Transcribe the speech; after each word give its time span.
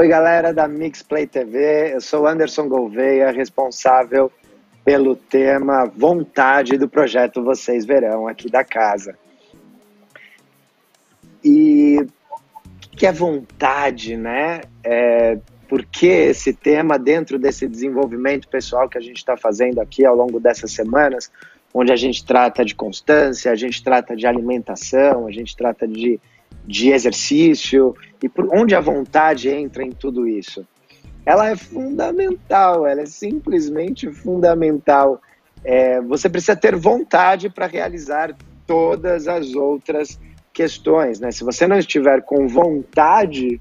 Oi, 0.00 0.08
galera 0.08 0.50
da 0.54 0.66
Mixplay 0.66 1.26
TV. 1.26 1.92
Eu 1.92 2.00
sou 2.00 2.26
Anderson 2.26 2.66
Gouveia, 2.66 3.30
responsável 3.30 4.32
pelo 4.82 5.14
tema 5.14 5.92
Vontade 5.94 6.78
do 6.78 6.88
projeto 6.88 7.44
Vocês 7.44 7.84
Verão 7.84 8.26
aqui 8.26 8.50
da 8.50 8.64
casa. 8.64 9.14
E 11.44 11.98
o 12.00 12.96
que 12.96 13.04
é 13.04 13.12
vontade, 13.12 14.16
né? 14.16 14.62
É, 14.82 15.36
por 15.68 15.84
que 15.84 16.06
esse 16.06 16.54
tema 16.54 16.98
dentro 16.98 17.38
desse 17.38 17.68
desenvolvimento 17.68 18.48
pessoal 18.48 18.88
que 18.88 18.96
a 18.96 19.02
gente 19.02 19.18
está 19.18 19.36
fazendo 19.36 19.82
aqui 19.82 20.06
ao 20.06 20.16
longo 20.16 20.40
dessas 20.40 20.72
semanas, 20.72 21.30
onde 21.74 21.92
a 21.92 21.96
gente 21.96 22.24
trata 22.24 22.64
de 22.64 22.74
constância, 22.74 23.52
a 23.52 23.54
gente 23.54 23.84
trata 23.84 24.16
de 24.16 24.26
alimentação, 24.26 25.26
a 25.26 25.30
gente 25.30 25.54
trata 25.54 25.86
de, 25.86 26.18
de 26.70 26.92
exercício, 26.92 27.96
e 28.22 28.28
por 28.28 28.48
onde 28.54 28.76
a 28.76 28.80
vontade 28.80 29.48
entra 29.48 29.82
em 29.82 29.90
tudo 29.90 30.28
isso? 30.28 30.64
Ela 31.26 31.50
é 31.50 31.56
fundamental, 31.56 32.86
ela 32.86 33.00
é 33.00 33.06
simplesmente 33.06 34.10
fundamental. 34.12 35.20
É, 35.64 36.00
você 36.00 36.28
precisa 36.28 36.54
ter 36.54 36.76
vontade 36.76 37.50
para 37.50 37.66
realizar 37.66 38.36
todas 38.68 39.26
as 39.26 39.52
outras 39.54 40.18
questões, 40.52 41.18
né? 41.18 41.32
Se 41.32 41.42
você 41.42 41.66
não 41.66 41.76
estiver 41.76 42.22
com 42.22 42.46
vontade, 42.46 43.60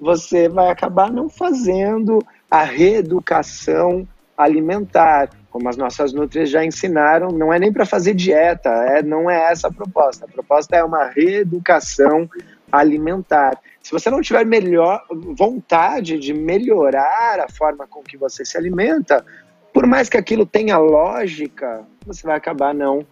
você 0.00 0.48
vai 0.48 0.68
acabar 0.68 1.12
não 1.12 1.28
fazendo 1.28 2.18
a 2.50 2.64
reeducação 2.64 4.06
alimentar, 4.36 5.30
como 5.50 5.68
as 5.68 5.76
nossas 5.76 6.12
nutrias 6.12 6.50
já 6.50 6.64
ensinaram, 6.64 7.28
não 7.28 7.52
é 7.52 7.58
nem 7.58 7.72
para 7.72 7.86
fazer 7.86 8.14
dieta, 8.14 8.68
é, 8.68 9.02
não 9.02 9.28
é 9.30 9.50
essa 9.50 9.68
a 9.68 9.72
proposta. 9.72 10.24
A 10.24 10.28
proposta 10.28 10.76
é 10.76 10.84
uma 10.84 11.06
reeducação 11.06 12.28
alimentar. 12.70 13.58
Se 13.82 13.92
você 13.92 14.10
não 14.10 14.20
tiver 14.20 14.44
melhor 14.44 15.02
vontade 15.36 16.18
de 16.18 16.34
melhorar 16.34 17.40
a 17.40 17.48
forma 17.50 17.86
com 17.86 18.02
que 18.02 18.16
você 18.16 18.44
se 18.44 18.56
alimenta, 18.56 19.24
por 19.72 19.86
mais 19.86 20.08
que 20.08 20.16
aquilo 20.16 20.44
tenha 20.44 20.76
lógica, 20.78 21.84
você 22.06 22.26
vai 22.26 22.36
acabar 22.36 22.74
não 22.74 23.06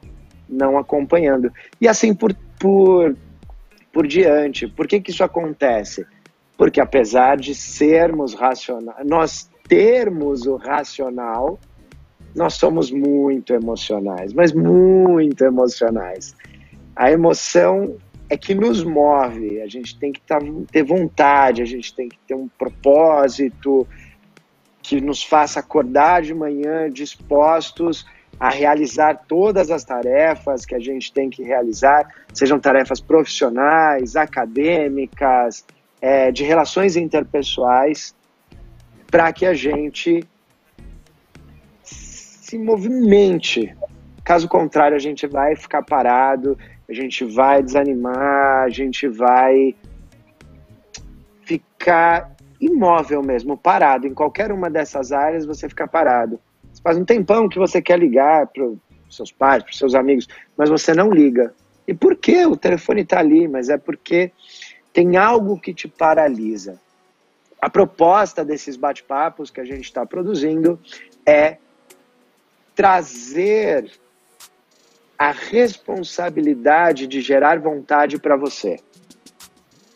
não 0.48 0.78
acompanhando. 0.78 1.52
E 1.80 1.88
assim 1.88 2.14
por, 2.14 2.34
por, 2.58 3.16
por 3.92 4.06
diante. 4.06 4.66
Por 4.66 4.86
que, 4.86 5.00
que 5.00 5.10
isso 5.10 5.24
acontece? 5.24 6.06
Porque 6.56 6.80
apesar 6.80 7.36
de 7.36 7.54
sermos 7.54 8.34
racionais, 8.34 9.06
nós 9.06 9.50
termos 9.68 10.46
o 10.46 10.56
racional, 10.56 11.58
nós 12.34 12.54
somos 12.54 12.90
muito 12.90 13.52
emocionais, 13.52 14.32
mas 14.32 14.52
muito 14.52 15.44
emocionais. 15.44 16.34
A 16.94 17.10
emoção 17.10 17.96
é 18.28 18.36
que 18.36 18.54
nos 18.54 18.82
move, 18.82 19.60
a 19.60 19.66
gente 19.66 19.98
tem 19.98 20.12
que 20.12 20.20
tá, 20.20 20.38
ter 20.70 20.82
vontade, 20.82 21.62
a 21.62 21.66
gente 21.66 21.94
tem 21.94 22.08
que 22.08 22.18
ter 22.26 22.34
um 22.34 22.48
propósito 22.48 23.86
que 24.82 25.00
nos 25.00 25.22
faça 25.22 25.60
acordar 25.60 26.22
de 26.22 26.34
manhã 26.34 26.90
dispostos 26.90 28.06
a 28.38 28.50
realizar 28.50 29.24
todas 29.26 29.70
as 29.70 29.84
tarefas 29.84 30.66
que 30.66 30.74
a 30.74 30.78
gente 30.78 31.12
tem 31.12 31.30
que 31.30 31.42
realizar, 31.42 32.06
sejam 32.32 32.58
tarefas 32.60 33.00
profissionais, 33.00 34.14
acadêmicas, 34.14 35.64
é, 36.00 36.30
de 36.30 36.44
relações 36.44 36.96
interpessoais, 36.96 38.14
para 39.10 39.32
que 39.32 39.46
a 39.46 39.54
gente 39.54 40.22
se 41.82 42.58
movimente. 42.58 43.74
Caso 44.22 44.48
contrário, 44.48 44.96
a 44.96 45.00
gente 45.00 45.26
vai 45.26 45.56
ficar 45.56 45.82
parado, 45.82 46.58
a 46.88 46.92
gente 46.92 47.24
vai 47.24 47.62
desanimar, 47.62 48.64
a 48.64 48.68
gente 48.68 49.08
vai 49.08 49.74
ficar 51.42 52.36
imóvel 52.60 53.22
mesmo, 53.22 53.56
parado. 53.56 54.06
Em 54.06 54.14
qualquer 54.14 54.52
uma 54.52 54.70
dessas 54.70 55.12
áreas, 55.12 55.44
você 55.44 55.68
fica 55.68 55.86
parado. 55.86 56.40
Faz 56.82 56.96
um 56.96 57.04
tempão 57.04 57.48
que 57.48 57.58
você 57.58 57.82
quer 57.82 57.98
ligar 57.98 58.46
para 58.48 58.70
seus 59.10 59.32
pais, 59.32 59.62
para 59.62 59.72
seus 59.72 59.94
amigos, 59.94 60.28
mas 60.56 60.68
você 60.68 60.94
não 60.94 61.10
liga. 61.10 61.52
E 61.86 61.94
por 61.94 62.16
que 62.16 62.44
o 62.46 62.56
telefone 62.56 63.02
está 63.02 63.20
ali? 63.20 63.48
Mas 63.48 63.68
é 63.68 63.78
porque 63.78 64.32
tem 64.92 65.16
algo 65.16 65.58
que 65.60 65.74
te 65.74 65.88
paralisa. 65.88 66.80
A 67.60 67.70
proposta 67.70 68.44
desses 68.44 68.76
bate-papos 68.76 69.50
que 69.50 69.60
a 69.60 69.64
gente 69.64 69.84
está 69.84 70.04
produzindo 70.04 70.78
é 71.24 71.58
trazer 72.74 73.90
a 75.18 75.30
responsabilidade 75.30 77.06
de 77.06 77.20
gerar 77.20 77.58
vontade 77.58 78.18
para 78.18 78.36
você. 78.36 78.78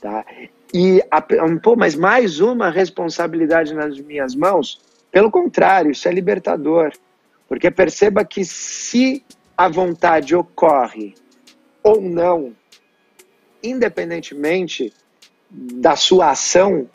Tá? 0.00 0.24
E, 0.72 1.02
a, 1.10 1.20
pô, 1.20 1.76
mas 1.76 1.94
mais 1.94 2.40
uma 2.40 2.70
responsabilidade 2.70 3.74
nas 3.74 3.98
minhas 3.98 4.34
mãos? 4.34 4.80
Pelo 5.10 5.30
contrário, 5.30 5.90
isso 5.90 6.08
é 6.08 6.12
libertador. 6.12 6.92
Porque 7.48 7.70
perceba 7.70 8.24
que 8.24 8.44
se 8.44 9.24
a 9.56 9.68
vontade 9.68 10.34
ocorre 10.36 11.14
ou 11.82 12.00
não, 12.00 12.54
independentemente 13.62 14.92
da 15.50 15.96
sua 15.96 16.30
ação, 16.30 16.88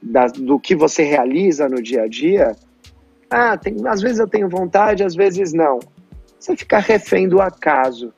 da, 0.00 0.26
do 0.26 0.60
que 0.60 0.76
você 0.76 1.02
realiza 1.02 1.68
no 1.68 1.82
dia 1.82 2.02
a 2.02 2.08
dia, 2.08 2.54
ah, 3.30 3.56
tem, 3.56 3.76
às 3.88 4.02
vezes 4.02 4.18
eu 4.18 4.28
tenho 4.28 4.48
vontade, 4.48 5.02
às 5.02 5.14
vezes 5.14 5.54
não. 5.54 5.80
Você 6.42 6.56
fica 6.56 6.80
refém 6.80 7.28
do 7.28 7.40
acaso. 7.40 8.12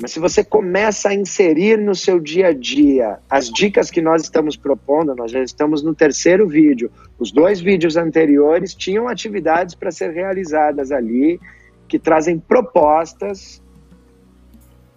Mas 0.00 0.12
se 0.12 0.20
você 0.20 0.44
começa 0.44 1.08
a 1.08 1.14
inserir 1.14 1.76
no 1.78 1.96
seu 1.96 2.20
dia 2.20 2.48
a 2.48 2.52
dia 2.52 3.18
as 3.28 3.50
dicas 3.50 3.90
que 3.90 4.00
nós 4.00 4.22
estamos 4.22 4.56
propondo, 4.56 5.12
nós 5.12 5.32
já 5.32 5.42
estamos 5.42 5.82
no 5.82 5.96
terceiro 5.96 6.46
vídeo. 6.46 6.88
Os 7.18 7.32
dois 7.32 7.60
vídeos 7.60 7.96
anteriores 7.96 8.72
tinham 8.72 9.08
atividades 9.08 9.74
para 9.74 9.90
ser 9.90 10.12
realizadas 10.12 10.92
ali, 10.92 11.40
que 11.88 11.98
trazem 11.98 12.38
propostas 12.38 13.60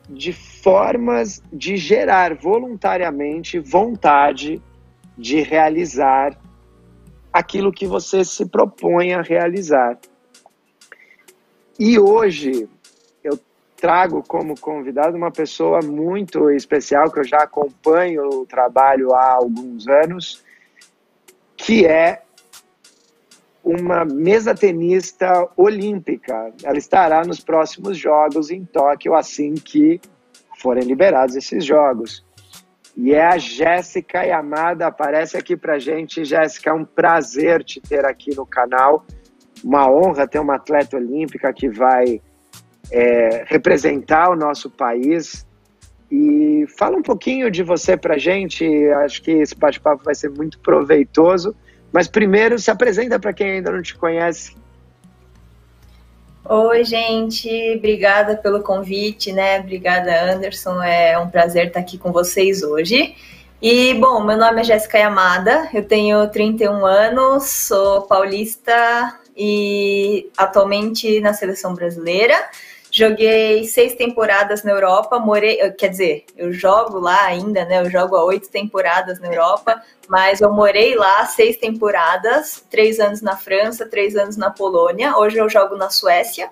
de 0.07 0.31
formas 0.31 1.41
de 1.51 1.75
gerar 1.75 2.35
voluntariamente 2.35 3.57
vontade 3.57 4.61
de 5.17 5.41
realizar 5.41 6.39
aquilo 7.33 7.71
que 7.71 7.87
você 7.87 8.23
se 8.23 8.45
propõe 8.45 9.13
a 9.13 9.23
realizar. 9.23 9.97
E 11.79 11.97
hoje 11.97 12.69
trago 13.79 14.21
como 14.21 14.59
convidado 14.59 15.15
uma 15.15 15.31
pessoa 15.31 15.79
muito 15.81 16.51
especial 16.51 17.09
que 17.09 17.19
eu 17.19 17.23
já 17.23 17.43
acompanho 17.43 18.41
o 18.41 18.45
trabalho 18.45 19.13
há 19.13 19.31
alguns 19.35 19.87
anos, 19.87 20.43
que 21.55 21.85
é 21.85 22.21
uma 23.63 24.03
mesa 24.03 24.53
tenista 24.53 25.47
olímpica. 25.55 26.51
Ela 26.63 26.77
estará 26.77 27.23
nos 27.23 27.39
próximos 27.39 27.97
Jogos 27.97 28.51
em 28.51 28.65
Tóquio 28.65 29.15
assim 29.15 29.53
que 29.53 30.01
forem 30.61 30.83
liberados 30.83 31.35
esses 31.35 31.63
Jogos. 31.63 32.25
E 32.97 33.13
é 33.13 33.25
a 33.25 33.37
Jéssica 33.37 34.23
Yamada, 34.23 34.87
aparece 34.87 35.37
aqui 35.37 35.55
pra 35.55 35.79
gente. 35.79 36.25
Jéssica, 36.25 36.71
é 36.71 36.73
um 36.73 36.83
prazer 36.83 37.63
te 37.63 37.79
ter 37.79 38.05
aqui 38.05 38.35
no 38.35 38.45
canal. 38.45 39.05
Uma 39.63 39.89
honra 39.89 40.27
ter 40.27 40.39
uma 40.39 40.55
atleta 40.55 40.97
olímpica 40.97 41.51
que 41.53 41.69
vai 41.69 42.21
é, 42.91 43.43
representar 43.47 44.29
o 44.29 44.35
nosso 44.35 44.69
país. 44.69 45.45
E 46.11 46.65
fala 46.77 46.97
um 46.97 47.03
pouquinho 47.03 47.51
de 47.51 47.61
você 47.61 47.95
para 47.95 48.17
gente. 48.17 48.65
Acho 49.03 49.21
que 49.21 49.31
esse 49.31 49.55
bate-papo 49.55 50.03
vai 50.03 50.15
ser 50.15 50.29
muito 50.29 50.59
proveitoso. 50.59 51.55
Mas 51.91 52.07
primeiro, 52.07 52.57
se 52.57 52.71
apresenta 52.71 53.19
para 53.19 53.33
quem 53.33 53.51
ainda 53.51 53.71
não 53.71 53.81
te 53.81 53.95
conhece. 53.95 54.55
Oi, 56.45 56.83
gente, 56.83 57.75
obrigada 57.77 58.35
pelo 58.35 58.63
convite, 58.63 59.31
né? 59.31 59.59
Obrigada, 59.59 60.33
Anderson. 60.33 60.81
É 60.81 61.17
um 61.19 61.29
prazer 61.29 61.67
estar 61.67 61.79
aqui 61.79 61.97
com 61.97 62.11
vocês 62.11 62.63
hoje. 62.63 63.15
E, 63.61 63.93
bom, 63.95 64.23
meu 64.23 64.37
nome 64.37 64.61
é 64.61 64.63
Jéssica 64.63 64.97
Yamada, 64.97 65.69
eu 65.73 65.83
tenho 65.83 66.25
31 66.29 66.85
anos, 66.85 67.43
sou 67.43 68.03
paulista 68.03 69.19
e 69.39 70.29
atualmente 70.37 71.21
na 71.21 71.33
seleção 71.33 71.73
brasileira. 71.73 72.35
Joguei 72.91 73.63
seis 73.65 73.93
temporadas 73.93 74.63
na 74.63 74.71
Europa, 74.71 75.17
morei, 75.19 75.57
quer 75.73 75.89
dizer, 75.89 76.25
eu 76.35 76.51
jogo 76.51 76.99
lá 76.99 77.23
ainda, 77.25 77.63
né? 77.63 77.79
Eu 77.79 77.89
jogo 77.89 78.15
há 78.15 78.25
oito 78.25 78.49
temporadas 78.49 79.19
na 79.19 79.27
Europa, 79.27 79.81
mas 80.09 80.41
eu 80.41 80.51
morei 80.51 80.95
lá 80.95 81.25
seis 81.27 81.55
temporadas, 81.55 82.65
três 82.69 82.99
anos 82.99 83.21
na 83.21 83.37
França, 83.37 83.87
três 83.87 84.15
anos 84.15 84.35
na 84.35 84.49
Polônia. 84.49 85.15
Hoje 85.15 85.37
eu 85.37 85.47
jogo 85.47 85.77
na 85.77 85.89
Suécia, 85.89 86.49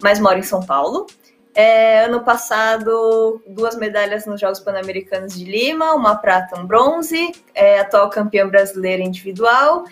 mas 0.00 0.20
moro 0.20 0.38
em 0.38 0.42
São 0.42 0.64
Paulo. 0.64 1.06
É, 1.52 2.04
ano 2.04 2.22
passado, 2.22 3.42
duas 3.46 3.76
medalhas 3.76 4.24
nos 4.24 4.40
Jogos 4.40 4.60
Pan-Americanos 4.60 5.34
de 5.34 5.44
Lima, 5.44 5.94
uma 5.94 6.14
prata, 6.14 6.60
um 6.60 6.66
bronze, 6.66 7.32
é, 7.54 7.80
atual 7.80 8.08
campeã 8.08 8.48
brasileira 8.48 9.02
individual 9.02 9.84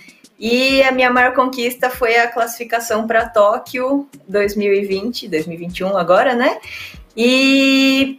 e 0.46 0.82
a 0.82 0.92
minha 0.92 1.10
maior 1.10 1.32
conquista 1.32 1.88
foi 1.88 2.18
a 2.18 2.30
classificação 2.30 3.06
para 3.06 3.26
Tóquio 3.26 4.06
2020, 4.28 5.26
2021 5.26 5.96
agora, 5.96 6.34
né? 6.34 6.58
E 7.16 8.18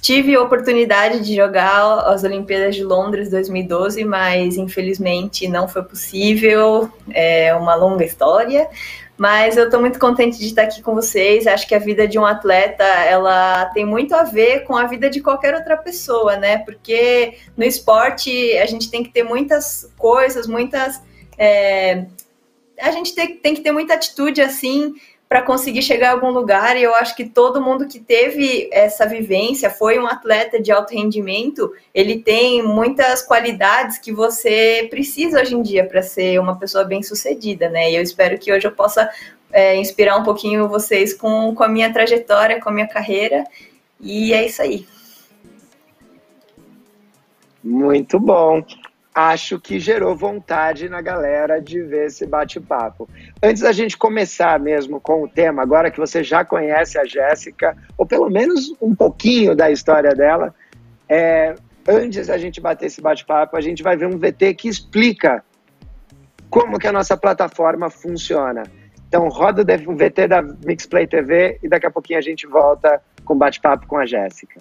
tive 0.00 0.36
a 0.36 0.40
oportunidade 0.40 1.18
de 1.18 1.34
jogar 1.34 1.98
as 2.10 2.22
Olimpíadas 2.22 2.76
de 2.76 2.84
Londres 2.84 3.28
2012, 3.28 4.04
mas 4.04 4.56
infelizmente 4.56 5.48
não 5.48 5.66
foi 5.66 5.82
possível. 5.82 6.88
É 7.10 7.52
uma 7.56 7.74
longa 7.74 8.04
história. 8.04 8.68
Mas 9.16 9.56
eu 9.56 9.64
estou 9.64 9.80
muito 9.80 9.98
contente 9.98 10.38
de 10.38 10.46
estar 10.46 10.62
aqui 10.62 10.80
com 10.80 10.94
vocês. 10.94 11.48
Acho 11.48 11.66
que 11.66 11.74
a 11.74 11.80
vida 11.80 12.06
de 12.06 12.20
um 12.20 12.24
atleta 12.24 12.84
ela 12.84 13.66
tem 13.66 13.84
muito 13.84 14.14
a 14.14 14.22
ver 14.22 14.60
com 14.60 14.76
a 14.76 14.86
vida 14.86 15.10
de 15.10 15.20
qualquer 15.20 15.56
outra 15.56 15.76
pessoa, 15.76 16.36
né? 16.36 16.58
Porque 16.58 17.34
no 17.56 17.64
esporte 17.64 18.56
a 18.58 18.66
gente 18.66 18.88
tem 18.88 19.02
que 19.02 19.10
ter 19.10 19.24
muitas 19.24 19.92
coisas, 19.98 20.46
muitas. 20.46 21.02
É... 21.38 22.06
a 22.80 22.90
gente 22.90 23.14
tem, 23.14 23.36
tem 23.36 23.54
que 23.54 23.60
ter 23.60 23.72
muita 23.72 23.94
atitude 23.94 24.40
assim 24.40 24.94
para 25.28 25.42
conseguir 25.42 25.82
chegar 25.82 26.10
a 26.10 26.12
algum 26.12 26.30
lugar. 26.30 26.76
E 26.76 26.82
eu 26.82 26.94
acho 26.94 27.16
que 27.16 27.24
todo 27.24 27.60
mundo 27.60 27.88
que 27.88 27.98
teve 27.98 28.68
essa 28.72 29.06
vivência, 29.06 29.68
foi 29.68 29.98
um 29.98 30.06
atleta 30.06 30.60
de 30.60 30.70
alto 30.70 30.94
rendimento, 30.94 31.72
ele 31.92 32.20
tem 32.20 32.62
muitas 32.62 33.22
qualidades 33.22 33.98
que 33.98 34.12
você 34.12 34.86
precisa 34.90 35.40
hoje 35.40 35.56
em 35.56 35.62
dia 35.62 35.84
para 35.84 36.02
ser 36.02 36.38
uma 36.38 36.56
pessoa 36.56 36.84
bem 36.84 37.02
sucedida, 37.02 37.68
né? 37.68 37.90
E 37.90 37.96
eu 37.96 38.02
espero 38.02 38.38
que 38.38 38.52
hoje 38.52 38.66
eu 38.66 38.72
possa 38.72 39.10
é, 39.50 39.76
inspirar 39.76 40.16
um 40.16 40.22
pouquinho 40.22 40.68
vocês 40.68 41.12
com, 41.12 41.54
com 41.54 41.64
a 41.64 41.68
minha 41.68 41.92
trajetória, 41.92 42.60
com 42.60 42.68
a 42.68 42.72
minha 42.72 42.88
carreira. 42.88 43.44
E 44.00 44.32
é 44.32 44.46
isso 44.46 44.62
aí. 44.62 44.86
Muito 47.62 48.20
bom 48.20 48.62
acho 49.14 49.60
que 49.60 49.78
gerou 49.78 50.16
vontade 50.16 50.88
na 50.88 51.00
galera 51.00 51.60
de 51.60 51.80
ver 51.80 52.06
esse 52.06 52.26
bate-papo. 52.26 53.08
Antes 53.40 53.62
da 53.62 53.70
gente 53.70 53.96
começar 53.96 54.58
mesmo 54.58 55.00
com 55.00 55.22
o 55.22 55.28
tema, 55.28 55.62
agora 55.62 55.90
que 55.90 56.00
você 56.00 56.24
já 56.24 56.44
conhece 56.44 56.98
a 56.98 57.04
Jéssica, 57.04 57.76
ou 57.96 58.04
pelo 58.04 58.28
menos 58.28 58.74
um 58.82 58.92
pouquinho 58.94 59.54
da 59.54 59.70
história 59.70 60.10
dela, 60.14 60.52
é, 61.08 61.54
antes 61.86 62.26
da 62.26 62.36
gente 62.36 62.60
bater 62.60 62.86
esse 62.86 63.00
bate-papo, 63.00 63.56
a 63.56 63.60
gente 63.60 63.84
vai 63.84 63.96
ver 63.96 64.06
um 64.06 64.18
VT 64.18 64.54
que 64.54 64.68
explica 64.68 65.44
como 66.50 66.78
que 66.78 66.88
a 66.88 66.92
nossa 66.92 67.16
plataforma 67.16 67.88
funciona. 67.88 68.64
Então 69.06 69.28
roda 69.28 69.62
o 69.62 69.96
VT 69.96 70.26
da 70.26 70.42
Mixplay 70.42 71.06
TV 71.06 71.60
e 71.62 71.68
daqui 71.68 71.86
a 71.86 71.90
pouquinho 71.90 72.18
a 72.18 72.22
gente 72.22 72.48
volta 72.48 73.00
com 73.24 73.38
bate-papo 73.38 73.86
com 73.86 73.96
a 73.96 74.06
Jéssica. 74.06 74.60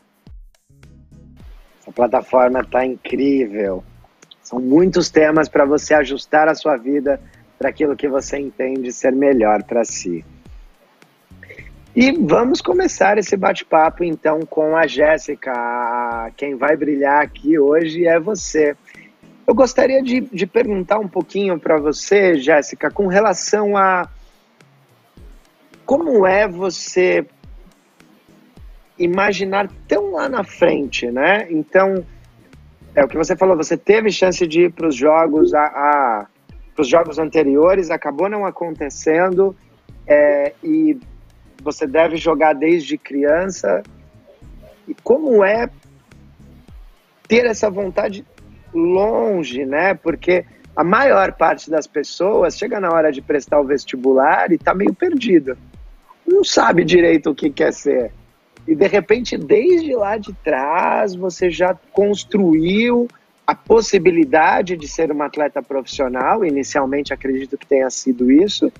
Essa 1.81 1.91
plataforma 1.91 2.59
está 2.59 2.85
incrível. 2.85 3.83
São 4.43 4.59
muitos 4.59 5.09
temas 5.09 5.47
para 5.47 5.65
você 5.65 5.93
ajustar 5.93 6.47
a 6.47 6.55
sua 6.55 6.75
vida 6.75 7.19
para 7.57 7.69
aquilo 7.69 7.95
que 7.95 8.09
você 8.09 8.37
entende 8.37 8.91
ser 8.91 9.13
melhor 9.13 9.63
para 9.63 9.85
si. 9.85 10.23
E 11.95 12.11
vamos 12.11 12.59
começar 12.59 13.17
esse 13.17 13.37
bate-papo 13.37 14.03
então 14.03 14.41
com 14.41 14.75
a 14.75 14.85
Jéssica. 14.87 16.31
Quem 16.35 16.55
vai 16.55 16.75
brilhar 16.75 17.21
aqui 17.21 17.57
hoje 17.57 18.05
é 18.05 18.19
você. 18.19 18.75
Eu 19.45 19.53
gostaria 19.53 20.01
de, 20.01 20.21
de 20.21 20.47
perguntar 20.47 20.99
um 20.99 21.07
pouquinho 21.07 21.59
para 21.59 21.77
você, 21.77 22.35
Jéssica, 22.35 22.89
com 22.89 23.07
relação 23.07 23.77
a 23.77 24.09
como 25.85 26.25
é 26.25 26.47
você 26.47 27.25
imaginar 28.97 29.69
tão 29.87 30.13
lá 30.13 30.27
na 30.27 30.43
frente, 30.43 31.11
né? 31.11 31.47
Então, 31.51 32.03
é 32.95 33.03
o 33.03 33.07
que 33.07 33.17
você 33.17 33.35
falou, 33.35 33.57
você 33.57 33.75
teve 33.75 34.11
chance 34.11 34.45
de 34.45 34.63
ir 34.63 34.71
para 34.71 34.87
os 34.87 34.95
jogos 34.95 35.53
a, 35.53 35.65
a 35.65 36.27
jogos 36.81 37.19
anteriores, 37.19 37.91
acabou 37.91 38.29
não 38.29 38.45
acontecendo 38.45 39.55
é, 40.07 40.53
e 40.63 40.97
você 41.63 41.87
deve 41.87 42.17
jogar 42.17 42.53
desde 42.53 42.97
criança. 42.97 43.83
E 44.87 44.95
como 45.03 45.43
é 45.43 45.69
ter 47.27 47.45
essa 47.45 47.69
vontade 47.69 48.25
longe, 48.73 49.65
né? 49.65 49.93
Porque 49.93 50.45
a 50.75 50.83
maior 50.83 51.33
parte 51.33 51.69
das 51.69 51.87
pessoas 51.87 52.57
chega 52.57 52.79
na 52.79 52.91
hora 52.91 53.11
de 53.11 53.21
prestar 53.21 53.59
o 53.59 53.65
vestibular 53.65 54.51
e 54.51 54.55
está 54.55 54.73
meio 54.73 54.93
perdido. 54.93 55.57
Não 56.27 56.43
sabe 56.43 56.83
direito 56.83 57.29
o 57.29 57.35
que 57.35 57.49
quer 57.49 57.71
ser. 57.71 58.11
E 58.67 58.75
de 58.75 58.87
repente, 58.87 59.37
desde 59.37 59.95
lá 59.95 60.17
de 60.17 60.33
trás, 60.33 61.15
você 61.15 61.49
já 61.49 61.75
construiu 61.91 63.07
a 63.45 63.53
possibilidade 63.53 64.77
de 64.77 64.87
ser 64.87 65.11
uma 65.11 65.25
atleta 65.25 65.61
profissional. 65.61 66.45
Inicialmente, 66.45 67.13
acredito 67.13 67.57
que 67.57 67.67
tenha 67.67 67.89
sido 67.89 68.31
isso. 68.31 68.71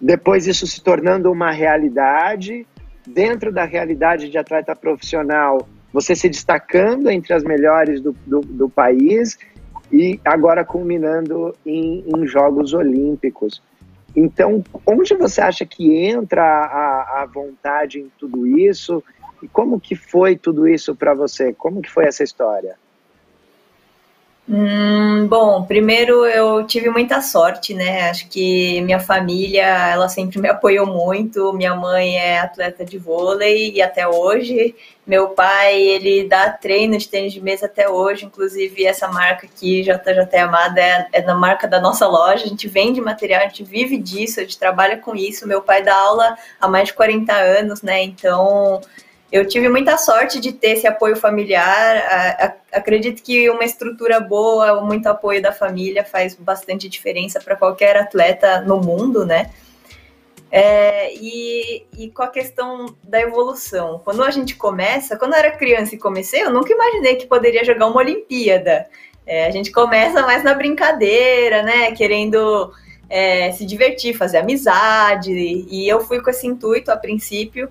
Depois, 0.00 0.46
isso 0.46 0.66
se 0.66 0.82
tornando 0.82 1.32
uma 1.32 1.50
realidade. 1.50 2.66
Dentro 3.06 3.50
da 3.50 3.64
realidade 3.64 4.28
de 4.28 4.36
atleta 4.36 4.76
profissional, 4.76 5.66
você 5.90 6.14
se 6.14 6.28
destacando 6.28 7.08
entre 7.08 7.32
as 7.32 7.42
melhores 7.42 8.00
do, 8.02 8.14
do, 8.26 8.40
do 8.40 8.68
país 8.68 9.38
e 9.90 10.20
agora 10.24 10.64
culminando 10.64 11.54
em, 11.64 12.04
em 12.06 12.26
Jogos 12.26 12.74
Olímpicos. 12.74 13.62
Então, 14.18 14.64
onde 14.84 15.14
você 15.14 15.40
acha 15.40 15.64
que 15.64 15.96
entra 15.96 16.42
a, 16.42 17.22
a 17.22 17.26
vontade 17.26 18.00
em 18.00 18.10
tudo 18.18 18.48
isso? 18.48 19.02
E 19.40 19.46
como 19.46 19.78
que 19.78 19.94
foi 19.94 20.34
tudo 20.34 20.66
isso 20.66 20.92
para 20.96 21.14
você? 21.14 21.52
Como 21.52 21.80
que 21.80 21.88
foi 21.88 22.04
essa 22.04 22.24
história? 22.24 22.76
Hum, 24.50 25.26
bom, 25.28 25.62
primeiro 25.64 26.24
eu 26.24 26.66
tive 26.66 26.88
muita 26.88 27.20
sorte, 27.20 27.74
né? 27.74 28.08
Acho 28.08 28.26
que 28.30 28.80
minha 28.80 28.98
família, 28.98 29.62
ela 29.90 30.08
sempre 30.08 30.38
me 30.40 30.48
apoiou 30.48 30.86
muito. 30.86 31.52
Minha 31.52 31.74
mãe 31.74 32.16
é 32.16 32.38
atleta 32.38 32.82
de 32.82 32.96
vôlei 32.96 33.72
e 33.74 33.82
até 33.82 34.08
hoje. 34.08 34.74
Meu 35.06 35.28
pai, 35.28 35.78
ele 35.78 36.26
dá 36.26 36.50
treino 36.50 36.96
de 36.96 37.08
tênis 37.08 37.34
de 37.34 37.42
mesa 37.42 37.66
até 37.66 37.90
hoje. 37.90 38.24
Inclusive, 38.24 38.86
essa 38.86 39.06
marca 39.08 39.46
aqui, 39.46 39.82
JJT 39.82 40.36
Amada, 40.38 40.80
é, 40.80 41.08
é 41.12 41.34
marca 41.34 41.68
da 41.68 41.78
nossa 41.78 42.06
loja. 42.06 42.44
A 42.44 42.48
gente 42.48 42.66
vende 42.68 43.02
material, 43.02 43.42
a 43.42 43.48
gente 43.48 43.64
vive 43.64 43.98
disso, 43.98 44.40
a 44.40 44.44
gente 44.44 44.58
trabalha 44.58 44.96
com 44.96 45.14
isso. 45.14 45.46
Meu 45.46 45.60
pai 45.60 45.82
dá 45.82 45.94
aula 45.94 46.38
há 46.58 46.66
mais 46.66 46.88
de 46.88 46.94
40 46.94 47.34
anos, 47.34 47.82
né? 47.82 48.02
Então, 48.02 48.80
eu 49.30 49.46
tive 49.46 49.68
muita 49.68 49.98
sorte 49.98 50.40
de 50.40 50.52
ter 50.52 50.70
esse 50.70 50.86
apoio 50.86 51.14
familiar. 51.14 52.56
Acredito 52.72 53.22
que 53.22 53.48
uma 53.50 53.64
estrutura 53.64 54.20
boa, 54.20 54.82
muito 54.82 55.06
apoio 55.06 55.42
da 55.42 55.52
família 55.52 56.02
faz 56.02 56.34
bastante 56.34 56.88
diferença 56.88 57.38
para 57.38 57.54
qualquer 57.54 57.96
atleta 57.96 58.62
no 58.62 58.80
mundo, 58.80 59.26
né? 59.26 59.50
É, 60.50 61.14
e, 61.14 61.84
e, 61.98 62.08
com 62.08 62.22
a 62.22 62.28
questão 62.28 62.86
da 63.02 63.20
evolução. 63.20 64.00
Quando 64.02 64.24
a 64.24 64.30
gente 64.30 64.56
começa, 64.56 65.14
quando 65.18 65.34
eu 65.34 65.40
era 65.40 65.50
criança 65.50 65.94
e 65.94 65.98
comecei, 65.98 66.42
eu 66.42 66.50
nunca 66.50 66.72
imaginei 66.72 67.16
que 67.16 67.26
poderia 67.26 67.62
jogar 67.62 67.86
uma 67.86 68.00
Olimpíada. 68.00 68.86
É, 69.26 69.44
a 69.44 69.50
gente 69.50 69.70
começa 69.70 70.22
mais 70.22 70.42
na 70.42 70.54
brincadeira, 70.54 71.62
né? 71.62 71.92
Querendo 71.92 72.72
é, 73.10 73.52
se 73.52 73.66
divertir, 73.66 74.16
fazer 74.16 74.38
amizade. 74.38 75.30
E 75.30 75.86
eu 75.86 76.00
fui 76.00 76.22
com 76.22 76.30
esse 76.30 76.46
intuito 76.46 76.90
a 76.90 76.96
princípio 76.96 77.68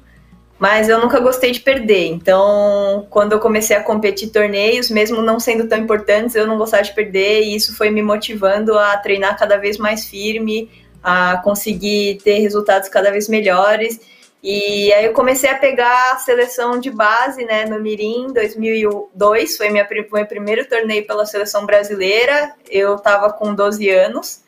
mas 0.59 0.89
eu 0.89 0.99
nunca 0.99 1.19
gostei 1.19 1.51
de 1.51 1.59
perder. 1.59 2.07
Então, 2.07 3.05
quando 3.09 3.33
eu 3.33 3.39
comecei 3.39 3.75
a 3.75 3.83
competir 3.83 4.29
torneios, 4.29 4.89
mesmo 4.89 5.21
não 5.21 5.39
sendo 5.39 5.67
tão 5.67 5.77
importantes, 5.77 6.35
eu 6.35 6.47
não 6.47 6.57
gostava 6.57 6.83
de 6.83 6.93
perder 6.93 7.43
e 7.43 7.55
isso 7.55 7.75
foi 7.75 7.89
me 7.89 8.01
motivando 8.01 8.77
a 8.77 8.97
treinar 8.97 9.37
cada 9.37 9.57
vez 9.57 9.77
mais 9.77 10.05
firme, 10.05 10.69
a 11.03 11.37
conseguir 11.43 12.19
ter 12.23 12.39
resultados 12.39 12.89
cada 12.89 13.11
vez 13.11 13.29
melhores. 13.29 13.99
E 14.41 14.93
aí 14.93 15.05
eu 15.05 15.13
comecei 15.13 15.49
a 15.49 15.57
pegar 15.57 16.13
a 16.13 16.17
seleção 16.17 16.79
de 16.79 16.89
base, 16.89 17.43
né, 17.43 17.65
no 17.65 17.79
Mirim 17.79 18.31
2002, 18.33 19.57
foi 19.57 19.69
minha, 19.69 19.87
meu 19.89 20.25
primeiro 20.25 20.67
torneio 20.67 21.05
pela 21.05 21.25
seleção 21.25 21.65
brasileira. 21.65 22.53
Eu 22.69 22.95
estava 22.95 23.31
com 23.31 23.53
12 23.53 23.89
anos. 23.89 24.46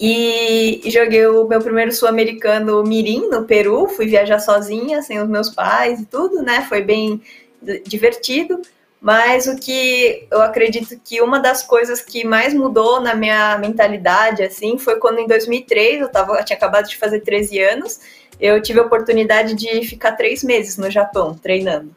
E 0.00 0.80
joguei 0.86 1.26
o 1.26 1.46
meu 1.48 1.60
primeiro 1.60 1.90
sul-americano 1.90 2.84
Mirim 2.84 3.28
no 3.28 3.44
Peru, 3.44 3.88
fui 3.88 4.06
viajar 4.06 4.38
sozinha, 4.38 5.02
sem 5.02 5.20
os 5.20 5.28
meus 5.28 5.50
pais 5.50 6.00
e 6.00 6.06
tudo, 6.06 6.40
né? 6.40 6.64
Foi 6.68 6.82
bem 6.82 7.20
divertido. 7.84 8.60
Mas 9.00 9.46
o 9.46 9.56
que 9.56 10.26
eu 10.30 10.42
acredito 10.42 10.98
que 11.04 11.20
uma 11.20 11.38
das 11.38 11.62
coisas 11.62 12.00
que 12.00 12.24
mais 12.24 12.52
mudou 12.52 13.00
na 13.00 13.14
minha 13.14 13.56
mentalidade, 13.58 14.42
assim, 14.42 14.76
foi 14.76 14.96
quando 14.96 15.20
em 15.20 15.26
2003, 15.26 16.00
eu, 16.00 16.08
tava, 16.08 16.36
eu 16.36 16.44
tinha 16.44 16.56
acabado 16.56 16.88
de 16.88 16.96
fazer 16.96 17.20
13 17.20 17.60
anos, 17.60 18.00
eu 18.40 18.60
tive 18.60 18.80
a 18.80 18.84
oportunidade 18.84 19.54
de 19.54 19.84
ficar 19.86 20.12
três 20.12 20.42
meses 20.42 20.76
no 20.76 20.90
Japão 20.90 21.34
treinando. 21.34 21.94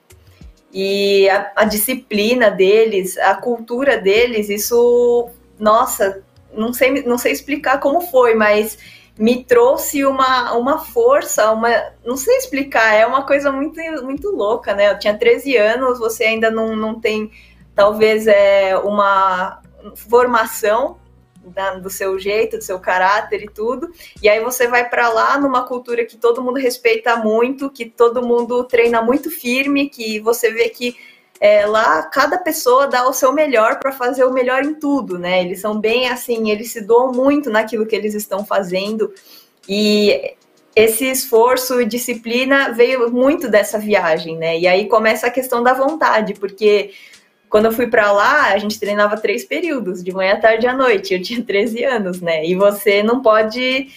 E 0.71 1.27
a, 1.29 1.51
a 1.57 1.65
disciplina 1.65 2.49
deles, 2.49 3.17
a 3.17 3.35
cultura 3.35 3.97
deles, 3.97 4.49
isso, 4.49 5.27
nossa, 5.59 6.23
não 6.53 6.73
sei, 6.73 7.03
não 7.03 7.17
sei 7.17 7.31
explicar 7.31 7.79
como 7.79 8.01
foi, 8.01 8.35
mas 8.35 8.77
me 9.17 9.43
trouxe 9.43 10.05
uma, 10.05 10.53
uma 10.53 10.79
força, 10.79 11.51
uma. 11.51 11.69
Não 12.05 12.17
sei 12.17 12.37
explicar, 12.37 12.93
é 12.93 13.05
uma 13.05 13.25
coisa 13.25 13.51
muito, 13.51 13.79
muito 14.03 14.29
louca, 14.29 14.73
né? 14.73 14.91
Eu 14.91 14.99
tinha 14.99 15.17
13 15.17 15.55
anos, 15.57 15.99
você 15.99 16.23
ainda 16.23 16.49
não, 16.49 16.75
não 16.75 16.99
tem, 16.99 17.31
talvez, 17.75 18.25
é, 18.27 18.77
uma 18.77 19.61
formação 19.95 20.97
da, 21.43 21.75
do 21.75 21.89
seu 21.89 22.17
jeito, 22.19 22.57
do 22.57 22.63
seu 22.63 22.79
caráter 22.79 23.43
e 23.43 23.49
tudo. 23.49 23.91
E 24.21 24.29
aí 24.29 24.39
você 24.43 24.67
vai 24.67 24.87
para 24.89 25.09
lá 25.09 25.37
numa 25.37 25.65
cultura 25.65 26.05
que 26.05 26.17
todo 26.17 26.41
mundo 26.41 26.57
respeita 26.57 27.17
muito, 27.17 27.69
que 27.69 27.85
todo 27.85 28.25
mundo 28.25 28.63
treina 28.63 29.01
muito 29.01 29.29
firme, 29.29 29.89
que 29.89 30.19
você 30.19 30.51
vê 30.51 30.69
que 30.69 30.95
é, 31.41 31.65
lá 31.65 32.03
cada 32.03 32.37
pessoa 32.37 32.85
dá 32.85 33.09
o 33.09 33.13
seu 33.13 33.33
melhor 33.33 33.79
para 33.79 33.91
fazer 33.91 34.23
o 34.23 34.31
melhor 34.31 34.63
em 34.63 34.75
tudo, 34.75 35.17
né? 35.17 35.41
Eles 35.41 35.59
são 35.59 35.79
bem 35.79 36.07
assim, 36.07 36.51
eles 36.51 36.71
se 36.71 36.81
doam 36.81 37.11
muito 37.11 37.49
naquilo 37.49 37.87
que 37.87 37.95
eles 37.95 38.13
estão 38.13 38.45
fazendo. 38.45 39.11
E 39.67 40.35
esse 40.75 41.09
esforço 41.09 41.81
e 41.81 41.85
disciplina 41.85 42.71
veio 42.71 43.11
muito 43.11 43.49
dessa 43.49 43.79
viagem, 43.79 44.37
né? 44.37 44.59
E 44.59 44.67
aí 44.67 44.87
começa 44.87 45.25
a 45.25 45.31
questão 45.31 45.63
da 45.63 45.73
vontade, 45.73 46.35
porque 46.35 46.91
quando 47.49 47.65
eu 47.65 47.71
fui 47.71 47.87
para 47.87 48.11
lá, 48.11 48.53
a 48.53 48.57
gente 48.59 48.79
treinava 48.79 49.17
três 49.17 49.43
períodos, 49.43 50.03
de 50.03 50.13
manhã, 50.13 50.39
tarde 50.39 50.67
e 50.67 50.69
à 50.69 50.73
noite. 50.73 51.13
Eu 51.13 51.21
tinha 51.23 51.43
13 51.43 51.83
anos, 51.83 52.21
né? 52.21 52.45
E 52.45 52.53
você 52.53 53.01
não 53.01 53.19
pode 53.19 53.89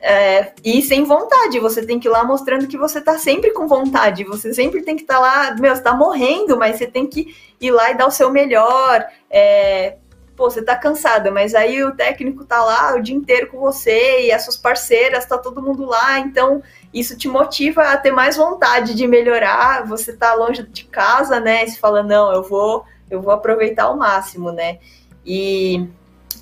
é, 0.00 0.52
ir 0.64 0.82
sem 0.82 1.04
vontade. 1.04 1.58
Você 1.58 1.84
tem 1.84 1.98
que 1.98 2.08
ir 2.08 2.10
lá 2.10 2.24
mostrando 2.24 2.66
que 2.66 2.78
você 2.78 3.00
tá 3.00 3.18
sempre 3.18 3.52
com 3.52 3.66
vontade. 3.66 4.24
Você 4.24 4.54
sempre 4.54 4.82
tem 4.82 4.96
que 4.96 5.02
estar 5.02 5.14
tá 5.14 5.20
lá, 5.20 5.56
meu, 5.56 5.74
você 5.74 5.82
tá 5.82 5.94
morrendo, 5.94 6.56
mas 6.56 6.76
você 6.76 6.86
tem 6.86 7.06
que 7.06 7.34
ir 7.60 7.70
lá 7.70 7.90
e 7.90 7.94
dar 7.94 8.06
o 8.06 8.10
seu 8.10 8.30
melhor. 8.30 9.04
É, 9.30 9.96
pô, 10.36 10.48
você 10.48 10.62
tá 10.62 10.76
cansada, 10.76 11.32
mas 11.32 11.54
aí 11.54 11.82
o 11.82 11.96
técnico 11.96 12.44
tá 12.44 12.62
lá 12.62 12.94
o 12.94 13.02
dia 13.02 13.14
inteiro 13.14 13.48
com 13.48 13.58
você 13.58 14.26
e 14.26 14.32
as 14.32 14.44
suas 14.44 14.56
parceiras, 14.56 15.26
tá 15.26 15.36
todo 15.36 15.60
mundo 15.60 15.84
lá, 15.84 16.20
então 16.20 16.62
isso 16.94 17.18
te 17.18 17.26
motiva 17.26 17.82
a 17.82 17.96
ter 17.96 18.12
mais 18.12 18.36
vontade 18.36 18.94
de 18.94 19.06
melhorar. 19.06 19.84
Você 19.86 20.12
tá 20.16 20.34
longe 20.34 20.62
de 20.62 20.84
casa, 20.84 21.40
né? 21.40 21.64
E 21.64 21.70
você 21.70 21.78
fala, 21.78 22.02
não, 22.04 22.32
eu 22.32 22.42
vou, 22.44 22.84
eu 23.10 23.20
vou 23.20 23.32
aproveitar 23.32 23.84
ao 23.84 23.96
máximo, 23.96 24.52
né? 24.52 24.78
E 25.26 25.84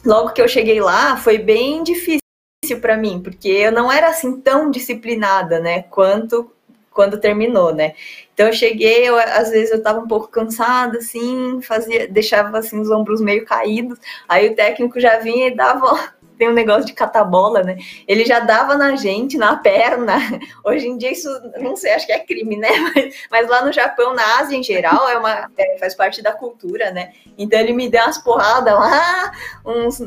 logo 0.04 0.30
que 0.32 0.42
eu 0.42 0.46
cheguei 0.46 0.80
lá, 0.80 1.16
foi 1.16 1.38
bem 1.38 1.82
difícil 1.82 2.25
para 2.74 2.96
mim, 2.96 3.20
porque 3.22 3.48
eu 3.48 3.70
não 3.70 3.92
era 3.92 4.08
assim 4.08 4.40
tão 4.40 4.70
disciplinada, 4.70 5.60
né, 5.60 5.82
quanto 5.82 6.50
quando 6.96 7.20
terminou, 7.20 7.74
né? 7.74 7.92
Então 8.32 8.46
eu 8.46 8.52
cheguei, 8.54 9.06
eu, 9.06 9.18
às 9.18 9.50
vezes 9.50 9.70
eu 9.70 9.82
tava 9.82 10.00
um 10.00 10.08
pouco 10.08 10.28
cansada, 10.28 10.98
assim, 10.98 11.60
fazia, 11.60 12.08
deixava 12.08 12.58
assim 12.58 12.80
os 12.80 12.90
ombros 12.90 13.20
meio 13.20 13.44
caídos. 13.44 13.98
Aí 14.26 14.48
o 14.48 14.56
técnico 14.56 14.98
já 14.98 15.18
vinha 15.18 15.48
e 15.48 15.54
dava, 15.54 16.14
tem 16.38 16.48
um 16.48 16.54
negócio 16.54 16.86
de 16.86 16.94
catabola, 16.94 17.62
né? 17.62 17.76
Ele 18.08 18.24
já 18.24 18.40
dava 18.40 18.76
na 18.76 18.96
gente, 18.96 19.36
na 19.36 19.56
perna. 19.56 20.16
Hoje 20.64 20.88
em 20.88 20.96
dia 20.96 21.12
isso, 21.12 21.28
não 21.60 21.76
sei, 21.76 21.92
acho 21.92 22.06
que 22.06 22.12
é 22.12 22.18
crime, 22.18 22.56
né? 22.56 22.68
Mas, 22.94 23.14
mas 23.30 23.48
lá 23.48 23.64
no 23.64 23.72
Japão, 23.72 24.14
na 24.14 24.38
Ásia 24.38 24.56
em 24.56 24.62
geral, 24.62 25.06
é 25.08 25.18
uma, 25.18 25.50
é, 25.58 25.76
faz 25.78 25.94
parte 25.94 26.22
da 26.22 26.32
cultura, 26.32 26.90
né? 26.90 27.12
Então 27.36 27.60
ele 27.60 27.74
me 27.74 27.90
deu 27.90 28.02
umas 28.02 28.18
porradas 28.18 28.74
lá, 28.74 29.32
uns 29.64 30.02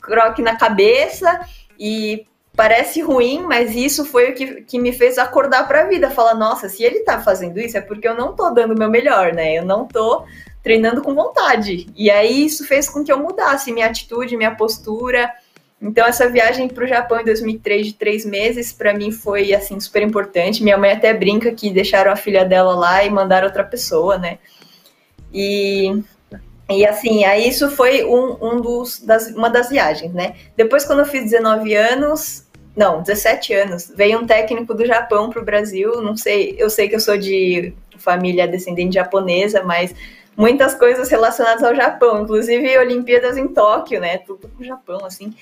croque 0.00 0.42
na 0.42 0.56
cabeça 0.56 1.40
e 1.80 2.26
parece 2.54 3.00
ruim, 3.00 3.40
mas 3.40 3.74
isso 3.74 4.04
foi 4.04 4.30
o 4.30 4.34
que, 4.34 4.60
que 4.62 4.78
me 4.78 4.92
fez 4.92 5.16
acordar 5.16 5.66
para 5.66 5.80
a 5.80 5.86
vida. 5.86 6.10
Falar, 6.10 6.34
nossa, 6.34 6.68
se 6.68 6.82
ele 6.82 7.00
tá 7.00 7.18
fazendo 7.22 7.58
isso 7.58 7.78
é 7.78 7.80
porque 7.80 8.06
eu 8.06 8.14
não 8.14 8.36
tô 8.36 8.50
dando 8.50 8.74
o 8.74 8.78
meu 8.78 8.90
melhor, 8.90 9.32
né? 9.32 9.54
Eu 9.54 9.64
não 9.64 9.86
tô 9.86 10.24
treinando 10.62 11.00
com 11.00 11.14
vontade. 11.14 11.86
E 11.96 12.10
aí 12.10 12.44
isso 12.44 12.66
fez 12.66 12.86
com 12.86 13.02
que 13.02 13.10
eu 13.10 13.18
mudasse 13.18 13.72
minha 13.72 13.86
atitude, 13.86 14.36
minha 14.36 14.54
postura. 14.54 15.32
Então 15.80 16.06
essa 16.06 16.28
viagem 16.28 16.68
para 16.68 16.84
o 16.84 16.86
Japão 16.86 17.20
em 17.20 17.24
2003 17.24 17.86
de 17.86 17.94
três 17.94 18.26
meses 18.26 18.74
para 18.74 18.92
mim 18.92 19.10
foi 19.10 19.54
assim 19.54 19.80
super 19.80 20.02
importante. 20.02 20.62
Minha 20.62 20.76
mãe 20.76 20.92
até 20.92 21.14
brinca 21.14 21.50
que 21.52 21.70
deixaram 21.70 22.12
a 22.12 22.16
filha 22.16 22.44
dela 22.44 22.74
lá 22.74 23.02
e 23.02 23.08
mandaram 23.08 23.46
outra 23.46 23.64
pessoa, 23.64 24.18
né? 24.18 24.38
E 25.32 26.02
e 26.70 26.86
assim, 26.86 27.24
aí 27.24 27.48
isso 27.48 27.70
foi 27.70 28.04
um, 28.04 28.36
um 28.40 28.60
dos, 28.60 29.00
das, 29.00 29.28
uma 29.28 29.50
das 29.50 29.68
viagens, 29.68 30.12
né? 30.12 30.34
Depois, 30.56 30.84
quando 30.84 31.00
eu 31.00 31.04
fiz 31.06 31.24
19 31.24 31.74
anos, 31.74 32.46
não, 32.76 33.02
17 33.02 33.52
anos, 33.52 33.92
veio 33.94 34.20
um 34.20 34.26
técnico 34.26 34.72
do 34.74 34.86
Japão 34.86 35.28
para 35.28 35.42
o 35.42 35.44
Brasil. 35.44 36.00
Não 36.00 36.16
sei, 36.16 36.54
eu 36.58 36.70
sei 36.70 36.88
que 36.88 36.94
eu 36.94 37.00
sou 37.00 37.18
de 37.18 37.74
família 37.98 38.48
descendente 38.48 38.94
japonesa, 38.94 39.62
mas 39.62 39.94
muitas 40.40 40.74
coisas 40.74 41.10
relacionadas 41.10 41.62
ao 41.62 41.74
Japão, 41.74 42.22
inclusive 42.22 42.78
Olimpíadas 42.78 43.36
em 43.36 43.46
Tóquio, 43.46 44.00
né? 44.00 44.16
Tudo 44.18 44.48
com 44.48 44.62
o 44.62 44.66
Japão, 44.66 45.04
assim. 45.04 45.34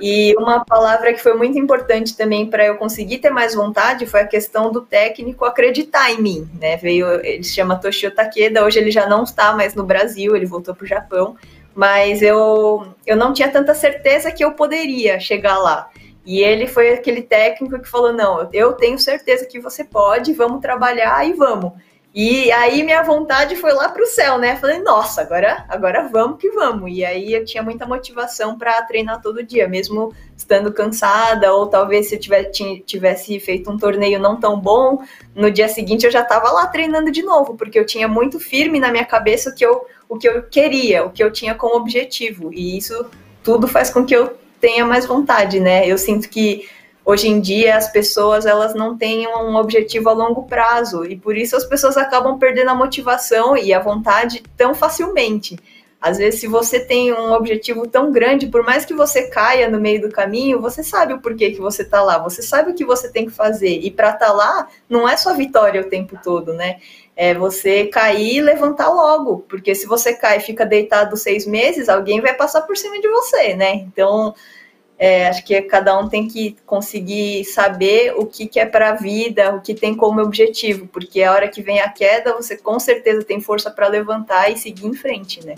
E 0.00 0.32
uma 0.38 0.64
palavra 0.64 1.12
que 1.12 1.20
foi 1.20 1.34
muito 1.34 1.58
importante 1.58 2.16
também 2.16 2.46
para 2.46 2.64
eu 2.64 2.76
conseguir 2.76 3.18
ter 3.18 3.30
mais 3.30 3.54
vontade 3.54 4.06
foi 4.06 4.20
a 4.20 4.26
questão 4.26 4.70
do 4.70 4.80
técnico 4.80 5.44
acreditar 5.44 6.12
em 6.12 6.22
mim, 6.22 6.48
né? 6.60 6.76
Veio, 6.76 7.20
ele 7.24 7.42
se 7.42 7.52
chama 7.52 7.80
Toshio 7.80 8.12
Takeda, 8.12 8.64
hoje 8.64 8.78
ele 8.78 8.92
já 8.92 9.08
não 9.08 9.24
está 9.24 9.52
mais 9.52 9.74
no 9.74 9.82
Brasil, 9.82 10.36
ele 10.36 10.46
voltou 10.46 10.72
para 10.72 10.84
o 10.84 10.88
Japão, 10.88 11.36
mas 11.74 12.22
eu, 12.22 12.86
eu 13.04 13.16
não 13.16 13.32
tinha 13.32 13.50
tanta 13.50 13.74
certeza 13.74 14.30
que 14.30 14.44
eu 14.44 14.52
poderia 14.52 15.18
chegar 15.18 15.58
lá. 15.58 15.90
E 16.24 16.40
ele 16.40 16.68
foi 16.68 16.90
aquele 16.90 17.22
técnico 17.22 17.80
que 17.80 17.88
falou: 17.88 18.12
Não, 18.12 18.48
eu 18.52 18.74
tenho 18.74 18.98
certeza 18.98 19.46
que 19.46 19.58
você 19.58 19.82
pode, 19.82 20.32
vamos 20.32 20.60
trabalhar 20.60 21.26
e 21.26 21.32
vamos. 21.32 21.72
E 22.14 22.50
aí 22.52 22.82
minha 22.82 23.02
vontade 23.02 23.54
foi 23.56 23.72
lá 23.72 23.88
para 23.88 24.02
o 24.02 24.06
céu, 24.06 24.38
né? 24.38 24.56
Falei, 24.56 24.80
nossa, 24.80 25.20
agora, 25.20 25.64
agora 25.68 26.08
vamos 26.08 26.38
que 26.40 26.50
vamos. 26.50 26.90
E 26.90 27.04
aí 27.04 27.34
eu 27.34 27.44
tinha 27.44 27.62
muita 27.62 27.86
motivação 27.86 28.56
para 28.56 28.80
treinar 28.82 29.20
todo 29.20 29.42
dia, 29.42 29.68
mesmo 29.68 30.14
estando 30.36 30.72
cansada, 30.72 31.52
ou 31.52 31.66
talvez 31.66 32.08
se 32.08 32.14
eu 32.14 32.20
tivesse, 32.20 32.82
tivesse 32.86 33.38
feito 33.38 33.70
um 33.70 33.76
torneio 33.76 34.18
não 34.18 34.40
tão 34.40 34.58
bom, 34.58 35.02
no 35.34 35.50
dia 35.50 35.68
seguinte 35.68 36.06
eu 36.06 36.10
já 36.10 36.22
estava 36.22 36.50
lá 36.50 36.66
treinando 36.66 37.10
de 37.10 37.22
novo, 37.22 37.54
porque 37.56 37.78
eu 37.78 37.84
tinha 37.84 38.08
muito 38.08 38.40
firme 38.40 38.80
na 38.80 38.90
minha 38.90 39.04
cabeça 39.04 39.50
o 39.50 39.54
que 39.54 39.64
eu, 39.64 39.86
o 40.08 40.16
que 40.16 40.28
eu 40.28 40.42
queria, 40.44 41.04
o 41.04 41.10
que 41.10 41.22
eu 41.22 41.30
tinha 41.30 41.54
como 41.54 41.76
objetivo. 41.76 42.50
E 42.52 42.78
isso 42.78 43.06
tudo 43.44 43.68
faz 43.68 43.90
com 43.90 44.04
que 44.04 44.16
eu 44.16 44.36
tenha 44.60 44.84
mais 44.84 45.06
vontade, 45.06 45.60
né? 45.60 45.86
Eu 45.86 45.98
sinto 45.98 46.28
que 46.28 46.68
hoje 47.08 47.26
em 47.26 47.40
dia 47.40 47.74
as 47.74 47.90
pessoas 47.90 48.44
elas 48.44 48.74
não 48.74 48.94
têm 48.94 49.26
um 49.26 49.56
objetivo 49.56 50.10
a 50.10 50.12
longo 50.12 50.42
prazo 50.42 51.06
e 51.06 51.16
por 51.16 51.34
isso 51.38 51.56
as 51.56 51.64
pessoas 51.64 51.96
acabam 51.96 52.38
perdendo 52.38 52.68
a 52.68 52.74
motivação 52.74 53.56
e 53.56 53.72
a 53.72 53.80
vontade 53.80 54.42
tão 54.58 54.74
facilmente. 54.74 55.58
Às 56.00 56.18
vezes, 56.18 56.38
se 56.38 56.46
você 56.46 56.78
tem 56.78 57.12
um 57.12 57.32
objetivo 57.32 57.88
tão 57.88 58.12
grande, 58.12 58.46
por 58.46 58.62
mais 58.62 58.84
que 58.84 58.94
você 58.94 59.26
caia 59.28 59.68
no 59.68 59.80
meio 59.80 60.02
do 60.02 60.10
caminho, 60.10 60.60
você 60.60 60.84
sabe 60.84 61.12
o 61.12 61.20
porquê 61.20 61.50
que 61.50 61.60
você 61.60 61.82
está 61.82 62.00
lá, 62.02 62.18
você 62.18 62.40
sabe 62.40 62.70
o 62.70 62.74
que 62.74 62.84
você 62.84 63.10
tem 63.10 63.24
que 63.24 63.32
fazer. 63.32 63.80
E 63.80 63.90
para 63.90 64.10
estar 64.10 64.26
tá 64.26 64.32
lá, 64.32 64.68
não 64.88 65.08
é 65.08 65.16
só 65.16 65.34
vitória 65.34 65.80
o 65.80 65.88
tempo 65.88 66.16
todo, 66.22 66.52
né? 66.52 66.76
É 67.16 67.34
você 67.34 67.86
cair 67.86 68.36
e 68.36 68.40
levantar 68.40 68.90
logo, 68.90 69.44
porque 69.48 69.74
se 69.74 69.86
você 69.86 70.14
cai 70.14 70.36
e 70.36 70.40
fica 70.40 70.64
deitado 70.64 71.16
seis 71.16 71.44
meses, 71.44 71.88
alguém 71.88 72.20
vai 72.20 72.34
passar 72.34 72.60
por 72.60 72.76
cima 72.76 73.00
de 73.00 73.08
você, 73.08 73.56
né? 73.56 73.72
Então, 73.74 74.36
é, 74.98 75.28
acho 75.28 75.44
que 75.44 75.62
cada 75.62 75.96
um 75.96 76.08
tem 76.08 76.26
que 76.26 76.56
conseguir 76.66 77.44
saber 77.44 78.12
o 78.16 78.26
que, 78.26 78.48
que 78.48 78.58
é 78.58 78.66
para 78.66 78.90
a 78.90 78.94
vida, 78.94 79.54
o 79.54 79.60
que 79.60 79.72
tem 79.72 79.94
como 79.94 80.20
objetivo, 80.20 80.88
porque 80.88 81.22
a 81.22 81.32
hora 81.32 81.46
que 81.48 81.62
vem 81.62 81.80
a 81.80 81.88
queda, 81.88 82.34
você 82.34 82.56
com 82.56 82.80
certeza 82.80 83.22
tem 83.22 83.40
força 83.40 83.70
para 83.70 83.86
levantar 83.86 84.50
e 84.50 84.56
seguir 84.56 84.86
em 84.86 84.94
frente, 84.94 85.46
né? 85.46 85.54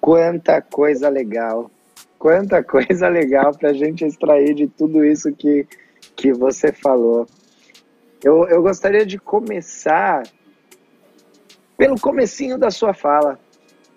Quanta 0.00 0.62
coisa 0.62 1.10
legal, 1.10 1.70
quanta 2.18 2.62
coisa 2.64 3.06
legal 3.08 3.54
para 3.54 3.68
a 3.68 3.74
gente 3.74 4.02
extrair 4.02 4.54
de 4.54 4.66
tudo 4.66 5.04
isso 5.04 5.30
que, 5.30 5.66
que 6.16 6.32
você 6.32 6.72
falou. 6.72 7.26
Eu, 8.22 8.48
eu 8.48 8.62
gostaria 8.62 9.04
de 9.04 9.18
começar 9.18 10.22
pelo 11.76 12.00
comecinho 12.00 12.56
da 12.56 12.70
sua 12.70 12.94
fala 12.94 13.38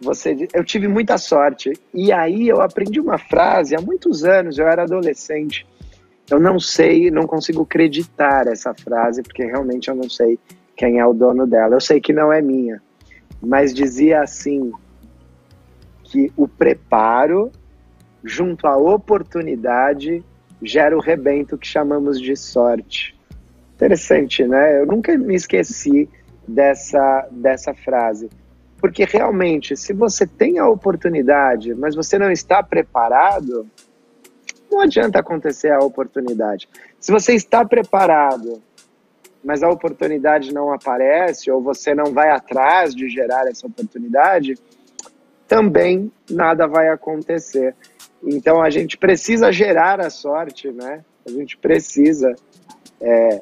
você, 0.01 0.47
eu 0.53 0.63
tive 0.63 0.87
muita 0.87 1.17
sorte. 1.17 1.73
E 1.93 2.11
aí 2.11 2.47
eu 2.47 2.61
aprendi 2.61 2.99
uma 2.99 3.17
frase 3.17 3.75
há 3.75 3.81
muitos 3.81 4.23
anos, 4.23 4.57
eu 4.57 4.67
era 4.67 4.83
adolescente. 4.83 5.65
Eu 6.29 6.39
não 6.39 6.59
sei, 6.59 7.09
não 7.09 7.25
consigo 7.25 7.63
acreditar 7.63 8.47
essa 8.47 8.73
frase, 8.73 9.23
porque 9.23 9.45
realmente 9.45 9.89
eu 9.89 9.95
não 9.95 10.09
sei 10.09 10.37
quem 10.75 10.99
é 10.99 11.05
o 11.05 11.13
dono 11.13 11.47
dela. 11.47 11.75
Eu 11.75 11.81
sei 11.81 12.01
que 12.01 12.13
não 12.13 12.31
é 12.31 12.41
minha, 12.41 12.81
mas 13.41 13.73
dizia 13.73 14.21
assim: 14.21 14.71
que 16.03 16.31
o 16.35 16.47
preparo 16.47 17.51
junto 18.23 18.67
à 18.67 18.75
oportunidade 18.75 20.23
gera 20.61 20.97
o 20.97 21.01
rebento 21.01 21.57
que 21.57 21.67
chamamos 21.67 22.19
de 22.19 22.35
sorte. 22.35 23.15
Interessante, 23.75 24.45
né? 24.45 24.81
Eu 24.81 24.85
nunca 24.85 25.15
me 25.17 25.35
esqueci 25.35 26.09
dessa, 26.47 27.27
dessa 27.31 27.73
frase. 27.73 28.29
Porque 28.79 29.05
realmente, 29.05 29.75
se 29.75 29.93
você 29.93 30.25
tem 30.27 30.59
a 30.59 30.67
oportunidade, 30.67 31.73
mas 31.73 31.95
você 31.95 32.19
não 32.19 32.31
está 32.31 32.61
preparado, 32.61 33.67
não 34.71 34.81
adianta 34.81 35.19
acontecer 35.19 35.71
a 35.71 35.79
oportunidade. 35.79 36.69
Se 36.99 37.11
você 37.11 37.33
está 37.33 37.65
preparado, 37.65 38.61
mas 39.43 39.63
a 39.63 39.69
oportunidade 39.69 40.53
não 40.53 40.73
aparece, 40.73 41.49
ou 41.49 41.61
você 41.61 41.95
não 41.95 42.13
vai 42.13 42.29
atrás 42.29 42.93
de 42.93 43.09
gerar 43.09 43.47
essa 43.47 43.65
oportunidade, 43.65 44.55
também 45.47 46.11
nada 46.29 46.67
vai 46.67 46.89
acontecer. 46.89 47.75
Então 48.21 48.61
a 48.61 48.69
gente 48.69 48.97
precisa 48.97 49.51
gerar 49.51 50.01
a 50.01 50.09
sorte, 50.09 50.69
né? 50.71 51.03
A 51.25 51.29
gente 51.29 51.57
precisa 51.57 52.35
é, 52.99 53.41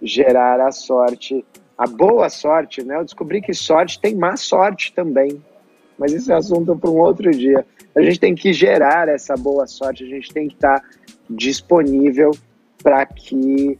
gerar 0.00 0.60
a 0.60 0.72
sorte 0.72 1.44
a 1.82 1.86
boa 1.86 2.28
sorte, 2.28 2.84
né? 2.84 2.96
Eu 2.96 3.04
descobri 3.04 3.42
que 3.42 3.52
sorte 3.52 4.00
tem 4.00 4.14
má 4.14 4.36
sorte 4.36 4.92
também. 4.92 5.42
mas 5.98 6.12
isso 6.12 6.32
é 6.32 6.36
assunto 6.36 6.76
para 6.76 6.90
um 6.90 6.98
outro 6.98 7.30
dia. 7.32 7.66
A 7.94 8.00
gente 8.00 8.20
tem 8.20 8.34
que 8.34 8.52
gerar 8.52 9.08
essa 9.08 9.34
boa 9.36 9.66
sorte, 9.66 10.04
a 10.04 10.06
gente 10.06 10.32
tem 10.32 10.48
que 10.48 10.54
estar 10.54 10.80
disponível 11.28 12.30
para 12.82 13.04
que 13.04 13.78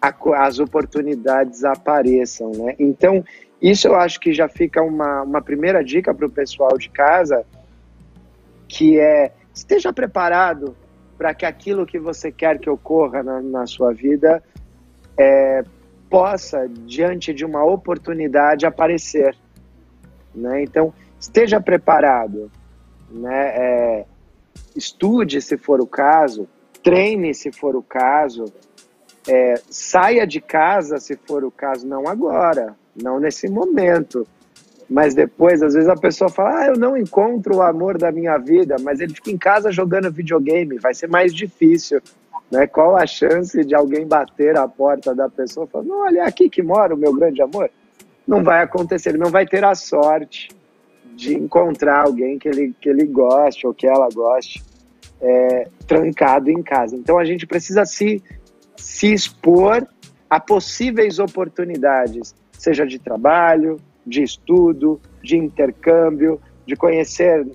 a, 0.00 0.14
as 0.46 0.60
oportunidades 0.60 1.64
apareçam, 1.64 2.52
né? 2.52 2.76
Então, 2.78 3.24
isso 3.60 3.88
eu 3.88 3.96
acho 3.96 4.20
que 4.20 4.32
já 4.32 4.48
fica 4.48 4.80
uma, 4.80 5.22
uma 5.22 5.42
primeira 5.42 5.82
dica 5.84 6.14
para 6.14 6.26
o 6.26 6.30
pessoal 6.30 6.78
de 6.78 6.88
casa, 6.88 7.44
que 8.68 8.98
é 8.98 9.32
esteja 9.52 9.92
preparado 9.92 10.76
para 11.18 11.34
que 11.34 11.44
aquilo 11.44 11.84
que 11.84 11.98
você 11.98 12.30
quer 12.30 12.58
que 12.58 12.70
ocorra 12.70 13.22
na, 13.22 13.42
na 13.42 13.66
sua 13.66 13.92
vida 13.92 14.42
é, 15.16 15.64
possa, 16.12 16.68
diante 16.68 17.32
de 17.32 17.42
uma 17.42 17.64
oportunidade, 17.64 18.66
aparecer. 18.66 19.34
Né? 20.34 20.62
Então, 20.62 20.92
esteja 21.18 21.58
preparado, 21.58 22.52
né? 23.10 23.48
É, 23.56 24.04
estude 24.76 25.40
se 25.40 25.56
for 25.56 25.80
o 25.80 25.86
caso, 25.86 26.46
treine 26.82 27.32
se 27.32 27.50
for 27.50 27.74
o 27.74 27.82
caso, 27.82 28.44
é, 29.26 29.54
saia 29.70 30.26
de 30.26 30.38
casa 30.38 30.98
se 30.98 31.16
for 31.16 31.44
o 31.44 31.50
caso, 31.50 31.86
não 31.86 32.06
agora, 32.06 32.76
não 32.94 33.18
nesse 33.18 33.48
momento. 33.48 34.28
Mas 34.92 35.14
depois, 35.14 35.62
às 35.62 35.72
vezes 35.72 35.88
a 35.88 35.96
pessoa 35.96 36.28
fala: 36.28 36.60
Ah, 36.60 36.66
eu 36.66 36.76
não 36.76 36.94
encontro 36.94 37.56
o 37.56 37.62
amor 37.62 37.96
da 37.96 38.12
minha 38.12 38.36
vida, 38.36 38.76
mas 38.78 39.00
ele 39.00 39.14
fica 39.14 39.30
em 39.30 39.38
casa 39.38 39.72
jogando 39.72 40.12
videogame, 40.12 40.78
vai 40.78 40.92
ser 40.92 41.08
mais 41.08 41.34
difícil. 41.34 42.02
Né? 42.50 42.66
Qual 42.66 42.94
a 42.94 43.06
chance 43.06 43.64
de 43.64 43.74
alguém 43.74 44.06
bater 44.06 44.54
a 44.58 44.68
porta 44.68 45.14
da 45.14 45.30
pessoa 45.30 45.66
falar: 45.66 45.84
Não, 45.84 46.04
olha, 46.04 46.18
é 46.20 46.26
aqui 46.26 46.50
que 46.50 46.62
mora 46.62 46.94
o 46.94 46.98
meu 46.98 47.10
grande 47.14 47.40
amor? 47.40 47.70
Não 48.28 48.44
vai 48.44 48.62
acontecer, 48.62 49.08
ele 49.08 49.18
não 49.18 49.30
vai 49.30 49.46
ter 49.46 49.64
a 49.64 49.74
sorte 49.74 50.50
de 51.16 51.34
encontrar 51.34 52.02
alguém 52.02 52.38
que 52.38 52.48
ele, 52.48 52.74
que 52.78 52.90
ele 52.90 53.06
goste 53.06 53.66
ou 53.66 53.72
que 53.72 53.86
ela 53.86 54.08
goste 54.12 54.62
é, 55.22 55.68
trancado 55.86 56.50
em 56.50 56.62
casa. 56.62 56.94
Então 56.94 57.18
a 57.18 57.24
gente 57.24 57.46
precisa 57.46 57.86
se, 57.86 58.22
se 58.76 59.10
expor 59.10 59.86
a 60.28 60.38
possíveis 60.38 61.18
oportunidades, 61.18 62.34
seja 62.52 62.86
de 62.86 62.98
trabalho, 62.98 63.80
de 64.06 64.22
estudo, 64.22 65.00
de 65.22 65.36
intercâmbio, 65.36 66.40
de 66.66 66.76
conhecer 66.76 67.46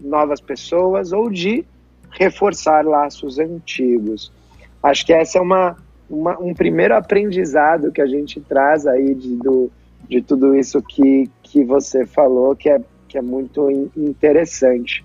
novas 0.00 0.40
pessoas 0.40 1.12
ou 1.12 1.30
de 1.30 1.64
reforçar 2.10 2.84
laços 2.84 3.38
antigos. 3.38 4.32
Acho 4.82 5.06
que 5.06 5.12
essa 5.12 5.38
é 5.38 5.40
uma, 5.40 5.76
uma 6.10 6.38
um 6.38 6.52
primeiro 6.54 6.94
aprendizado 6.94 7.92
que 7.92 8.02
a 8.02 8.06
gente 8.06 8.40
traz 8.40 8.86
aí 8.86 9.14
de, 9.14 9.36
do, 9.36 9.70
de 10.08 10.20
tudo 10.20 10.56
isso 10.56 10.82
que, 10.82 11.30
que 11.42 11.64
você 11.64 12.04
falou, 12.04 12.54
que 12.56 12.68
é, 12.68 12.80
que 13.08 13.16
é 13.16 13.22
muito 13.22 13.70
interessante. 13.96 15.04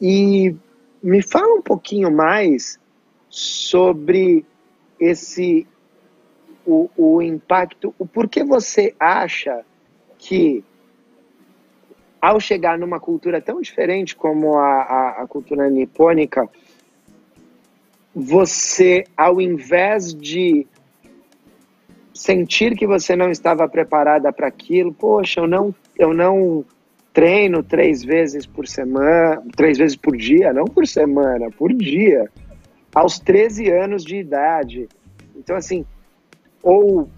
E 0.00 0.54
me 1.02 1.22
fala 1.22 1.54
um 1.54 1.62
pouquinho 1.62 2.10
mais 2.10 2.78
sobre 3.28 4.44
esse 5.00 5.66
o, 6.66 6.90
o 6.96 7.22
impacto, 7.22 7.94
o 7.98 8.06
porquê 8.06 8.44
você 8.44 8.94
acha 8.98 9.64
que 10.18 10.64
ao 12.20 12.38
chegar 12.38 12.78
numa 12.78 13.00
cultura 13.00 13.40
tão 13.40 13.60
diferente 13.60 14.14
como 14.14 14.56
a, 14.56 14.82
a, 14.82 15.22
a 15.22 15.26
cultura 15.26 15.68
nipônica, 15.68 16.48
você, 18.14 19.04
ao 19.16 19.40
invés 19.40 20.14
de 20.14 20.66
sentir 22.14 22.76
que 22.76 22.86
você 22.86 23.16
não 23.16 23.30
estava 23.30 23.68
preparada 23.68 24.32
para 24.32 24.46
aquilo, 24.46 24.92
poxa, 24.92 25.40
eu 25.40 25.48
não, 25.48 25.74
eu 25.98 26.14
não 26.14 26.64
treino 27.12 27.62
três 27.62 28.04
vezes 28.04 28.46
por 28.46 28.68
semana, 28.68 29.42
três 29.56 29.78
vezes 29.78 29.96
por 29.96 30.16
dia, 30.16 30.52
não 30.52 30.64
por 30.64 30.86
semana, 30.86 31.50
por 31.50 31.72
dia, 31.72 32.30
aos 32.94 33.18
13 33.18 33.70
anos 33.70 34.04
de 34.04 34.16
idade. 34.16 34.88
Então, 35.36 35.56
assim, 35.56 35.84
ou 36.62 37.08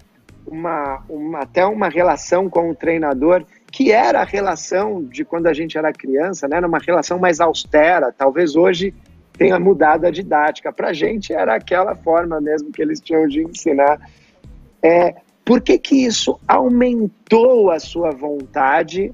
uma, 0.45 1.03
uma, 1.09 1.39
até 1.39 1.65
uma 1.65 1.89
relação 1.89 2.49
com 2.49 2.69
o 2.69 2.75
treinador, 2.75 3.43
que 3.71 3.91
era 3.91 4.21
a 4.21 4.25
relação 4.25 5.03
de 5.03 5.25
quando 5.25 5.47
a 5.47 5.53
gente 5.53 5.77
era 5.77 5.91
criança, 5.91 6.47
né? 6.47 6.57
Era 6.57 6.67
uma 6.67 6.79
relação 6.79 7.19
mais 7.19 7.39
austera. 7.39 8.13
Talvez 8.15 8.55
hoje 8.55 8.93
tenha 9.37 9.59
mudado 9.59 10.05
a 10.05 10.11
didática. 10.11 10.71
Para 10.71 10.89
a 10.89 10.93
gente 10.93 11.33
era 11.33 11.55
aquela 11.55 11.95
forma 11.95 12.39
mesmo 12.39 12.71
que 12.71 12.81
eles 12.81 13.01
tinham 13.01 13.27
de 13.27 13.43
ensinar. 13.43 13.99
É, 14.81 15.15
por 15.43 15.61
que, 15.61 15.77
que 15.77 16.05
isso 16.05 16.39
aumentou 16.47 17.69
a 17.69 17.79
sua 17.79 18.11
vontade 18.11 19.13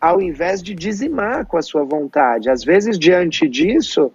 ao 0.00 0.20
invés 0.20 0.62
de 0.62 0.74
dizimar 0.74 1.46
com 1.46 1.56
a 1.56 1.62
sua 1.62 1.84
vontade? 1.84 2.50
Às 2.50 2.64
vezes, 2.64 2.98
diante 2.98 3.48
disso, 3.48 4.10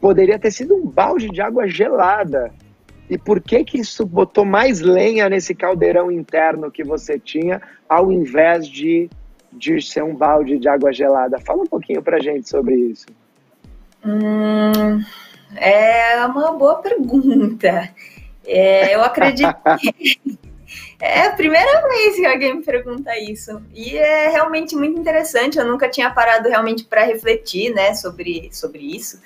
poderia 0.00 0.38
ter 0.38 0.50
sido 0.50 0.74
um 0.74 0.86
balde 0.86 1.28
de 1.28 1.40
água 1.40 1.66
gelada 1.66 2.52
e 3.08 3.16
por 3.16 3.40
que 3.40 3.64
que 3.64 3.78
isso 3.78 4.04
botou 4.04 4.44
mais 4.44 4.80
lenha 4.80 5.28
nesse 5.28 5.54
caldeirão 5.54 6.10
interno 6.10 6.70
que 6.70 6.84
você 6.84 7.18
tinha, 7.18 7.60
ao 7.88 8.12
invés 8.12 8.68
de, 8.68 9.08
de 9.52 9.80
ser 9.80 10.04
um 10.04 10.14
balde 10.14 10.58
de 10.58 10.68
água 10.68 10.92
gelada? 10.92 11.38
Fala 11.40 11.62
um 11.62 11.66
pouquinho 11.66 12.02
pra 12.02 12.20
gente 12.20 12.48
sobre 12.48 12.74
isso. 12.74 13.06
Hum, 14.04 15.02
é 15.56 16.24
uma 16.26 16.52
boa 16.52 16.76
pergunta. 16.76 17.90
É, 18.46 18.94
eu 18.94 19.02
acredito 19.02 19.54
que 19.80 20.38
é 21.00 21.26
a 21.26 21.32
primeira 21.32 21.88
vez 21.88 22.16
que 22.16 22.26
alguém 22.26 22.56
me 22.56 22.64
pergunta 22.64 23.16
isso. 23.18 23.62
E 23.72 23.96
é 23.96 24.28
realmente 24.30 24.74
muito 24.74 24.98
interessante. 25.00 25.58
Eu 25.58 25.66
nunca 25.66 25.88
tinha 25.88 26.10
parado 26.10 26.48
realmente 26.48 26.84
para 26.84 27.04
refletir 27.04 27.72
né, 27.72 27.94
sobre, 27.94 28.50
sobre 28.52 28.80
isso. 28.80 29.20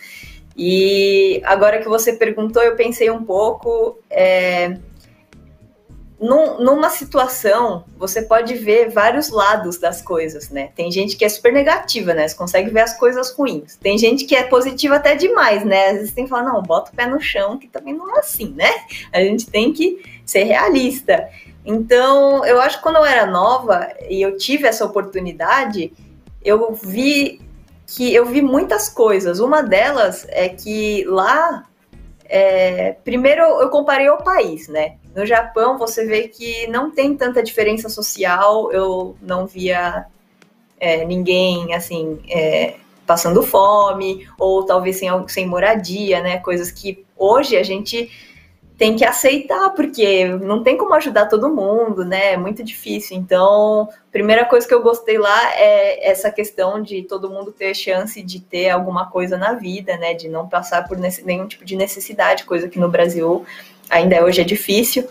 E 0.56 1.40
agora 1.44 1.80
que 1.80 1.88
você 1.88 2.12
perguntou, 2.12 2.62
eu 2.62 2.76
pensei 2.76 3.10
um 3.10 3.24
pouco. 3.24 3.98
É, 4.10 4.76
num, 6.22 6.62
numa 6.62 6.88
situação, 6.88 7.84
você 7.98 8.22
pode 8.22 8.54
ver 8.54 8.90
vários 8.90 9.28
lados 9.28 9.76
das 9.76 10.00
coisas, 10.00 10.50
né? 10.50 10.70
Tem 10.76 10.88
gente 10.92 11.16
que 11.16 11.24
é 11.24 11.28
super 11.28 11.52
negativa, 11.52 12.14
né? 12.14 12.28
Você 12.28 12.36
consegue 12.36 12.70
ver 12.70 12.82
as 12.82 12.96
coisas 12.96 13.32
ruins. 13.32 13.76
Tem 13.76 13.98
gente 13.98 14.24
que 14.24 14.36
é 14.36 14.44
positiva 14.44 14.96
até 14.96 15.16
demais, 15.16 15.64
né? 15.64 15.88
Às 15.88 15.94
vezes 15.94 16.12
tem 16.12 16.24
que 16.24 16.30
falar, 16.30 16.44
não, 16.44 16.62
bota 16.62 16.92
o 16.92 16.94
pé 16.94 17.06
no 17.06 17.20
chão, 17.20 17.58
que 17.58 17.66
também 17.66 17.92
não 17.92 18.14
é 18.14 18.20
assim, 18.20 18.54
né? 18.56 18.70
A 19.12 19.20
gente 19.20 19.50
tem 19.50 19.72
que 19.72 20.00
ser 20.24 20.44
realista. 20.44 21.28
Então, 21.66 22.44
eu 22.44 22.60
acho 22.60 22.76
que 22.76 22.82
quando 22.84 22.96
eu 22.96 23.04
era 23.04 23.26
nova 23.26 23.88
e 24.08 24.22
eu 24.22 24.36
tive 24.36 24.68
essa 24.68 24.84
oportunidade, 24.84 25.92
eu 26.44 26.72
vi 26.72 27.40
que 27.94 28.14
eu 28.14 28.24
vi 28.24 28.40
muitas 28.40 28.88
coisas. 28.88 29.38
Uma 29.38 29.62
delas 29.62 30.26
é 30.30 30.48
que 30.48 31.04
lá, 31.06 31.64
é, 32.24 32.92
primeiro 33.04 33.42
eu 33.42 33.68
comparei 33.68 34.08
ao 34.08 34.22
país, 34.22 34.66
né? 34.68 34.96
No 35.14 35.26
Japão 35.26 35.76
você 35.76 36.06
vê 36.06 36.26
que 36.28 36.66
não 36.68 36.90
tem 36.90 37.14
tanta 37.14 37.42
diferença 37.42 37.90
social. 37.90 38.72
Eu 38.72 39.14
não 39.20 39.46
via 39.46 40.06
é, 40.80 41.04
ninguém 41.04 41.74
assim 41.74 42.18
é, 42.30 42.76
passando 43.06 43.42
fome 43.42 44.26
ou 44.38 44.64
talvez 44.64 44.96
sem, 44.96 45.10
sem 45.28 45.46
moradia, 45.46 46.22
né? 46.22 46.38
Coisas 46.38 46.70
que 46.70 47.04
hoje 47.16 47.56
a 47.56 47.62
gente 47.62 48.10
tem 48.82 48.96
que 48.96 49.04
aceitar, 49.04 49.70
porque 49.70 50.26
não 50.26 50.64
tem 50.64 50.76
como 50.76 50.92
ajudar 50.94 51.26
todo 51.26 51.54
mundo, 51.54 52.04
né? 52.04 52.32
É 52.32 52.36
muito 52.36 52.64
difícil. 52.64 53.16
Então, 53.16 53.88
primeira 54.10 54.44
coisa 54.44 54.66
que 54.66 54.74
eu 54.74 54.82
gostei 54.82 55.18
lá 55.18 55.54
é 55.54 56.10
essa 56.10 56.32
questão 56.32 56.82
de 56.82 57.04
todo 57.04 57.30
mundo 57.30 57.52
ter 57.52 57.74
chance 57.74 58.20
de 58.20 58.40
ter 58.40 58.70
alguma 58.70 59.08
coisa 59.08 59.38
na 59.38 59.52
vida, 59.52 59.96
né? 59.98 60.14
De 60.14 60.28
não 60.28 60.48
passar 60.48 60.88
por 60.88 60.98
nenhum 60.98 61.46
tipo 61.46 61.64
de 61.64 61.76
necessidade, 61.76 62.42
coisa 62.42 62.68
que 62.68 62.80
no 62.80 62.88
Brasil 62.88 63.46
ainda 63.88 64.24
hoje 64.24 64.40
é 64.40 64.44
difícil. 64.44 65.06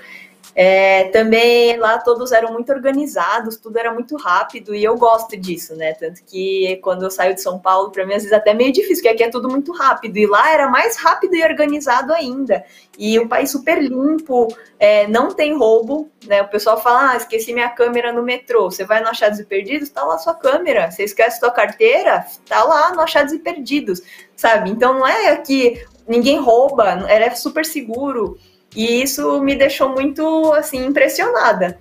É, 0.54 1.06
também 1.06 1.78
lá 1.78 1.98
todos 1.98 2.32
eram 2.32 2.52
muito 2.52 2.72
organizados, 2.72 3.58
tudo 3.58 3.78
era 3.78 3.94
muito 3.94 4.18
rápido 4.18 4.76
e 4.76 4.84
eu 4.84 4.98
gosto 4.98 5.38
disso, 5.38 5.76
né? 5.76 5.94
Tanto 5.94 6.22
que 6.26 6.78
quando 6.84 7.04
eu 7.04 7.12
saio 7.12 7.34
de 7.34 7.42
São 7.42 7.58
Paulo, 7.58 7.90
para 7.92 8.06
mim 8.06 8.14
às 8.14 8.24
vezes 8.24 8.34
é 8.34 8.36
até 8.36 8.54
meio 8.54 8.72
difícil, 8.72 9.04
porque 9.04 9.10
aqui 9.10 9.24
é 9.24 9.30
tudo 9.30 9.50
muito 9.50 9.72
rápido 9.72 10.18
e 10.18 10.28
lá 10.28 10.52
era 10.52 10.70
mais 10.70 10.98
rápido 10.98 11.36
e 11.36 11.44
organizado 11.44 12.12
ainda. 12.14 12.66
E 12.98 13.18
o 13.18 13.30
país 13.30 13.50
super 13.50 13.82
limpo, 13.82 14.48
é, 14.78 15.08
não 15.08 15.34
tem 15.34 15.56
roubo, 15.56 16.12
né? 16.28 16.42
O 16.42 16.50
pessoal 16.50 16.82
fala: 16.82 17.12
ah, 17.12 17.18
esqueci 17.18 17.54
minha 17.54 17.70
câmera 17.70 18.12
no 18.12 18.22
metrô. 18.22 18.70
Você 18.70 18.84
vai 18.84 19.02
no 19.02 19.08
Achados 19.08 19.40
e 19.40 19.46
Perdidos, 19.46 19.90
tá 19.90 20.04
lá 20.04 20.18
sua 20.18 20.34
câmera. 20.34 20.92
Você 20.92 21.04
esquece 21.04 21.40
sua 21.40 21.52
carteira, 21.52 22.26
tá 22.46 22.64
lá 22.64 22.94
no 22.94 23.02
Achados 23.02 23.32
e 23.32 23.40
Perdidos, 23.40 24.02
sabe? 24.36 24.70
Então 24.70 24.94
não 24.96 25.08
é 25.08 25.36
que 25.38 25.86
ninguém 26.08 26.40
rouba, 26.40 27.06
era 27.08 27.34
super 27.36 27.66
seguro. 27.66 28.38
E 28.76 29.02
isso 29.02 29.42
me 29.42 29.56
deixou 29.56 29.90
muito, 29.90 30.54
assim, 30.54 30.86
impressionada. 30.86 31.80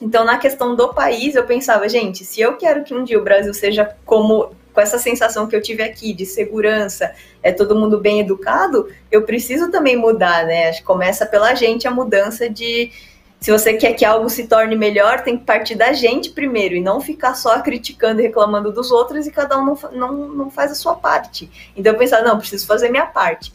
Então, 0.00 0.24
na 0.24 0.38
questão 0.38 0.76
do 0.76 0.94
país, 0.94 1.34
eu 1.34 1.44
pensava, 1.44 1.88
gente, 1.88 2.24
se 2.24 2.40
eu 2.40 2.56
quero 2.56 2.84
que 2.84 2.94
um 2.94 3.02
dia 3.02 3.18
o 3.18 3.24
Brasil 3.24 3.52
seja 3.52 3.96
como 4.04 4.52
com 4.72 4.80
essa 4.80 4.96
sensação 4.96 5.48
que 5.48 5.56
eu 5.56 5.60
tive 5.60 5.82
aqui 5.82 6.12
de 6.12 6.24
segurança, 6.24 7.12
é 7.42 7.50
todo 7.50 7.74
mundo 7.74 7.98
bem 7.98 8.20
educado, 8.20 8.88
eu 9.10 9.22
preciso 9.22 9.72
também 9.72 9.96
mudar, 9.96 10.46
né? 10.46 10.72
Começa 10.82 11.26
pela 11.26 11.52
gente 11.52 11.88
a 11.88 11.90
mudança 11.90 12.48
de, 12.48 12.92
se 13.40 13.50
você 13.50 13.74
quer 13.74 13.94
que 13.94 14.04
algo 14.04 14.30
se 14.30 14.46
torne 14.46 14.76
melhor, 14.76 15.22
tem 15.22 15.36
que 15.36 15.44
partir 15.44 15.74
da 15.74 15.92
gente 15.92 16.30
primeiro 16.30 16.76
e 16.76 16.80
não 16.80 17.00
ficar 17.00 17.34
só 17.34 17.60
criticando 17.60 18.20
e 18.20 18.24
reclamando 18.24 18.70
dos 18.70 18.92
outros 18.92 19.26
e 19.26 19.32
cada 19.32 19.58
um 19.58 19.64
não, 19.64 19.78
não, 19.90 20.12
não 20.28 20.50
faz 20.50 20.70
a 20.70 20.76
sua 20.76 20.94
parte. 20.94 21.50
Então 21.76 21.92
eu 21.92 21.98
pensava, 21.98 22.22
não, 22.22 22.38
preciso 22.38 22.64
fazer 22.64 22.88
minha 22.88 23.06
parte. 23.06 23.52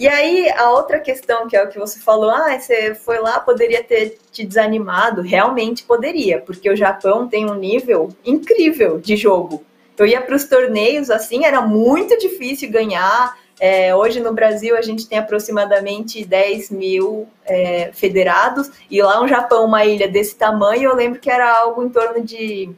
E 0.00 0.08
aí, 0.08 0.48
a 0.48 0.70
outra 0.70 0.98
questão, 0.98 1.46
que 1.46 1.54
é 1.54 1.62
o 1.62 1.68
que 1.68 1.78
você 1.78 2.00
falou, 2.00 2.30
ah, 2.30 2.58
você 2.58 2.94
foi 2.94 3.18
lá, 3.18 3.38
poderia 3.38 3.84
ter 3.84 4.16
te 4.32 4.46
desanimado. 4.46 5.20
Realmente 5.20 5.82
poderia, 5.82 6.40
porque 6.40 6.70
o 6.70 6.74
Japão 6.74 7.28
tem 7.28 7.44
um 7.44 7.54
nível 7.54 8.08
incrível 8.24 8.98
de 8.98 9.14
jogo. 9.14 9.62
Eu 9.98 10.06
ia 10.06 10.22
para 10.22 10.34
os 10.34 10.44
torneios, 10.44 11.10
assim, 11.10 11.44
era 11.44 11.60
muito 11.60 12.18
difícil 12.18 12.70
ganhar. 12.70 13.36
É, 13.60 13.94
hoje 13.94 14.20
no 14.20 14.32
Brasil 14.32 14.74
a 14.74 14.80
gente 14.80 15.06
tem 15.06 15.18
aproximadamente 15.18 16.24
10 16.24 16.70
mil 16.70 17.28
é, 17.44 17.90
federados, 17.92 18.70
e 18.90 19.02
lá 19.02 19.20
no 19.20 19.28
Japão, 19.28 19.66
uma 19.66 19.84
ilha 19.84 20.08
desse 20.08 20.34
tamanho, 20.34 20.84
eu 20.84 20.96
lembro 20.96 21.20
que 21.20 21.30
era 21.30 21.58
algo 21.58 21.84
em 21.84 21.90
torno 21.90 22.24
de 22.24 22.70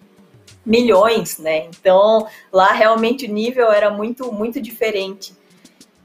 milhões, 0.67 1.39
né? 1.39 1.67
Então 1.67 2.27
lá 2.53 2.73
realmente 2.73 3.27
o 3.27 3.33
nível 3.33 3.71
era 3.71 3.91
muito, 3.91 4.33
muito 4.33 4.61
diferente. 4.61 5.41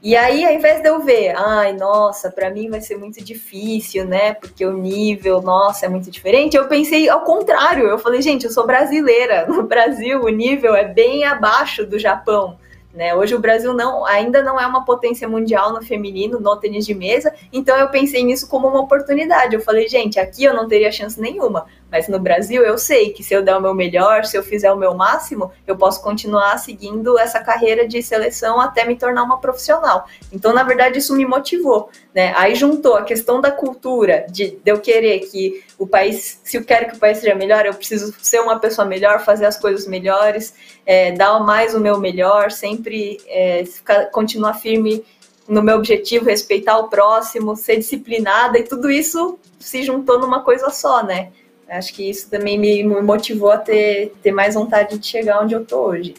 E 0.00 0.14
aí, 0.14 0.46
ao 0.46 0.52
invés 0.52 0.80
de 0.80 0.88
eu 0.88 1.00
ver, 1.00 1.34
ai, 1.36 1.72
nossa, 1.72 2.30
para 2.30 2.50
mim 2.50 2.70
vai 2.70 2.80
ser 2.80 2.96
muito 2.96 3.22
difícil, 3.22 4.04
né? 4.04 4.32
Porque 4.32 4.64
o 4.64 4.72
nível, 4.72 5.42
nossa, 5.42 5.86
é 5.86 5.88
muito 5.88 6.08
diferente. 6.08 6.56
Eu 6.56 6.68
pensei 6.68 7.08
ao 7.08 7.22
contrário. 7.22 7.84
Eu 7.84 7.98
falei, 7.98 8.22
gente, 8.22 8.44
eu 8.44 8.50
sou 8.50 8.66
brasileira. 8.66 9.46
No 9.58 9.64
Brasil, 9.64 10.22
o 10.22 10.28
nível 10.28 10.74
é 10.74 10.84
bem 10.84 11.24
abaixo 11.24 11.84
do 11.84 11.98
Japão. 11.98 12.56
Né? 12.94 13.14
Hoje 13.14 13.34
o 13.34 13.38
Brasil 13.38 13.74
não, 13.74 14.04
ainda 14.04 14.42
não 14.42 14.58
é 14.58 14.66
uma 14.66 14.84
potência 14.84 15.28
mundial 15.28 15.72
no 15.72 15.82
feminino, 15.82 16.40
no 16.40 16.56
tênis 16.56 16.86
de 16.86 16.94
mesa, 16.94 17.32
então 17.52 17.76
eu 17.76 17.88
pensei 17.90 18.24
nisso 18.24 18.48
como 18.48 18.66
uma 18.66 18.80
oportunidade. 18.80 19.54
Eu 19.54 19.60
falei, 19.60 19.88
gente, 19.88 20.18
aqui 20.18 20.44
eu 20.44 20.54
não 20.54 20.66
teria 20.66 20.90
chance 20.90 21.20
nenhuma, 21.20 21.66
mas 21.90 22.08
no 22.08 22.18
Brasil 22.18 22.62
eu 22.62 22.76
sei 22.76 23.12
que 23.12 23.22
se 23.22 23.34
eu 23.34 23.42
der 23.42 23.56
o 23.56 23.60
meu 23.60 23.74
melhor, 23.74 24.24
se 24.24 24.36
eu 24.36 24.42
fizer 24.42 24.70
o 24.72 24.76
meu 24.76 24.94
máximo, 24.94 25.50
eu 25.66 25.76
posso 25.76 26.02
continuar 26.02 26.58
seguindo 26.58 27.18
essa 27.18 27.40
carreira 27.40 27.86
de 27.86 28.02
seleção 28.02 28.60
até 28.60 28.84
me 28.84 28.96
tornar 28.96 29.22
uma 29.22 29.40
profissional. 29.40 30.06
Então, 30.32 30.52
na 30.52 30.62
verdade, 30.62 30.98
isso 30.98 31.14
me 31.14 31.24
motivou. 31.24 31.90
Né? 32.14 32.32
Aí 32.36 32.54
juntou 32.54 32.96
a 32.96 33.04
questão 33.04 33.40
da 33.40 33.50
cultura, 33.50 34.26
de, 34.28 34.50
de 34.50 34.70
eu 34.70 34.80
querer 34.80 35.20
que 35.20 35.64
o 35.78 35.86
país, 35.86 36.40
se 36.44 36.56
eu 36.56 36.64
quero 36.64 36.90
que 36.90 36.96
o 36.96 36.98
país 36.98 37.18
seja 37.18 37.34
melhor, 37.34 37.64
eu 37.64 37.74
preciso 37.74 38.14
ser 38.20 38.40
uma 38.40 38.58
pessoa 38.58 38.86
melhor, 38.86 39.24
fazer 39.24 39.46
as 39.46 39.58
coisas 39.58 39.86
melhores, 39.86 40.54
é, 40.84 41.12
dar 41.12 41.38
mais 41.40 41.74
o 41.74 41.80
meu 41.80 41.98
melhor, 41.98 42.50
sempre 42.50 43.18
é, 43.26 43.64
ficar, 43.64 44.06
continuar 44.06 44.54
firme 44.54 45.04
no 45.48 45.62
meu 45.62 45.76
objetivo, 45.76 46.26
respeitar 46.26 46.76
o 46.78 46.88
próximo, 46.88 47.56
ser 47.56 47.76
disciplinada, 47.76 48.58
e 48.58 48.64
tudo 48.64 48.90
isso 48.90 49.38
se 49.58 49.82
juntou 49.82 50.18
numa 50.18 50.42
coisa 50.42 50.68
só, 50.68 51.02
né? 51.02 51.30
Acho 51.68 51.92
que 51.92 52.08
isso 52.08 52.30
também 52.30 52.58
me 52.58 52.82
motivou 52.82 53.50
a 53.50 53.58
ter, 53.58 54.12
ter 54.22 54.32
mais 54.32 54.54
vontade 54.54 54.98
de 54.98 55.06
chegar 55.06 55.42
onde 55.42 55.54
eu 55.54 55.64
tô 55.64 55.88
hoje. 55.88 56.14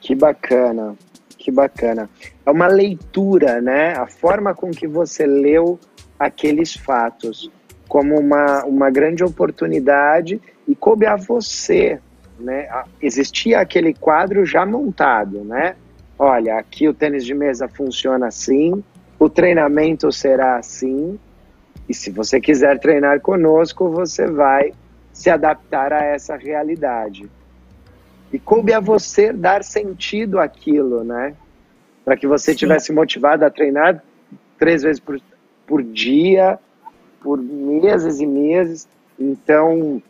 Que 0.00 0.14
bacana, 0.14 0.96
que 1.38 1.50
bacana. 1.50 2.10
É 2.44 2.50
uma 2.50 2.66
leitura, 2.66 3.60
né? 3.60 3.94
A 3.94 4.08
forma 4.08 4.52
com 4.54 4.72
que 4.72 4.88
você 4.88 5.24
leu 5.24 5.78
aqueles 6.18 6.74
fatos 6.74 7.50
como 7.88 8.18
uma, 8.18 8.64
uma 8.64 8.90
grande 8.90 9.22
oportunidade 9.22 10.40
e 10.66 10.74
coube 10.74 11.06
a 11.06 11.14
você, 11.14 12.00
né? 12.40 12.68
Existia 13.00 13.60
aquele 13.60 13.94
quadro 13.94 14.44
já 14.44 14.66
montado, 14.66 15.44
né? 15.44 15.76
Olha, 16.18 16.56
aqui 16.56 16.88
o 16.88 16.94
tênis 16.94 17.24
de 17.24 17.34
mesa 17.34 17.68
funciona 17.68 18.26
assim, 18.26 18.82
o 19.18 19.28
treinamento 19.28 20.10
será 20.10 20.56
assim, 20.56 21.18
e 21.88 21.94
se 21.94 22.10
você 22.10 22.40
quiser 22.40 22.78
treinar 22.78 23.20
conosco, 23.20 23.88
você 23.88 24.26
vai 24.26 24.72
se 25.12 25.28
adaptar 25.28 25.92
a 25.92 26.04
essa 26.04 26.36
realidade. 26.36 27.28
E 28.32 28.38
coube 28.38 28.72
a 28.72 28.80
você 28.80 29.32
dar 29.32 29.62
sentido 29.62 30.38
àquilo, 30.38 31.04
né? 31.04 31.34
Para 32.04 32.16
que 32.16 32.26
você 32.26 32.52
Sim. 32.52 32.58
tivesse 32.58 32.92
motivado 32.92 33.44
a 33.44 33.50
treinar 33.50 34.02
três 34.58 34.82
vezes 34.82 35.00
por, 35.00 35.20
por 35.66 35.82
dia, 35.82 36.58
por 37.20 37.38
meses 37.38 38.20
e 38.20 38.26
meses. 38.26 38.88
Então, 39.18 40.02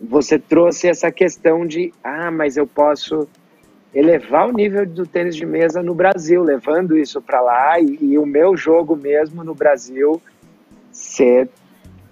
você 0.00 0.38
trouxe 0.38 0.88
essa 0.88 1.10
questão 1.10 1.66
de, 1.66 1.92
ah, 2.04 2.30
mas 2.30 2.56
eu 2.56 2.66
posso 2.66 3.28
elevar 3.94 4.48
o 4.48 4.52
nível 4.52 4.86
do 4.86 5.06
tênis 5.06 5.34
de 5.34 5.46
mesa 5.46 5.82
no 5.82 5.94
Brasil, 5.94 6.42
levando 6.42 6.96
isso 6.96 7.20
para 7.20 7.40
lá 7.40 7.80
e, 7.80 7.98
e, 8.00 8.18
o 8.18 8.26
meu 8.26 8.56
jogo 8.56 8.94
mesmo 8.94 9.42
no 9.42 9.54
Brasil 9.54 10.20
ser, 10.96 11.48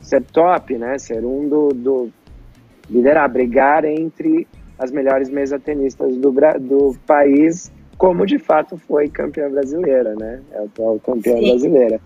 ser 0.00 0.22
top, 0.22 0.76
né? 0.76 0.98
Ser 0.98 1.24
um 1.24 1.48
do, 1.48 1.68
do 1.68 2.12
liderar, 2.88 3.28
brigar 3.30 3.84
entre 3.84 4.46
as 4.78 4.90
melhores 4.90 5.30
mesa 5.30 5.58
tenistas 5.58 6.16
do, 6.16 6.30
do 6.60 6.96
país, 7.06 7.72
como 7.96 8.26
de 8.26 8.38
fato 8.38 8.76
foi 8.76 9.08
campeã 9.08 9.50
brasileira, 9.50 10.14
né? 10.14 10.42
É 10.52 10.58
a 10.58 10.62
atual 10.64 11.00
campeã 11.00 11.36
Sim. 11.36 11.50
brasileira. 11.50 12.00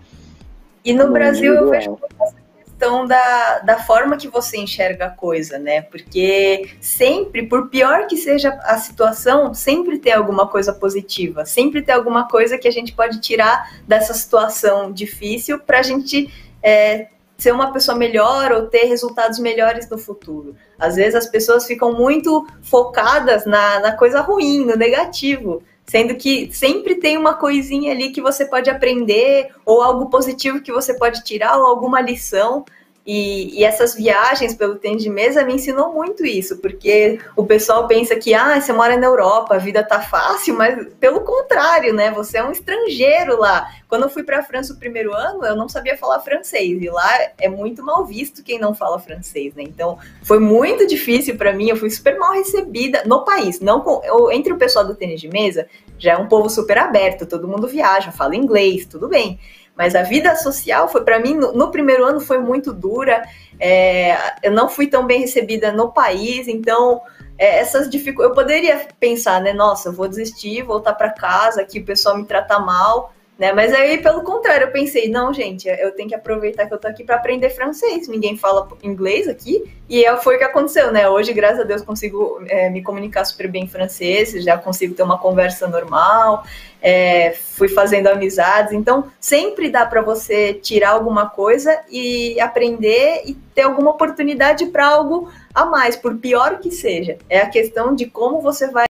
E 0.85 0.93
no, 0.93 1.07
no 1.07 1.13
Brasil 1.13 1.53
individual. 1.53 1.73
eu 1.73 1.79
vejo 1.79 1.97
essa 2.21 2.35
questão 2.63 3.05
da, 3.05 3.59
da 3.59 3.79
forma 3.79 4.15
que 4.15 4.29
você 4.29 4.57
enxerga 4.57 5.07
a 5.07 5.09
coisa, 5.09 5.59
né? 5.59 5.81
Porque 5.81 6.69
sempre, 6.79 7.45
por 7.47 7.69
pior 7.69 8.07
que 8.07 8.15
seja 8.15 8.57
a 8.63 8.77
situação, 8.77 9.53
sempre 9.53 9.97
tem 9.97 10.13
alguma 10.13 10.47
coisa 10.47 10.71
positiva, 10.71 11.43
sempre 11.45 11.81
tem 11.81 11.93
alguma 11.93 12.27
coisa 12.29 12.57
que 12.57 12.67
a 12.67 12.71
gente 12.71 12.93
pode 12.93 13.19
tirar 13.19 13.81
dessa 13.85 14.13
situação 14.13 14.91
difícil 14.91 15.59
para 15.59 15.79
a 15.79 15.83
gente 15.83 16.31
é, 16.61 17.07
ser 17.37 17.53
uma 17.53 17.71
pessoa 17.71 17.97
melhor 17.97 18.51
ou 18.51 18.67
ter 18.67 18.85
resultados 18.85 19.39
melhores 19.39 19.89
no 19.89 19.97
futuro. 19.97 20.55
Às 20.77 20.95
vezes 20.95 21.15
as 21.15 21.25
pessoas 21.25 21.65
ficam 21.65 21.93
muito 21.93 22.45
focadas 22.61 23.45
na, 23.45 23.79
na 23.79 23.91
coisa 23.93 24.21
ruim, 24.21 24.65
no 24.65 24.75
negativo, 24.75 25.63
sendo 25.85 26.15
que 26.15 26.49
sempre 26.53 26.95
tem 26.95 27.17
uma 27.17 27.33
coisinha 27.33 27.93
ali 27.93 28.11
que 28.11 28.21
você 28.21 28.45
pode 28.45 28.69
aprender, 28.69 29.49
ou 29.65 29.81
algo 29.81 30.07
positivo 30.07 30.61
que 30.61 30.71
você 30.71 30.93
pode 30.93 31.23
tirar, 31.23 31.57
ou 31.57 31.65
alguma 31.65 32.01
lição. 32.01 32.65
E, 33.05 33.59
e, 33.59 33.63
essas 33.63 33.95
viagens 33.95 34.53
pelo 34.53 34.75
tênis 34.75 35.01
de 35.01 35.09
mesa 35.09 35.43
me 35.43 35.53
ensinou 35.53 35.91
muito 35.91 36.23
isso, 36.25 36.57
porque 36.57 37.19
o 37.35 37.45
pessoal 37.45 37.87
pensa 37.87 38.15
que 38.15 38.33
ah, 38.33 38.59
você 38.59 38.71
mora 38.71 38.97
na 38.97 39.07
Europa, 39.07 39.55
a 39.55 39.57
vida 39.57 39.81
tá 39.81 39.99
fácil, 39.99 40.55
mas 40.55 40.87
pelo 40.99 41.21
contrário, 41.21 41.93
né? 41.93 42.11
Você 42.11 42.37
é 42.37 42.43
um 42.43 42.51
estrangeiro 42.51 43.39
lá. 43.39 43.67
Quando 43.87 44.03
eu 44.03 44.09
fui 44.09 44.21
para 44.21 44.39
a 44.39 44.43
França 44.43 44.73
o 44.73 44.77
primeiro 44.77 45.13
ano, 45.13 45.43
eu 45.43 45.55
não 45.55 45.67
sabia 45.67 45.97
falar 45.97 46.19
francês, 46.19 46.79
e 46.81 46.89
lá 46.89 47.09
é 47.39 47.49
muito 47.49 47.83
mal 47.83 48.05
visto 48.05 48.43
quem 48.43 48.59
não 48.59 48.75
fala 48.75 48.99
francês, 48.99 49.55
né? 49.55 49.63
Então 49.63 49.97
foi 50.21 50.39
muito 50.39 50.85
difícil 50.85 51.35
para 51.35 51.53
mim, 51.53 51.69
eu 51.69 51.77
fui 51.77 51.89
super 51.89 52.17
mal 52.17 52.33
recebida 52.33 53.03
no 53.05 53.23
país, 53.23 53.59
não 53.59 53.81
com, 53.81 54.01
eu, 54.03 54.31
entre 54.31 54.53
o 54.53 54.57
pessoal 54.57 54.85
do 54.85 54.93
tênis 54.93 55.19
de 55.19 55.29
mesa, 55.29 55.67
já 55.97 56.13
é 56.13 56.17
um 56.17 56.27
povo 56.27 56.49
super 56.49 56.77
aberto, 56.77 57.25
todo 57.25 57.47
mundo 57.47 57.67
viaja, 57.67 58.11
fala 58.11 58.35
inglês, 58.35 58.85
tudo 58.85 59.07
bem. 59.07 59.39
Mas 59.79 59.95
a 59.95 60.03
vida 60.03 60.35
social 60.35 60.89
foi 60.89 61.05
para 61.05 61.19
mim 61.19 61.35
no, 61.35 61.53
no, 61.53 61.71
primeiro 61.71 62.03
ano 62.03 62.19
foi 62.19 62.37
muito 62.37 62.73
dura. 62.73 63.23
É, 63.57 64.13
eu 64.43 64.51
não 64.51 64.67
fui 64.67 64.87
tão 64.87 65.07
bem 65.07 65.21
recebida 65.21 65.71
no 65.71 65.93
país, 65.93 66.49
então 66.49 67.01
é, 67.37 67.59
essas 67.59 67.89
dificuldades. 67.89 68.29
Eu 68.29 68.43
poderia 68.43 68.87
pensar, 68.99 69.39
né? 69.39 69.53
Nossa, 69.53 69.87
eu 69.87 69.93
vou 69.93 70.09
desistir, 70.09 70.63
voltar 70.63 70.95
para 70.95 71.11
casa, 71.11 71.63
que 71.63 71.79
o 71.79 71.85
pessoal 71.85 72.17
me 72.17 72.25
trata 72.25 72.59
mal. 72.59 73.13
Né? 73.39 73.53
Mas 73.53 73.73
aí, 73.73 73.99
pelo 73.99 74.21
contrário, 74.21 74.67
eu 74.67 74.71
pensei, 74.71 75.09
não, 75.09 75.33
gente, 75.33 75.65
eu 75.65 75.95
tenho 75.95 76.09
que 76.09 76.13
aproveitar 76.13 76.65
que 76.65 76.73
eu 76.73 76.77
tô 76.77 76.89
aqui 76.89 77.05
para 77.05 77.15
aprender 77.15 77.49
francês. 77.49 78.05
Ninguém 78.09 78.35
fala 78.37 78.67
inglês 78.83 79.29
aqui. 79.29 79.63
E 79.87 80.03
é, 80.03 80.13
foi 80.17 80.35
o 80.35 80.37
que 80.37 80.43
aconteceu, 80.43 80.91
né? 80.91 81.07
Hoje, 81.07 81.31
graças 81.31 81.61
a 81.61 81.63
Deus, 81.63 81.81
consigo 81.81 82.43
é, 82.49 82.69
me 82.69 82.83
comunicar 82.83 83.23
super 83.23 83.47
bem 83.47 83.63
em 83.63 83.67
francês, 83.67 84.33
já 84.43 84.57
consigo 84.57 84.93
ter 84.93 85.03
uma 85.03 85.17
conversa 85.17 85.69
normal, 85.69 86.43
é, 86.81 87.31
fui 87.31 87.69
fazendo 87.69 88.07
amizades. 88.07 88.73
Então, 88.73 89.09
sempre 89.21 89.69
dá 89.69 89.85
para 89.85 90.01
você 90.01 90.53
tirar 90.53 90.89
alguma 90.89 91.29
coisa 91.29 91.81
e 91.89 92.37
aprender 92.41 93.21
e 93.25 93.35
ter 93.55 93.61
alguma 93.61 93.91
oportunidade 93.91 94.65
para 94.65 94.85
algo 94.85 95.31
a 95.55 95.65
mais, 95.65 95.95
por 95.95 96.17
pior 96.17 96.59
que 96.59 96.71
seja. 96.71 97.17
É 97.29 97.39
a 97.39 97.49
questão 97.49 97.95
de 97.95 98.05
como 98.05 98.41
você 98.41 98.69
vai 98.69 98.85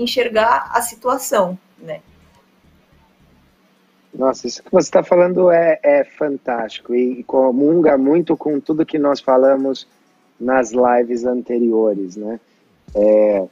enxergar 0.00 0.72
a 0.72 0.82
situação, 0.82 1.56
né? 1.78 2.00
Nossa, 4.14 4.46
isso 4.46 4.62
que 4.62 4.70
você 4.70 4.86
está 4.86 5.02
falando 5.02 5.50
é, 5.50 5.78
é 5.82 6.04
fantástico 6.04 6.94
e 6.94 7.24
comunga 7.24 7.98
muito 7.98 8.36
com 8.36 8.60
tudo 8.60 8.86
que 8.86 8.98
nós 8.98 9.20
falamos 9.20 9.88
nas 10.38 10.72
lives 10.72 11.24
anteriores, 11.24 12.16
né? 12.16 12.38
É, 12.94 13.44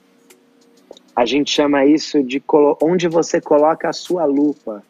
a 1.17 1.27
gente 1.27 1.51
chama 1.51 1.85
isso 1.85 2.23
de 2.23 2.41
onde 2.81 3.09
você 3.09 3.41
coloca 3.41 3.89
a 3.89 3.93
sua 3.93 4.25
lupa, 4.25 4.85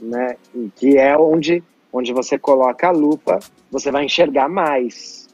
né? 0.00 0.36
Que 0.74 0.98
é 0.98 1.16
onde, 1.16 1.62
onde 1.92 2.12
você 2.12 2.36
coloca 2.36 2.88
a 2.88 2.92
lupa, 2.92 3.38
você 3.70 3.92
vai 3.92 4.04
enxergar 4.04 4.48
mais. 4.48 5.28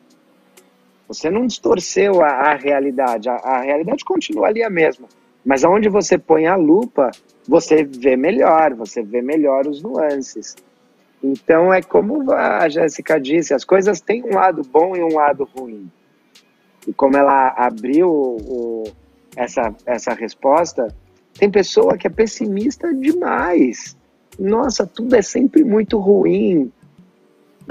Você 1.08 1.30
não 1.30 1.46
distorceu 1.46 2.22
a, 2.22 2.28
a 2.28 2.54
realidade, 2.54 3.30
a, 3.30 3.34
a 3.36 3.60
realidade 3.62 4.04
continua 4.04 4.48
ali 4.48 4.62
a 4.62 4.70
mesma, 4.70 5.08
mas 5.44 5.64
aonde 5.64 5.88
você 5.88 6.16
põe 6.16 6.46
a 6.46 6.56
lupa, 6.56 7.10
você 7.46 7.84
vê 7.84 8.16
melhor, 8.16 8.74
você 8.74 9.02
vê 9.02 9.20
melhor 9.20 9.66
os 9.66 9.82
nuances. 9.82 10.56
Então 11.22 11.72
é 11.72 11.82
como 11.82 12.32
a 12.32 12.68
Jéssica 12.68 13.20
disse, 13.20 13.54
as 13.54 13.64
coisas 13.64 14.00
têm 14.00 14.24
um 14.24 14.34
lado 14.34 14.62
bom 14.62 14.96
e 14.96 15.02
um 15.02 15.14
lado 15.14 15.48
ruim. 15.56 15.90
E 16.86 16.92
como 16.92 17.16
ela 17.16 17.48
abriu 17.56 18.10
o, 18.10 18.84
essa, 19.36 19.74
essa 19.86 20.12
resposta, 20.12 20.88
tem 21.38 21.50
pessoa 21.50 21.96
que 21.96 22.06
é 22.06 22.10
pessimista 22.10 22.92
demais. 22.94 23.96
Nossa, 24.38 24.86
tudo 24.86 25.14
é 25.16 25.22
sempre 25.22 25.64
muito 25.64 25.98
ruim. 25.98 26.70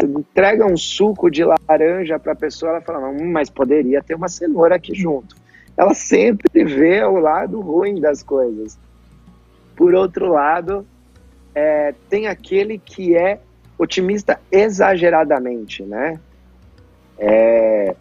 Entrega 0.01 0.65
um 0.65 0.77
suco 0.77 1.29
de 1.29 1.43
laranja 1.43 2.17
para 2.17 2.33
a 2.33 2.35
pessoa, 2.35 2.71
ela 2.71 2.81
fala, 2.81 3.09
hum, 3.09 3.31
mas 3.31 3.49
poderia 3.49 4.01
ter 4.01 4.15
uma 4.15 4.27
cenoura 4.27 4.75
aqui 4.75 4.93
junto. 4.95 5.35
Ela 5.75 5.93
sempre 5.93 6.63
vê 6.63 7.03
o 7.03 7.17
lado 7.17 7.59
ruim 7.59 7.99
das 7.99 8.21
coisas. 8.21 8.77
Por 9.75 9.95
outro 9.95 10.31
lado, 10.31 10.85
é, 11.55 11.93
tem 12.09 12.27
aquele 12.27 12.77
que 12.77 13.15
é 13.15 13.39
otimista 13.77 14.39
exageradamente, 14.51 15.83
né? 15.83 16.19
É, 17.17 17.95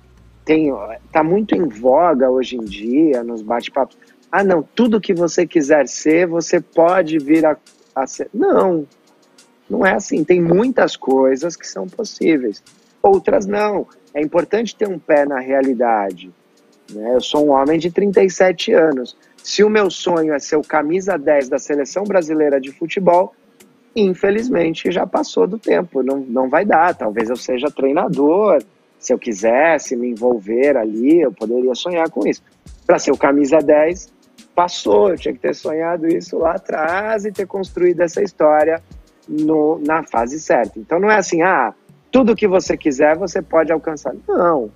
tem, 0.45 0.71
tá 1.11 1.23
muito 1.23 1.55
em 1.55 1.67
voga 1.67 2.31
hoje 2.31 2.57
em 2.57 2.65
dia 2.65 3.23
nos 3.23 3.43
bate-papos. 3.43 3.97
Ah, 4.31 4.43
não, 4.43 4.63
tudo 4.63 5.01
que 5.01 5.13
você 5.13 5.47
quiser 5.47 5.87
ser, 5.87 6.27
você 6.27 6.61
pode 6.61 7.19
vir 7.19 7.45
a, 7.45 7.57
a 7.95 8.07
ser. 8.07 8.29
Não, 8.33 8.87
não 9.69 9.85
é 9.85 9.95
assim. 9.95 10.25
Tem 10.25 10.41
muitas 10.41 10.97
coisas 10.97 11.57
que 11.57 11.67
são 11.67 11.87
possíveis, 11.87 12.63
outras 13.03 13.47
não. 13.47 13.87
É 14.15 14.21
importante 14.21 14.75
ter 14.77 14.89
um 14.89 14.99
pé 14.99 15.25
na 15.27 15.39
realidade. 15.39 16.33
Né? 16.91 17.15
Eu 17.15 17.21
sou 17.21 17.47
um 17.47 17.51
homem 17.51 17.79
de 17.79 17.91
37 17.91 18.73
anos. 18.73 19.17
Se 19.43 19.65
o 19.65 19.71
meu 19.71 19.91
sonho 19.91 20.33
é 20.33 20.39
ser 20.39 20.57
o 20.57 20.63
camisa 20.63 21.19
10 21.19 21.49
da 21.49 21.59
seleção 21.59 22.05
brasileira 22.05 22.61
de 22.61 22.71
futebol, 22.71 23.35
infelizmente 23.95 24.91
já 24.91 25.07
passou 25.07 25.47
do 25.47 25.59
tempo, 25.59 26.03
não, 26.03 26.19
não 26.19 26.49
vai 26.49 26.65
dar. 26.65 26.95
Talvez 26.95 27.29
eu 27.29 27.37
seja 27.37 27.71
treinador, 27.71 28.63
se 28.99 29.13
eu 29.13 29.19
quisesse 29.19 29.97
me 29.97 30.11
envolver 30.11 30.77
ali, 30.77 31.21
eu 31.21 31.33
poderia 31.33 31.75
sonhar 31.75 32.09
com 32.09 32.27
isso. 32.27 32.43
Para 32.87 32.99
ser 32.99 33.11
o 33.11 33.17
camisa 33.17 33.59
10, 33.59 34.13
passou, 34.55 35.11
eu 35.11 35.17
tinha 35.17 35.35
que 35.35 35.41
ter 35.41 35.55
sonhado 35.55 36.07
isso 36.07 36.39
lá 36.39 36.53
atrás 36.53 37.25
e 37.25 37.33
ter 37.33 37.47
construído 37.47 38.01
essa 38.01 38.23
história 38.23 38.81
no, 39.29 39.81
na 39.85 40.03
fase 40.05 40.39
certa. 40.39 40.79
Então 40.79 41.01
não 41.01 41.11
é 41.11 41.17
assim, 41.17 41.43
ah, 41.43 41.75
tudo 42.11 42.37
que 42.37 42.47
você 42.47 42.77
quiser 42.77 43.17
você 43.17 43.43
pode 43.43 43.73
alcançar. 43.73 44.15
Não. 44.29 44.71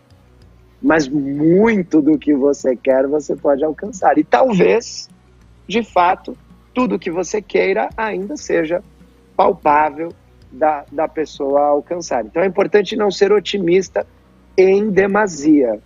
Mas 0.82 1.08
muito 1.08 2.02
do 2.02 2.18
que 2.18 2.34
você 2.34 2.76
quer 2.76 3.06
você 3.06 3.34
pode 3.34 3.64
alcançar. 3.64 4.18
E 4.18 4.24
talvez, 4.24 5.08
de 5.66 5.82
fato, 5.82 6.36
tudo 6.74 6.98
que 6.98 7.10
você 7.10 7.40
queira 7.40 7.88
ainda 7.96 8.36
seja 8.36 8.82
palpável 9.36 10.12
da, 10.50 10.84
da 10.90 11.08
pessoa 11.08 11.66
alcançar. 11.66 12.24
Então 12.24 12.42
é 12.42 12.46
importante 12.46 12.96
não 12.96 13.10
ser 13.10 13.32
otimista 13.32 14.06
em 14.56 14.90
demasia. 14.90 15.80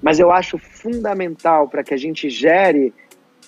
Mas 0.00 0.18
eu 0.18 0.30
acho 0.30 0.58
fundamental 0.58 1.68
para 1.68 1.82
que 1.82 1.92
a 1.92 1.96
gente 1.96 2.30
gere 2.30 2.94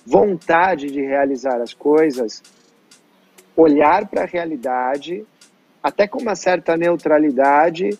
vontade 0.04 0.88
de 0.88 1.00
realizar 1.00 1.60
as 1.60 1.72
coisas, 1.72 2.42
olhar 3.56 4.06
para 4.08 4.22
a 4.22 4.26
realidade, 4.26 5.24
até 5.82 6.06
com 6.08 6.20
uma 6.20 6.34
certa 6.34 6.76
neutralidade, 6.76 7.90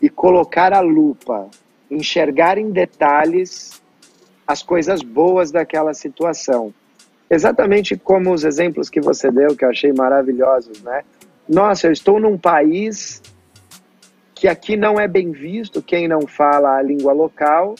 e 0.00 0.08
colocar 0.08 0.72
a 0.72 0.80
lupa, 0.80 1.48
enxergar 1.90 2.58
em 2.58 2.70
detalhes 2.70 3.80
as 4.46 4.62
coisas 4.62 5.02
boas 5.02 5.50
daquela 5.50 5.92
situação. 5.92 6.72
Exatamente 7.30 7.96
como 7.96 8.32
os 8.32 8.44
exemplos 8.44 8.88
que 8.88 9.00
você 9.00 9.30
deu, 9.30 9.54
que 9.54 9.64
eu 9.64 9.68
achei 9.68 9.92
maravilhosos, 9.92 10.82
né? 10.82 11.02
Nossa, 11.48 11.86
eu 11.86 11.92
estou 11.92 12.18
num 12.18 12.38
país 12.38 13.22
que 14.34 14.48
aqui 14.48 14.76
não 14.76 14.98
é 14.98 15.08
bem 15.08 15.32
visto 15.32 15.82
quem 15.82 16.06
não 16.06 16.26
fala 16.26 16.76
a 16.76 16.82
língua 16.82 17.12
local, 17.12 17.74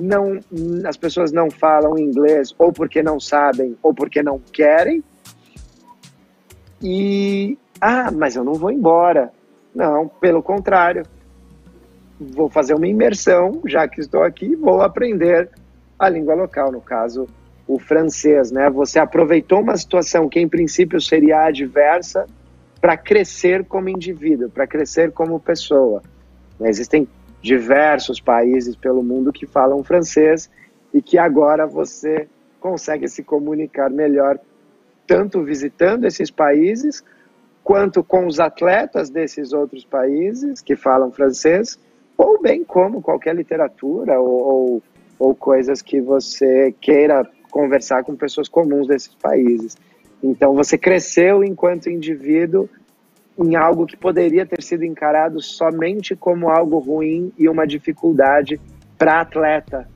não, 0.00 0.40
as 0.86 0.96
pessoas 0.96 1.30
não 1.32 1.50
falam 1.50 1.98
inglês 1.98 2.54
ou 2.58 2.72
porque 2.72 3.02
não 3.02 3.20
sabem 3.20 3.76
ou 3.82 3.92
porque 3.92 4.22
não 4.22 4.38
querem. 4.38 5.04
E 6.80 7.58
ah, 7.80 8.10
mas 8.10 8.36
eu 8.36 8.42
não 8.44 8.54
vou 8.54 8.70
embora. 8.70 9.32
Não, 9.74 10.08
pelo 10.08 10.42
contrário. 10.42 11.04
Vou 12.34 12.48
fazer 12.48 12.74
uma 12.74 12.86
imersão, 12.86 13.60
já 13.66 13.86
que 13.88 14.00
estou 14.00 14.22
aqui, 14.22 14.54
vou 14.54 14.82
aprender 14.82 15.50
a 15.98 16.08
língua 16.08 16.34
local, 16.34 16.70
no 16.70 16.80
caso, 16.80 17.26
o 17.66 17.78
francês, 17.78 18.50
né? 18.50 18.68
Você 18.70 18.98
aproveitou 18.98 19.60
uma 19.60 19.76
situação 19.76 20.28
que 20.28 20.40
em 20.40 20.48
princípio 20.48 21.00
seria 21.00 21.46
adversa 21.46 22.26
para 22.80 22.96
crescer 22.96 23.64
como 23.64 23.88
indivíduo, 23.88 24.50
para 24.50 24.66
crescer 24.66 25.12
como 25.12 25.38
pessoa. 25.38 26.02
Existem 26.60 27.08
diversos 27.40 28.20
países 28.20 28.76
pelo 28.76 29.02
mundo 29.02 29.32
que 29.32 29.46
falam 29.46 29.82
francês 29.82 30.50
e 30.92 31.00
que 31.00 31.18
agora 31.18 31.66
você 31.66 32.28
consegue 32.60 33.08
se 33.08 33.22
comunicar 33.22 33.90
melhor 33.90 34.38
tanto 35.06 35.42
visitando 35.42 36.04
esses 36.04 36.30
países 36.30 37.04
quanto 37.62 38.02
com 38.02 38.26
os 38.26 38.40
atletas 38.40 39.10
desses 39.10 39.52
outros 39.52 39.84
países 39.84 40.60
que 40.60 40.76
falam 40.76 41.10
francês, 41.10 41.78
ou 42.22 42.40
bem 42.40 42.62
como 42.64 43.02
qualquer 43.02 43.34
literatura 43.34 44.20
ou, 44.20 44.30
ou, 44.30 44.82
ou 45.18 45.34
coisas 45.34 45.82
que 45.82 46.00
você 46.00 46.72
queira 46.80 47.28
conversar 47.50 48.04
com 48.04 48.14
pessoas 48.14 48.48
comuns 48.48 48.86
desses 48.86 49.14
países. 49.14 49.76
Então 50.22 50.54
você 50.54 50.78
cresceu 50.78 51.42
enquanto 51.42 51.90
indivíduo 51.90 52.68
em 53.36 53.56
algo 53.56 53.86
que 53.86 53.96
poderia 53.96 54.46
ter 54.46 54.62
sido 54.62 54.84
encarado 54.84 55.40
somente 55.40 56.14
como 56.14 56.48
algo 56.48 56.78
ruim 56.78 57.32
e 57.36 57.48
uma 57.48 57.66
dificuldade 57.66 58.60
para 58.96 59.20
atleta. 59.20 59.88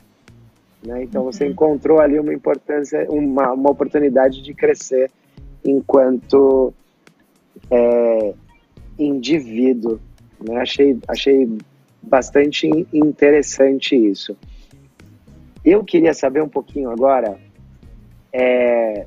Né? 0.84 1.04
Então 1.04 1.22
você 1.22 1.44
uhum. 1.44 1.50
encontrou 1.50 2.00
ali 2.00 2.18
uma 2.18 2.34
importância, 2.34 3.06
uma, 3.08 3.52
uma 3.52 3.70
oportunidade 3.70 4.42
de 4.42 4.52
crescer 4.52 5.10
enquanto 5.64 6.74
é, 7.70 8.34
indivíduo. 8.98 10.00
Né? 10.40 10.56
Achei, 10.56 10.98
achei 11.06 11.48
bastante 12.06 12.68
interessante 12.92 13.96
isso. 13.96 14.36
Eu 15.64 15.84
queria 15.84 16.14
saber 16.14 16.42
um 16.42 16.48
pouquinho 16.48 16.90
agora 16.90 17.38
é, 18.32 19.06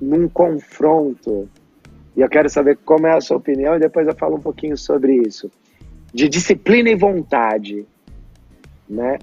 num 0.00 0.28
confronto, 0.28 1.48
e 2.14 2.20
eu 2.20 2.28
quero 2.28 2.48
saber 2.50 2.78
como 2.84 3.06
é 3.06 3.12
a 3.12 3.20
sua 3.20 3.38
opinião, 3.38 3.76
e 3.76 3.80
depois 3.80 4.06
eu 4.06 4.14
falo 4.14 4.36
um 4.36 4.40
pouquinho 4.40 4.76
sobre 4.76 5.16
isso, 5.26 5.50
de 6.12 6.28
disciplina 6.28 6.90
e 6.90 6.94
vontade, 6.94 7.86
né? 8.88 9.18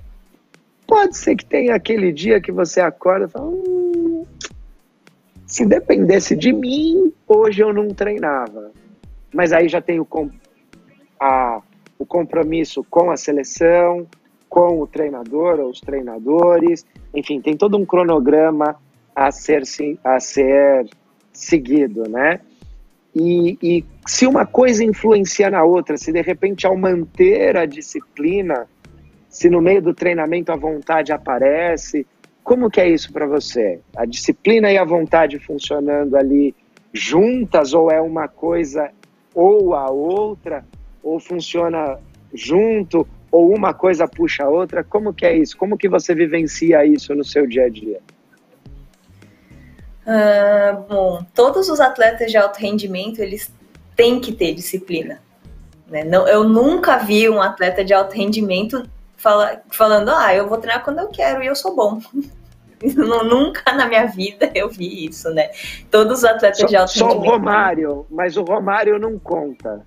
Pode 0.87 1.15
ser 1.15 1.35
que 1.35 1.45
tenha 1.45 1.75
aquele 1.75 2.11
dia 2.11 2.41
que 2.41 2.51
você 2.51 2.81
acorda 2.81 3.25
e 3.25 3.29
fala, 3.29 3.45
hum, 3.45 4.23
se 5.45 5.65
dependesse 5.65 6.35
de 6.35 6.51
mim, 6.51 7.13
hoje 7.27 7.61
eu 7.61 7.71
não 7.71 7.89
treinava. 7.89 8.71
Mas 9.31 9.53
aí 9.53 9.67
já 9.67 9.79
tem 9.79 9.99
o, 9.99 10.07
a, 11.19 11.61
o 11.99 12.05
compromisso 12.05 12.81
com 12.89 13.11
a 13.11 13.17
seleção, 13.17 14.07
com 14.47 14.79
o 14.79 14.87
treinador 14.87 15.59
ou 15.59 15.69
os 15.69 15.81
treinadores, 15.81 16.85
enfim, 17.13 17.41
tem 17.41 17.57
todo 17.57 17.77
um 17.77 17.85
cronograma 17.85 18.77
a 19.13 19.29
ser, 19.31 19.63
a 20.01 20.17
ser 20.17 20.89
seguido, 21.33 22.03
né? 22.09 22.39
E, 23.13 23.57
e 23.61 23.85
se 24.07 24.25
uma 24.25 24.45
coisa 24.45 24.81
influencia 24.81 25.49
na 25.49 25.63
outra, 25.65 25.97
se 25.97 26.13
de 26.13 26.21
repente 26.21 26.65
ao 26.65 26.77
manter 26.77 27.57
a 27.57 27.65
disciplina, 27.65 28.65
se 29.27 29.49
no 29.49 29.61
meio 29.61 29.81
do 29.81 29.93
treinamento 29.93 30.53
a 30.53 30.55
vontade 30.55 31.11
aparece, 31.11 32.07
como 32.41 32.69
que 32.69 32.79
é 32.79 32.89
isso 32.89 33.11
para 33.11 33.27
você? 33.27 33.81
A 33.95 34.05
disciplina 34.05 34.71
e 34.71 34.77
a 34.77 34.85
vontade 34.85 35.37
funcionando 35.37 36.15
ali 36.15 36.55
juntas 36.93 37.73
ou 37.73 37.91
é 37.91 37.99
uma 37.99 38.29
coisa 38.29 38.89
ou 39.35 39.75
a 39.75 39.91
outra 39.91 40.63
ou 41.09 41.19
funciona 41.19 41.99
junto 42.33 43.07
ou 43.31 43.53
uma 43.53 43.73
coisa 43.73 44.07
puxa 44.07 44.43
a 44.43 44.49
outra? 44.49 44.83
Como 44.83 45.13
que 45.13 45.25
é 45.25 45.35
isso? 45.37 45.57
Como 45.57 45.77
que 45.77 45.89
você 45.89 46.13
vivencia 46.13 46.85
isso 46.85 47.13
no 47.15 47.23
seu 47.23 47.47
dia 47.47 47.65
a 47.65 47.69
dia? 47.69 47.99
Uh, 50.05 50.81
bom, 50.87 51.25
todos 51.35 51.69
os 51.69 51.79
atletas 51.79 52.31
de 52.31 52.37
alto 52.37 52.57
rendimento, 52.57 53.19
eles 53.19 53.53
têm 53.95 54.19
que 54.19 54.31
ter 54.31 54.53
disciplina. 54.53 55.21
Né? 55.87 56.03
Não, 56.03 56.27
eu 56.27 56.43
nunca 56.43 56.97
vi 56.97 57.29
um 57.29 57.41
atleta 57.41 57.83
de 57.83 57.93
alto 57.93 58.15
rendimento 58.15 58.89
fala, 59.17 59.61
falando, 59.69 60.09
ah, 60.09 60.33
eu 60.33 60.47
vou 60.47 60.57
treinar 60.57 60.83
quando 60.83 60.99
eu 60.99 61.09
quero 61.09 61.43
e 61.43 61.47
eu 61.47 61.55
sou 61.55 61.75
bom. 61.75 61.99
nunca 62.81 63.73
na 63.73 63.87
minha 63.87 64.05
vida 64.05 64.49
eu 64.55 64.69
vi 64.69 65.05
isso, 65.05 65.29
né? 65.31 65.49
Todos 65.91 66.19
os 66.19 66.25
atletas 66.25 66.59
só, 66.59 66.65
de 66.65 66.75
alto 66.75 66.91
só 66.91 67.07
rendimento. 67.07 67.25
Só 67.25 67.29
o 67.29 67.33
Romário, 67.33 68.05
mas 68.09 68.37
o 68.37 68.43
Romário 68.43 68.97
não 68.97 69.19
conta. 69.19 69.85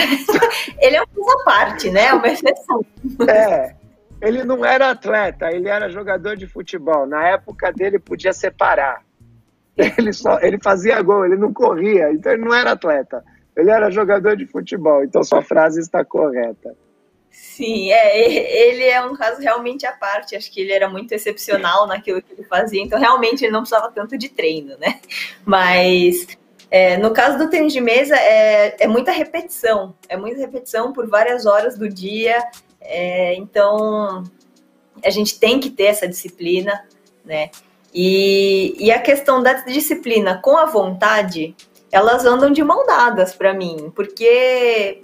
ele 0.78 0.96
é 0.96 1.02
uma 1.16 1.44
parte, 1.44 1.90
né? 1.90 2.06
É 2.06 2.14
uma 2.14 2.28
exceção. 2.28 2.84
É, 3.28 3.74
ele 4.20 4.44
não 4.44 4.64
era 4.64 4.90
atleta, 4.90 5.50
ele 5.50 5.68
era 5.68 5.88
jogador 5.88 6.36
de 6.36 6.46
futebol. 6.46 7.06
Na 7.06 7.28
época 7.28 7.72
dele 7.72 7.98
podia 7.98 8.32
separar. 8.32 9.02
Ele, 9.76 10.12
só, 10.12 10.38
ele 10.40 10.58
fazia 10.62 11.00
gol, 11.00 11.24
ele 11.24 11.36
não 11.36 11.52
corria, 11.52 12.12
então 12.12 12.32
ele 12.32 12.44
não 12.44 12.54
era 12.54 12.72
atleta. 12.72 13.24
Ele 13.56 13.70
era 13.70 13.90
jogador 13.90 14.36
de 14.36 14.46
futebol, 14.46 15.02
então 15.02 15.24
sua 15.24 15.42
frase 15.42 15.80
está 15.80 16.04
correta. 16.04 16.76
Sim, 17.30 17.92
é, 17.92 18.68
ele 18.68 18.84
é 18.84 19.00
um 19.04 19.14
caso 19.14 19.40
realmente 19.40 19.86
à 19.86 19.92
parte. 19.92 20.34
Acho 20.34 20.50
que 20.50 20.60
ele 20.60 20.72
era 20.72 20.88
muito 20.88 21.12
excepcional 21.12 21.86
naquilo 21.86 22.20
que 22.20 22.32
ele 22.32 22.44
fazia, 22.44 22.82
então 22.82 22.98
realmente 22.98 23.44
ele 23.44 23.52
não 23.52 23.60
precisava 23.60 23.90
tanto 23.92 24.18
de 24.18 24.28
treino, 24.28 24.76
né? 24.78 25.00
Mas 25.44 26.26
é, 26.70 26.96
no 26.96 27.12
caso 27.12 27.36
do 27.36 27.50
tênis 27.50 27.72
de 27.72 27.80
mesa, 27.80 28.16
é, 28.16 28.76
é 28.84 28.86
muita 28.86 29.10
repetição, 29.10 29.94
é 30.08 30.16
muita 30.16 30.38
repetição 30.38 30.92
por 30.92 31.08
várias 31.08 31.44
horas 31.44 31.76
do 31.76 31.88
dia. 31.88 32.38
É, 32.80 33.34
então 33.34 34.22
a 35.04 35.10
gente 35.10 35.38
tem 35.38 35.58
que 35.58 35.70
ter 35.70 35.84
essa 35.84 36.06
disciplina, 36.06 36.86
né? 37.24 37.50
E, 37.92 38.76
e 38.78 38.92
a 38.92 39.00
questão 39.00 39.42
da 39.42 39.52
disciplina 39.52 40.40
com 40.40 40.56
a 40.56 40.66
vontade, 40.66 41.56
elas 41.90 42.24
andam 42.24 42.52
de 42.52 42.62
mão 42.62 42.86
dadas 42.86 43.34
para 43.34 43.52
mim, 43.52 43.92
porque 43.96 45.00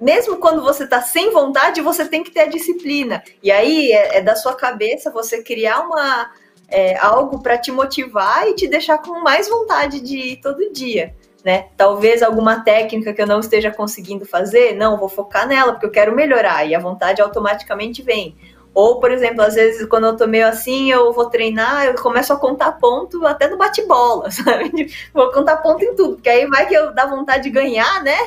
mesmo 0.00 0.36
quando 0.36 0.62
você 0.62 0.84
está 0.84 1.02
sem 1.02 1.32
vontade, 1.32 1.80
você 1.80 2.04
tem 2.06 2.22
que 2.22 2.30
ter 2.30 2.42
a 2.42 2.46
disciplina. 2.46 3.24
E 3.42 3.50
aí 3.50 3.90
é, 3.90 4.18
é 4.18 4.22
da 4.22 4.36
sua 4.36 4.54
cabeça 4.54 5.10
você 5.10 5.42
criar 5.42 5.80
uma 5.80 6.30
é, 6.68 6.96
algo 6.98 7.42
para 7.42 7.56
te 7.56 7.72
motivar 7.72 8.46
e 8.46 8.54
te 8.54 8.68
deixar 8.68 8.98
com 8.98 9.20
mais 9.20 9.48
vontade 9.48 10.00
de 10.00 10.16
ir 10.16 10.36
todo 10.36 10.72
dia. 10.72 11.14
Né? 11.44 11.66
Talvez 11.76 12.22
alguma 12.22 12.60
técnica 12.60 13.12
que 13.12 13.22
eu 13.22 13.26
não 13.26 13.40
esteja 13.40 13.70
conseguindo 13.70 14.26
fazer, 14.26 14.74
não, 14.74 14.98
vou 14.98 15.08
focar 15.08 15.46
nela 15.46 15.72
porque 15.72 15.86
eu 15.86 15.90
quero 15.90 16.14
melhorar 16.14 16.66
e 16.66 16.74
a 16.74 16.80
vontade 16.80 17.22
automaticamente 17.22 18.02
vem. 18.02 18.36
Ou, 18.74 19.00
por 19.00 19.10
exemplo, 19.10 19.42
às 19.42 19.54
vezes 19.54 19.86
quando 19.88 20.06
eu 20.06 20.16
tô 20.16 20.26
meio 20.26 20.46
assim, 20.46 20.90
eu 20.90 21.12
vou 21.12 21.26
treinar, 21.30 21.86
eu 21.86 21.94
começo 21.94 22.32
a 22.32 22.36
contar 22.36 22.72
ponto 22.72 23.24
até 23.26 23.48
no 23.48 23.56
bate-bola, 23.56 24.30
sabe? 24.32 24.92
Vou 25.12 25.32
contar 25.32 25.56
ponto 25.58 25.82
em 25.82 25.94
tudo, 25.94 26.14
porque 26.14 26.28
aí 26.28 26.46
vai 26.46 26.66
que 26.66 26.74
eu 26.74 26.92
dá 26.92 27.06
vontade 27.06 27.44
de 27.44 27.50
ganhar, 27.50 28.02
né? 28.02 28.18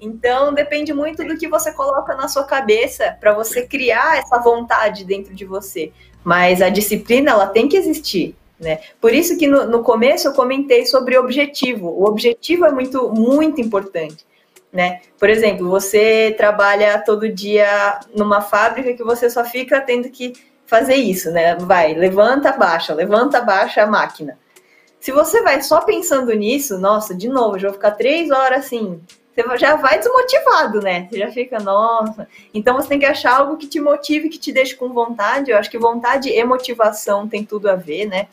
Então 0.00 0.54
depende 0.54 0.92
muito 0.92 1.24
do 1.24 1.36
que 1.36 1.48
você 1.48 1.72
coloca 1.72 2.14
na 2.14 2.28
sua 2.28 2.44
cabeça 2.44 3.16
para 3.18 3.32
você 3.32 3.66
criar 3.66 4.18
essa 4.18 4.38
vontade 4.38 5.04
dentro 5.04 5.34
de 5.34 5.44
você. 5.44 5.92
Mas 6.24 6.60
a 6.60 6.68
disciplina 6.68 7.30
ela 7.30 7.46
tem 7.46 7.68
que 7.68 7.76
existir. 7.76 8.34
Né? 8.58 8.80
Por 9.00 9.14
isso 9.14 9.38
que 9.38 9.46
no, 9.46 9.66
no 9.66 9.82
começo 9.82 10.28
eu 10.28 10.32
comentei 10.32 10.84
sobre 10.84 11.16
objetivo. 11.16 11.88
O 11.88 12.04
objetivo 12.04 12.66
é 12.66 12.72
muito, 12.72 13.08
muito 13.10 13.60
importante. 13.60 14.26
Né? 14.72 15.00
Por 15.18 15.30
exemplo, 15.30 15.68
você 15.68 16.34
trabalha 16.36 16.98
todo 16.98 17.28
dia 17.32 18.00
numa 18.14 18.40
fábrica 18.40 18.92
que 18.92 19.04
você 19.04 19.30
só 19.30 19.44
fica 19.44 19.80
tendo 19.80 20.10
que 20.10 20.32
fazer 20.66 20.96
isso, 20.96 21.30
né? 21.30 21.56
Vai, 21.56 21.94
levanta, 21.94 22.52
baixa, 22.52 22.92
levanta, 22.92 23.40
baixa 23.40 23.82
a 23.82 23.86
máquina. 23.86 24.38
Se 25.00 25.10
você 25.10 25.40
vai 25.40 25.62
só 25.62 25.80
pensando 25.80 26.30
nisso, 26.34 26.78
nossa, 26.78 27.14
de 27.14 27.28
novo, 27.28 27.58
já 27.58 27.68
vou 27.68 27.74
ficar 27.74 27.92
três 27.92 28.30
horas 28.30 28.66
assim, 28.66 29.00
você 29.42 29.58
já 29.58 29.76
vai 29.76 29.98
desmotivado, 29.98 30.80
né? 30.80 31.06
Você 31.10 31.18
já 31.18 31.30
fica, 31.30 31.58
nossa. 31.60 32.26
Então 32.52 32.76
você 32.76 32.88
tem 32.88 32.98
que 32.98 33.06
achar 33.06 33.38
algo 33.38 33.56
que 33.56 33.66
te 33.66 33.80
motive, 33.80 34.28
que 34.28 34.38
te 34.38 34.52
deixe 34.52 34.74
com 34.74 34.92
vontade. 34.92 35.50
Eu 35.50 35.58
acho 35.58 35.70
que 35.70 35.78
vontade 35.78 36.28
e 36.28 36.44
motivação 36.44 37.28
tem 37.28 37.44
tudo 37.44 37.70
a 37.70 37.76
ver, 37.76 38.06
né? 38.06 38.28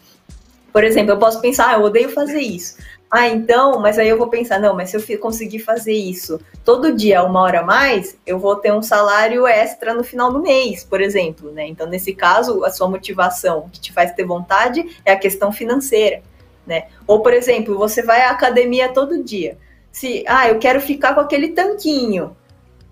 Por 0.71 0.83
exemplo, 0.83 1.11
eu 1.11 1.19
posso 1.19 1.39
pensar, 1.39 1.69
ah, 1.69 1.73
eu 1.73 1.83
odeio 1.83 2.09
fazer 2.09 2.41
isso. 2.41 2.77
Ah, 3.09 3.29
então, 3.29 3.79
mas 3.79 3.97
aí 3.97 4.09
eu 4.09 4.17
vou 4.17 4.27
pensar, 4.27 4.59
não, 4.59 4.75
mas 4.75 4.89
se 4.89 4.97
eu 4.97 5.19
conseguir 5.19 5.59
fazer 5.59 5.93
isso 5.93 6.39
todo 6.65 6.91
dia, 6.91 7.23
uma 7.23 7.41
hora 7.41 7.61
a 7.61 7.63
mais, 7.63 8.17
eu 8.25 8.37
vou 8.37 8.55
ter 8.57 8.73
um 8.73 8.81
salário 8.81 9.47
extra 9.47 9.93
no 9.93 10.03
final 10.03 10.33
do 10.33 10.41
mês, 10.41 10.83
por 10.83 10.99
exemplo, 10.99 11.51
né? 11.51 11.65
Então, 11.67 11.87
nesse 11.87 12.13
caso, 12.13 12.65
a 12.65 12.71
sua 12.71 12.89
motivação 12.89 13.69
que 13.71 13.79
te 13.79 13.93
faz 13.93 14.11
ter 14.11 14.25
vontade 14.25 14.99
é 15.05 15.13
a 15.13 15.19
questão 15.19 15.51
financeira, 15.51 16.21
né? 16.67 16.87
Ou, 17.07 17.21
por 17.21 17.31
exemplo, 17.31 17.77
você 17.77 18.01
vai 18.01 18.23
à 18.23 18.31
academia 18.31 18.89
todo 18.89 19.23
dia 19.23 19.57
se, 19.95 20.25
ah, 20.27 20.49
eu 20.49 20.59
quero 20.59 20.81
ficar 20.81 21.15
com 21.15 21.21
aquele 21.21 21.53
tanquinho. 21.53 22.35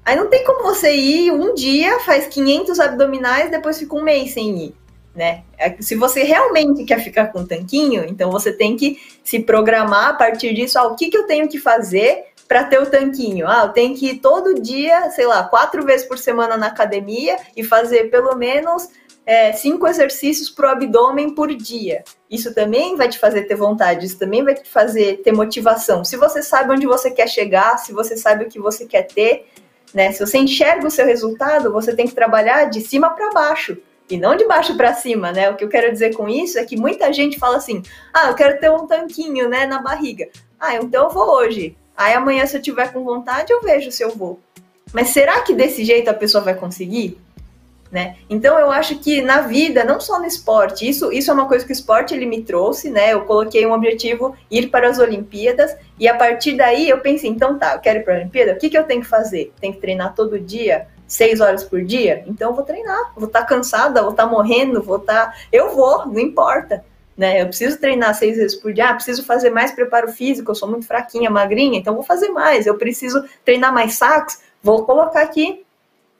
Aí 0.05 0.15
não 0.15 0.29
tem 0.29 0.41
como 0.45 0.63
você 0.63 0.95
ir 0.95 1.33
um 1.33 1.53
dia, 1.53 1.99
faz 1.99 2.27
500 2.27 2.79
abdominais, 2.79 3.51
depois 3.51 3.77
fica 3.77 3.93
um 3.93 4.01
mês 4.01 4.31
sem 4.31 4.57
ir, 4.57 4.75
né? 5.13 5.43
É 5.57 5.75
se 5.81 5.95
você 5.95 6.23
realmente 6.23 6.85
quer 6.85 7.03
ficar 7.03 7.27
com 7.27 7.45
tanquinho, 7.45 8.05
então 8.07 8.31
você 8.31 8.53
tem 8.53 8.77
que 8.77 8.97
se 9.21 9.41
programar 9.41 10.11
a 10.11 10.13
partir 10.13 10.53
disso, 10.53 10.79
ah, 10.79 10.87
o 10.87 10.95
que, 10.95 11.09
que 11.09 11.17
eu 11.17 11.27
tenho 11.27 11.49
que 11.49 11.59
fazer 11.59 12.23
para 12.47 12.63
ter 12.63 12.81
o 12.81 12.85
tanquinho? 12.85 13.49
Ah, 13.49 13.63
eu 13.65 13.73
tenho 13.73 13.93
que 13.97 14.11
ir 14.11 14.19
todo 14.19 14.61
dia, 14.61 15.09
sei 15.11 15.27
lá, 15.27 15.43
quatro 15.43 15.83
vezes 15.83 16.07
por 16.07 16.17
semana 16.17 16.55
na 16.55 16.67
academia 16.67 17.35
e 17.53 17.65
fazer 17.65 18.09
pelo 18.09 18.33
menos 18.37 18.87
é, 19.25 19.53
cinco 19.53 19.88
exercícios 19.88 20.49
para 20.49 20.67
o 20.67 20.71
abdômen 20.71 21.33
por 21.33 21.53
dia. 21.53 22.03
Isso 22.29 22.53
também 22.53 22.95
vai 22.95 23.07
te 23.07 23.19
fazer 23.19 23.43
ter 23.43 23.55
vontade, 23.55 24.05
isso 24.05 24.19
também 24.19 24.43
vai 24.43 24.53
te 24.55 24.69
fazer 24.69 25.21
ter 25.23 25.31
motivação. 25.31 26.03
Se 26.03 26.17
você 26.17 26.41
sabe 26.41 26.73
onde 26.73 26.86
você 26.86 27.09
quer 27.12 27.27
chegar, 27.27 27.77
se 27.77 27.93
você 27.93 28.17
sabe 28.17 28.45
o 28.45 28.49
que 28.49 28.59
você 28.59 28.86
quer 28.86 29.03
ter, 29.03 29.47
né? 29.93 30.12
Se 30.12 30.25
você 30.25 30.38
enxerga 30.38 30.88
o 30.88 30.91
seu 30.91 31.05
resultado, 31.05 31.71
você 31.71 31.95
tem 31.95 32.07
que 32.07 32.15
trabalhar 32.15 32.65
de 32.65 32.81
cima 32.81 33.12
para 33.12 33.29
baixo 33.31 33.77
e 34.09 34.17
não 34.17 34.36
de 34.36 34.45
baixo 34.45 34.75
para 34.75 34.93
cima, 34.93 35.31
né? 35.31 35.49
O 35.49 35.55
que 35.55 35.63
eu 35.63 35.69
quero 35.69 35.91
dizer 35.91 36.15
com 36.15 36.27
isso 36.27 36.59
é 36.59 36.65
que 36.65 36.75
muita 36.75 37.13
gente 37.13 37.39
fala 37.39 37.57
assim: 37.57 37.81
"Ah, 38.13 38.29
eu 38.29 38.36
quero 38.36 38.59
ter 38.59 38.71
um 38.71 38.88
tanquinho, 38.88 39.47
né, 39.47 39.65
na 39.65 39.81
barriga. 39.81 40.27
Ah, 40.59 40.75
então 40.75 41.05
eu 41.05 41.09
vou 41.09 41.29
hoje. 41.29 41.77
Aí 41.95 42.13
amanhã 42.13 42.45
se 42.45 42.57
eu 42.57 42.62
tiver 42.62 42.91
com 42.91 43.03
vontade, 43.03 43.53
eu 43.53 43.62
vejo 43.62 43.91
se 43.91 44.03
eu 44.03 44.09
vou. 44.09 44.39
Mas 44.91 45.09
será 45.09 45.41
que 45.41 45.53
desse 45.53 45.86
jeito 45.86 46.09
a 46.09 46.13
pessoa 46.13 46.43
vai 46.43 46.55
conseguir? 46.55 47.17
Né? 47.93 48.15
Então 48.27 48.58
eu 48.58 48.71
acho 48.71 48.97
que 48.97 49.21
na 49.21 49.41
vida, 49.41 49.84
não 49.84 49.99
só 49.99 50.17
no 50.17 50.25
esporte, 50.25 50.89
isso, 50.89 51.13
isso 51.13 51.29
é 51.29 51.34
uma 51.36 51.47
coisa 51.47 51.63
que 51.63 51.71
o 51.71 51.73
esporte 51.73 52.12
ele 52.12 52.25
me 52.25 52.41
trouxe, 52.41 52.89
né? 52.89 53.13
Eu 53.13 53.21
coloquei 53.21 53.67
um 53.67 53.71
objetivo 53.71 54.36
ir 54.49 54.71
para 54.71 54.89
as 54.89 54.97
Olimpíadas 54.97 55.77
e 55.99 56.08
a 56.08 56.15
partir 56.15 56.53
daí 56.53 56.89
eu 56.89 57.01
pensei, 57.01 57.29
então 57.29 57.60
tá, 57.60 57.75
eu 57.75 57.79
quero 57.79 57.99
ir 57.99 58.03
para 58.03 58.15
a 58.15 58.17
Olimpíada, 58.17 58.53
o 58.53 58.58
que, 58.58 58.67
que 58.67 58.75
eu 58.75 58.84
tenho 58.86 59.01
que 59.01 59.08
fazer? 59.08 59.53
Tem 59.62 59.71
que 59.71 59.79
treinar 59.79 60.15
todo 60.15 60.39
dia, 60.39 60.88
seis 61.06 61.39
horas 61.39 61.63
por 61.63 61.84
dia? 61.84 62.23
Então 62.25 62.49
eu 62.49 62.56
vou 62.56 62.65
treinar, 62.65 63.13
vou 63.15 63.27
estar 63.27 63.41
tá 63.41 63.45
cansada, 63.45 64.01
vou 64.01 64.10
estar 64.10 64.23
tá 64.23 64.29
morrendo, 64.29 64.82
vou 64.82 64.97
estar, 64.97 65.27
tá... 65.27 65.38
eu 65.51 65.75
vou, 65.75 66.08
não 66.08 66.19
importa. 66.19 66.84
Né, 67.15 67.43
eu 67.43 67.45
preciso 67.45 67.79
treinar 67.79 68.15
seis 68.15 68.38
vezes 68.38 68.58
por 68.58 68.73
dia, 68.73 68.89
ah, 68.89 68.93
preciso 68.95 69.23
fazer 69.23 69.51
mais 69.51 69.71
preparo 69.71 70.12
físico, 70.12 70.49
eu 70.49 70.56
sou 70.56 70.67
muito 70.67 70.88
fraquinha, 70.88 71.29
magrinha, 71.29 71.77
então 71.77 71.93
vou 71.93 72.01
fazer 72.01 72.29
mais. 72.29 72.65
Eu 72.65 72.75
preciso 72.75 73.23
treinar 73.45 73.71
mais 73.71 73.93
sacos, 73.93 74.39
vou 74.63 74.84
colocar 74.84 75.21
aqui 75.21 75.63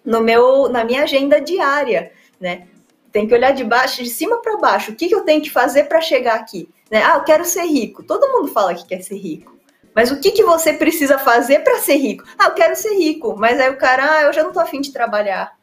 no 0.06 0.22
meu, 0.22 0.70
na 0.70 0.84
minha 0.84 1.04
agenda 1.04 1.40
diária, 1.40 2.12
né? 2.40 2.68
Tem 3.12 3.28
que 3.28 3.34
olhar 3.34 3.52
de 3.52 3.64
baixo, 3.64 4.04
de 4.04 4.10
cima 4.10 4.42
para 4.42 4.58
baixo. 4.58 4.92
O 4.92 4.96
que, 4.96 5.08
que 5.08 5.16
eu 5.16 5.22
tenho 5.22 5.42
que 5.42 5.50
fazer 5.50 5.84
para 5.84 6.02
chegar 6.02 6.36
aqui? 6.36 6.68
Né? 6.90 7.04
Ah, 7.04 7.16
eu 7.16 7.24
quero 7.24 7.46
ser 7.46 7.64
rico. 7.64 8.04
Todo 8.04 8.32
mundo 8.32 8.48
fala 8.48 8.74
que 8.74 8.86
quer 8.86 9.02
ser 9.02 9.18
rico. 9.18 9.56
Mas 9.96 10.12
o 10.12 10.20
que, 10.20 10.32
que 10.32 10.44
você 10.44 10.74
precisa 10.74 11.20
fazer 11.20 11.60
para 11.60 11.78
ser 11.78 11.96
rico? 11.98 12.24
Ah, 12.38 12.46
eu 12.46 12.54
quero 12.56 12.76
ser 12.76 12.96
rico. 12.96 13.36
Mas 13.38 13.60
aí 13.60 13.70
o 13.70 13.78
cara, 13.78 14.18
ah, 14.18 14.22
eu 14.24 14.34
já 14.34 14.44
não 14.44 14.52
tô 14.52 14.60
afim 14.60 14.82
de 14.82 14.92
trabalhar. 14.92 15.56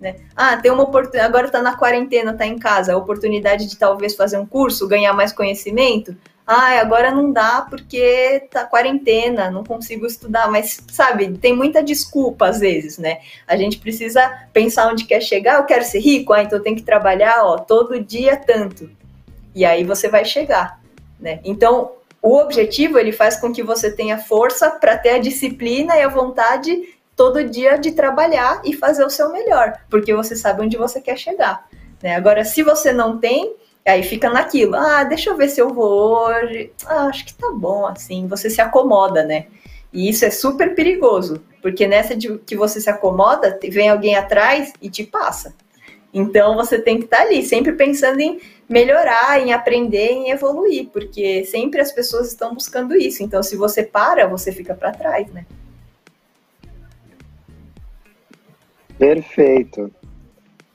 Né? 0.00 0.16
Ah, 0.34 0.56
tem 0.56 0.70
uma 0.70 0.82
oportunidade, 0.82 1.26
agora 1.26 1.50
tá 1.50 1.62
na 1.62 1.76
quarentena, 1.76 2.34
tá 2.34 2.46
em 2.46 2.58
casa, 2.58 2.92
a 2.92 2.96
oportunidade 2.96 3.66
de 3.66 3.76
talvez 3.78 4.14
fazer 4.14 4.38
um 4.38 4.46
curso, 4.46 4.86
ganhar 4.86 5.12
mais 5.14 5.32
conhecimento 5.32 6.16
ah, 6.46 6.78
agora 6.80 7.10
não 7.10 7.32
dá 7.32 7.66
porque 7.68 8.46
tá 8.52 8.64
quarentena, 8.64 9.50
não 9.50 9.64
consigo 9.64 10.06
estudar, 10.06 10.48
mas 10.48 10.80
sabe, 10.92 11.36
tem 11.38 11.52
muita 11.52 11.82
desculpa 11.82 12.46
às 12.46 12.60
vezes, 12.60 12.98
né? 12.98 13.18
A 13.48 13.56
gente 13.56 13.78
precisa 13.78 14.46
pensar 14.52 14.86
onde 14.88 15.04
quer 15.04 15.20
chegar, 15.20 15.58
eu 15.58 15.64
quero 15.64 15.82
ser 15.82 15.98
rico, 15.98 16.32
ah, 16.32 16.42
então 16.42 16.62
tem 16.62 16.76
que 16.76 16.82
trabalhar, 16.82 17.44
ó, 17.44 17.58
todo 17.58 18.00
dia 18.00 18.36
tanto. 18.36 18.88
E 19.52 19.64
aí 19.64 19.82
você 19.82 20.08
vai 20.08 20.24
chegar, 20.24 20.80
né? 21.18 21.40
Então, 21.42 21.94
o 22.22 22.36
objetivo 22.38 22.96
ele 22.96 23.10
faz 23.10 23.40
com 23.40 23.52
que 23.52 23.62
você 23.62 23.90
tenha 23.90 24.16
força 24.16 24.70
para 24.70 24.96
ter 24.96 25.10
a 25.10 25.18
disciplina 25.18 25.96
e 25.96 26.02
a 26.02 26.08
vontade 26.08 26.95
todo 27.16 27.42
dia 27.42 27.78
de 27.78 27.92
trabalhar 27.92 28.60
e 28.64 28.74
fazer 28.74 29.04
o 29.04 29.10
seu 29.10 29.32
melhor, 29.32 29.80
porque 29.90 30.14
você 30.14 30.36
sabe 30.36 30.62
onde 30.62 30.76
você 30.76 31.00
quer 31.00 31.16
chegar. 31.16 31.66
Né? 32.02 32.14
Agora, 32.14 32.44
se 32.44 32.62
você 32.62 32.92
não 32.92 33.18
tem, 33.18 33.56
Aí 33.86 34.02
fica 34.02 34.28
naquilo, 34.28 34.74
ah, 34.74 35.04
deixa 35.04 35.30
eu 35.30 35.36
ver 35.36 35.48
se 35.48 35.60
eu 35.60 35.72
vou 35.72 36.26
hoje. 36.26 36.72
Ah, 36.86 37.06
acho 37.06 37.24
que 37.24 37.32
tá 37.32 37.52
bom 37.52 37.86
assim. 37.86 38.26
Você 38.26 38.50
se 38.50 38.60
acomoda, 38.60 39.22
né? 39.22 39.46
E 39.92 40.08
isso 40.08 40.24
é 40.24 40.30
super 40.30 40.74
perigoso, 40.74 41.40
porque 41.62 41.86
nessa 41.86 42.16
de 42.16 42.36
que 42.38 42.56
você 42.56 42.80
se 42.80 42.90
acomoda, 42.90 43.56
vem 43.70 43.88
alguém 43.88 44.16
atrás 44.16 44.72
e 44.82 44.90
te 44.90 45.04
passa. 45.04 45.54
Então 46.12 46.56
você 46.56 46.80
tem 46.80 46.98
que 46.98 47.04
estar 47.04 47.18
tá 47.18 47.22
ali, 47.22 47.44
sempre 47.44 47.74
pensando 47.74 48.18
em 48.18 48.40
melhorar, 48.68 49.40
em 49.40 49.52
aprender, 49.52 50.10
em 50.10 50.30
evoluir, 50.30 50.88
porque 50.92 51.44
sempre 51.44 51.80
as 51.80 51.92
pessoas 51.92 52.26
estão 52.26 52.54
buscando 52.54 52.96
isso. 52.96 53.22
Então 53.22 53.40
se 53.40 53.54
você 53.54 53.84
para, 53.84 54.26
você 54.26 54.50
fica 54.50 54.74
para 54.74 54.90
trás, 54.90 55.32
né? 55.32 55.46
Perfeito. 58.98 59.90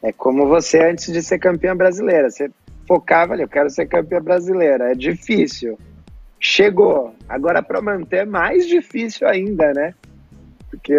É 0.01 0.11
como 0.11 0.47
você 0.47 0.79
antes 0.79 1.11
de 1.11 1.21
ser 1.21 1.39
campeã 1.39 1.75
brasileira. 1.75 2.29
Você 2.29 2.49
focava 2.87 3.33
ali, 3.33 3.43
eu 3.43 3.47
quero 3.47 3.69
ser 3.69 3.87
campeã 3.87 4.21
brasileira. 4.21 4.91
É 4.91 4.95
difícil. 4.95 5.77
Chegou. 6.39 7.13
Agora, 7.29 7.61
para 7.61 7.81
manter, 7.81 8.17
é 8.17 8.25
mais 8.25 8.67
difícil 8.67 9.27
ainda, 9.27 9.73
né? 9.73 9.93
Porque 10.69 10.95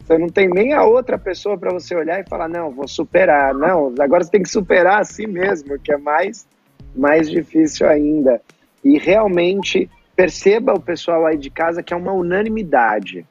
você 0.00 0.18
não 0.18 0.28
tem 0.28 0.48
nem 0.48 0.72
a 0.72 0.84
outra 0.84 1.18
pessoa 1.18 1.56
para 1.56 1.72
você 1.72 1.94
olhar 1.94 2.20
e 2.20 2.28
falar, 2.28 2.48
não, 2.48 2.70
vou 2.70 2.88
superar. 2.88 3.54
Não, 3.54 3.94
agora 3.98 4.24
você 4.24 4.30
tem 4.30 4.42
que 4.42 4.48
superar 4.48 5.00
a 5.00 5.04
si 5.04 5.26
mesmo, 5.26 5.78
que 5.78 5.92
é 5.92 5.96
mais, 5.96 6.46
mais 6.94 7.30
difícil 7.30 7.88
ainda. 7.88 8.40
E 8.84 8.98
realmente 8.98 9.90
perceba 10.14 10.74
o 10.74 10.80
pessoal 10.80 11.24
aí 11.24 11.36
de 11.36 11.50
casa 11.50 11.82
que 11.82 11.94
é 11.94 11.96
uma 11.96 12.12
unanimidade. 12.12 13.24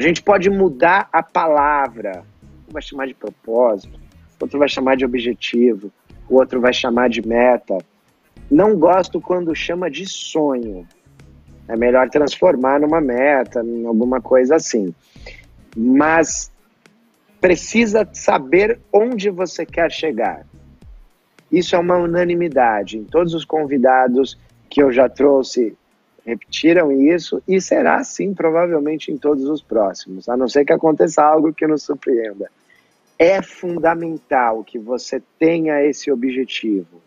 A 0.00 0.02
gente 0.02 0.22
pode 0.22 0.48
mudar 0.48 1.10
a 1.12 1.22
palavra. 1.22 2.24
Um 2.66 2.72
vai 2.72 2.80
chamar 2.80 3.06
de 3.06 3.12
propósito, 3.12 4.00
outro 4.40 4.58
vai 4.58 4.66
chamar 4.66 4.96
de 4.96 5.04
objetivo, 5.04 5.92
o 6.26 6.36
outro 6.36 6.58
vai 6.58 6.72
chamar 6.72 7.10
de 7.10 7.20
meta. 7.20 7.76
Não 8.50 8.78
gosto 8.78 9.20
quando 9.20 9.54
chama 9.54 9.90
de 9.90 10.06
sonho. 10.06 10.88
É 11.68 11.76
melhor 11.76 12.08
transformar 12.08 12.80
numa 12.80 12.98
meta, 12.98 13.62
em 13.62 13.84
alguma 13.84 14.22
coisa 14.22 14.56
assim. 14.56 14.94
Mas 15.76 16.50
precisa 17.38 18.08
saber 18.10 18.80
onde 18.90 19.28
você 19.28 19.66
quer 19.66 19.92
chegar. 19.92 20.46
Isso 21.52 21.76
é 21.76 21.78
uma 21.78 21.98
unanimidade. 21.98 22.96
Em 22.96 23.04
todos 23.04 23.34
os 23.34 23.44
convidados 23.44 24.38
que 24.70 24.82
eu 24.82 24.90
já 24.90 25.10
trouxe 25.10 25.76
repetiram 26.30 26.92
isso 26.92 27.42
e 27.46 27.60
será 27.60 27.96
assim 27.96 28.32
provavelmente 28.32 29.12
em 29.12 29.16
todos 29.16 29.44
os 29.44 29.62
próximos, 29.62 30.28
a 30.28 30.36
não 30.36 30.48
ser 30.48 30.64
que 30.64 30.72
aconteça 30.72 31.22
algo 31.22 31.52
que 31.52 31.66
nos 31.66 31.82
surpreenda. 31.82 32.50
É 33.18 33.42
fundamental 33.42 34.64
que 34.64 34.78
você 34.78 35.22
tenha 35.38 35.82
esse 35.82 36.10
objetivo 36.10 37.00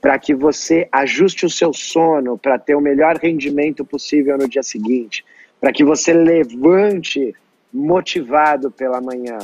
para 0.00 0.18
que 0.18 0.34
você 0.34 0.88
ajuste 0.90 1.46
o 1.46 1.50
seu 1.50 1.72
sono 1.72 2.36
para 2.36 2.58
ter 2.58 2.74
o 2.74 2.80
melhor 2.80 3.16
rendimento 3.16 3.84
possível 3.84 4.36
no 4.36 4.48
dia 4.48 4.62
seguinte, 4.62 5.24
para 5.60 5.72
que 5.72 5.84
você 5.84 6.12
levante 6.12 7.32
motivado 7.72 8.70
pela 8.70 9.00
manhã, 9.00 9.38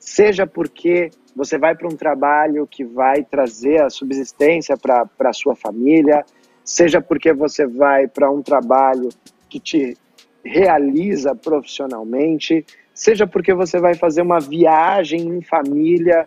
seja 0.00 0.44
porque 0.46 1.10
você 1.36 1.56
vai 1.56 1.76
para 1.76 1.88
um 1.88 1.96
trabalho 1.96 2.66
que 2.66 2.84
vai 2.84 3.22
trazer 3.22 3.80
a 3.82 3.88
subsistência 3.88 4.76
para 4.76 5.08
a 5.20 5.32
sua 5.32 5.54
família, 5.54 6.24
seja 6.64 7.00
porque 7.00 7.32
você 7.32 7.66
vai 7.66 8.06
para 8.06 8.30
um 8.30 8.42
trabalho 8.42 9.08
que 9.48 9.58
te 9.58 9.96
realiza 10.44 11.34
profissionalmente, 11.34 12.64
seja 12.94 13.26
porque 13.26 13.54
você 13.54 13.78
vai 13.78 13.94
fazer 13.94 14.22
uma 14.22 14.40
viagem 14.40 15.20
em 15.20 15.42
família, 15.42 16.24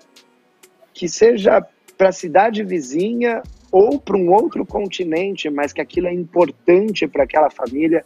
que 0.93 1.07
seja 1.07 1.65
para 1.97 2.09
a 2.09 2.13
cidade 2.13 2.63
vizinha 2.63 3.41
ou 3.71 3.99
para 3.99 4.17
um 4.17 4.31
outro 4.31 4.65
continente, 4.65 5.49
mas 5.49 5.73
que 5.73 5.81
aquilo 5.81 6.07
é 6.07 6.13
importante 6.13 7.07
para 7.07 7.23
aquela 7.23 7.49
família 7.49 8.05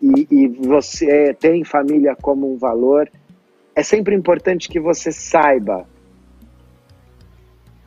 e, 0.00 0.26
e 0.30 0.48
você 0.48 1.34
tem 1.34 1.64
família 1.64 2.16
como 2.20 2.52
um 2.52 2.56
valor, 2.56 3.10
é 3.74 3.82
sempre 3.82 4.14
importante 4.14 4.68
que 4.68 4.80
você 4.80 5.12
saiba 5.12 5.86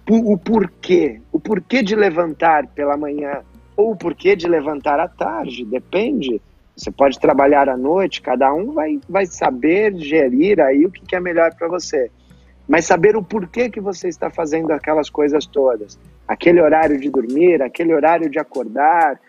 o 0.10 0.38
porquê, 0.38 1.22
o 1.32 1.40
porquê 1.40 1.82
de 1.82 1.96
levantar 1.96 2.68
pela 2.68 2.98
manhã 2.98 3.42
ou 3.76 3.92
o 3.92 3.96
porquê 3.96 4.36
de 4.36 4.48
levantar 4.48 5.00
à 5.00 5.08
tarde, 5.08 5.66
depende. 5.66 6.42
Você 6.76 6.92
pode 6.92 7.20
trabalhar 7.20 7.70
à 7.70 7.78
noite, 7.78 8.22
cada 8.22 8.52
um 8.54 8.72
vai, 8.72 9.00
vai 9.08 9.26
saber 9.26 9.96
gerir 9.96 10.60
aí 10.60 10.86
o 10.86 10.92
que, 10.92 11.06
que 11.06 11.16
é 11.16 11.20
melhor 11.20 11.54
para 11.56 11.68
você. 11.68 12.10
Mas 12.68 12.86
saber 12.86 13.16
o 13.16 13.24
porquê 13.24 13.70
que 13.70 13.80
você 13.80 14.08
está 14.08 14.30
fazendo 14.30 14.72
aquelas 14.72 15.10
coisas 15.10 15.46
todas. 15.46 16.00
Aquele 16.28 16.62
horário 16.62 17.00
de 17.00 17.10
dormir, 17.10 17.62
aquele 17.62 17.94
horário 17.94 18.30
de 18.30 18.40
acordar, 18.40 19.20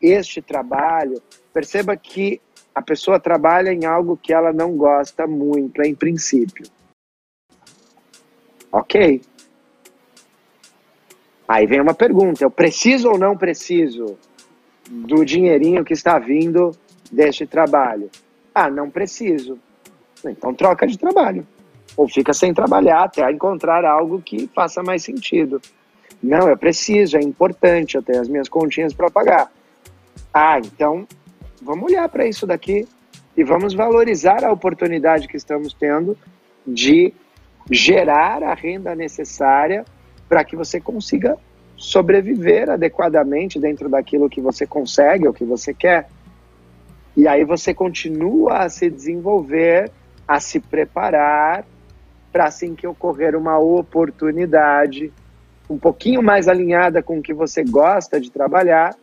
este 0.00 0.42
trabalho. 0.42 1.22
Perceba 1.52 1.96
que 1.96 2.40
a 2.74 2.82
pessoa 2.82 3.20
trabalha 3.20 3.72
em 3.72 3.84
algo 3.84 4.16
que 4.16 4.32
ela 4.32 4.52
não 4.52 4.76
gosta 4.76 5.26
muito, 5.26 5.82
em 5.82 5.94
princípio. 5.94 6.66
Ok? 8.72 9.20
Aí 11.50 11.66
vem 11.66 11.80
uma 11.80 11.94
pergunta: 11.94 12.44
eu 12.44 12.50
preciso 12.50 13.10
ou 13.10 13.18
não 13.18 13.36
preciso 13.36 14.16
do 14.88 15.24
dinheirinho 15.24 15.84
que 15.84 15.92
está 15.92 16.16
vindo 16.16 16.70
deste 17.10 17.44
trabalho? 17.44 18.08
Ah, 18.54 18.70
não 18.70 18.88
preciso. 18.88 19.58
Então 20.24 20.54
troca 20.54 20.86
de 20.86 20.96
trabalho. 20.96 21.44
Ou 21.96 22.08
fica 22.08 22.32
sem 22.32 22.54
trabalhar 22.54 23.02
até 23.02 23.28
encontrar 23.28 23.84
algo 23.84 24.22
que 24.22 24.48
faça 24.54 24.80
mais 24.80 25.02
sentido. 25.02 25.60
Não, 26.22 26.48
eu 26.48 26.56
preciso, 26.56 27.16
é 27.16 27.20
importante, 27.20 27.96
eu 27.96 28.02
tenho 28.02 28.20
as 28.20 28.28
minhas 28.28 28.48
continhas 28.48 28.94
para 28.94 29.10
pagar. 29.10 29.50
Ah, 30.32 30.60
então 30.60 31.04
vamos 31.60 31.90
olhar 31.90 32.08
para 32.08 32.28
isso 32.28 32.46
daqui 32.46 32.86
e 33.36 33.42
vamos 33.42 33.74
valorizar 33.74 34.44
a 34.44 34.52
oportunidade 34.52 35.26
que 35.26 35.36
estamos 35.36 35.74
tendo 35.74 36.16
de 36.64 37.12
gerar 37.68 38.40
a 38.44 38.54
renda 38.54 38.94
necessária 38.94 39.84
para 40.30 40.44
que 40.44 40.54
você 40.54 40.80
consiga 40.80 41.36
sobreviver 41.76 42.70
adequadamente 42.70 43.58
dentro 43.58 43.88
daquilo 43.88 44.30
que 44.30 44.40
você 44.40 44.64
consegue 44.64 45.26
ou 45.26 45.34
que 45.34 45.44
você 45.44 45.74
quer. 45.74 46.08
E 47.16 47.26
aí 47.26 47.44
você 47.44 47.74
continua 47.74 48.58
a 48.58 48.68
se 48.68 48.88
desenvolver, 48.88 49.90
a 50.28 50.38
se 50.38 50.60
preparar 50.60 51.66
para 52.30 52.44
assim 52.44 52.76
que 52.76 52.86
ocorrer 52.86 53.34
uma 53.34 53.58
oportunidade 53.58 55.12
um 55.68 55.76
pouquinho 55.76 56.22
mais 56.22 56.46
alinhada 56.46 57.02
com 57.02 57.18
o 57.18 57.22
que 57.22 57.34
você 57.34 57.64
gosta 57.64 58.20
de 58.20 58.30
trabalhar, 58.30 58.94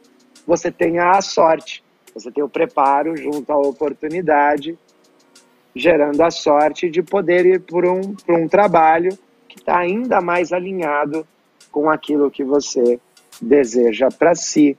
você 0.45 0.71
tenha 0.71 1.11
a 1.11 1.21
sorte, 1.21 1.84
você 2.13 2.32
tem 2.32 2.43
o 2.43 2.49
preparo 2.49 3.17
junto 3.17 3.51
à 3.51 3.57
oportunidade, 3.57 4.78
gerando 5.75 6.21
a 6.23 6.32
sorte 6.32 6.89
de 6.89 7.03
poder 7.03 7.45
ir 7.45 7.59
por 7.59 7.86
um, 7.86 8.13
por 8.13 8.36
um 8.36 8.47
trabalho 8.47 9.17
está 9.68 9.80
ainda 9.80 10.22
mais 10.22 10.53
alinhado 10.53 11.28
com 11.70 11.89
aquilo 11.89 12.32
que 12.32 12.41
você 12.41 12.97
deseja 13.41 14.07
para 14.07 14.34
si. 14.34 14.78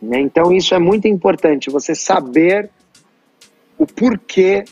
Né? 0.00 0.20
Então, 0.20 0.52
isso 0.52 0.72
é 0.72 0.78
muito 0.78 1.08
importante, 1.08 1.68
você 1.68 1.96
saber 1.96 2.70
o 3.76 3.84
porquê 3.84 4.64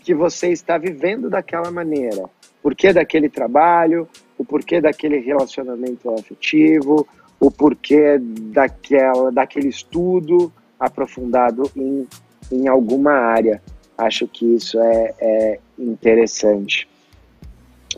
que 0.00 0.14
você 0.14 0.52
está 0.52 0.78
vivendo 0.78 1.28
daquela 1.28 1.72
maneira. 1.72 2.30
Porquê 2.62 2.92
daquele 2.92 3.28
trabalho, 3.28 4.08
o 4.38 4.44
porquê 4.44 4.80
daquele 4.80 5.18
relacionamento 5.18 6.08
afetivo, 6.14 7.06
o 7.40 7.50
porquê 7.50 8.16
daquela, 8.20 9.32
daquele 9.32 9.68
estudo 9.68 10.52
aprofundado 10.78 11.68
em, 11.74 12.06
em 12.52 12.68
alguma 12.68 13.12
área. 13.12 13.60
Acho 13.98 14.28
que 14.28 14.54
isso 14.54 14.78
é, 14.78 15.14
é 15.18 15.58
interessante. 15.76 16.88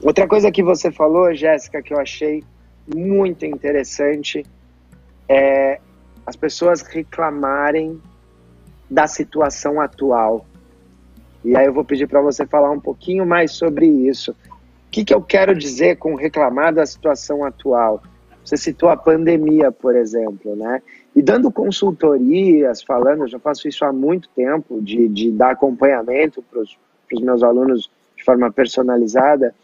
Outra 0.03 0.28
coisa 0.28 0.51
que 0.53 0.62
você 0.62 0.92
falou, 0.92 1.34
Jéssica, 1.34 1.82
que 1.82 1.92
eu 1.92 1.99
achei 1.99 2.44
muito 2.94 3.44
interessante 3.44 4.44
é 5.28 5.80
as 6.24 6.36
pessoas 6.36 6.82
reclamarem 6.82 8.01
da 8.88 9.07
situação 9.07 9.80
atual. 9.80 10.46
E 11.44 11.57
aí 11.57 11.66
eu 11.66 11.72
vou 11.72 11.84
pedir 11.84 12.07
para 12.07 12.20
você 12.20 12.46
falar 12.46 12.70
um 12.70 12.80
pouquinho 12.80 13.26
mais 13.26 13.53
sobre 13.53 13.86
isso. 13.86 14.32
O 14.32 14.90
que, 14.90 15.05
que 15.05 15.14
eu 15.14 15.22
quero 15.22 15.55
dizer 15.55 15.96
com 15.96 16.14
reclamar 16.14 16.72
da 16.72 16.86
situação 16.86 17.44
atual? 17.44 18.03
Você 18.44 18.57
citou 18.57 18.88
a 18.88 18.96
pandemia, 18.96 19.70
por 19.70 19.94
exemplo, 19.94 20.57
né? 20.57 20.80
E 21.14 21.20
dando 21.20 21.51
consultorias, 21.51 22.82
falando, 22.82 23.24
eu 23.24 23.28
já 23.28 23.38
faço 23.38 23.68
isso 23.68 23.84
há 23.84 23.92
muito 23.92 24.28
tempo, 24.30 24.80
de, 24.80 25.09
de 25.09 25.30
dar 25.30 25.51
acompanhamento 25.51 26.42
para 26.42 26.61
os 26.61 27.20
meus 27.20 27.42
alunos 27.42 27.90
de 28.16 28.24
forma 28.24 28.51
personalizada. 28.51 29.55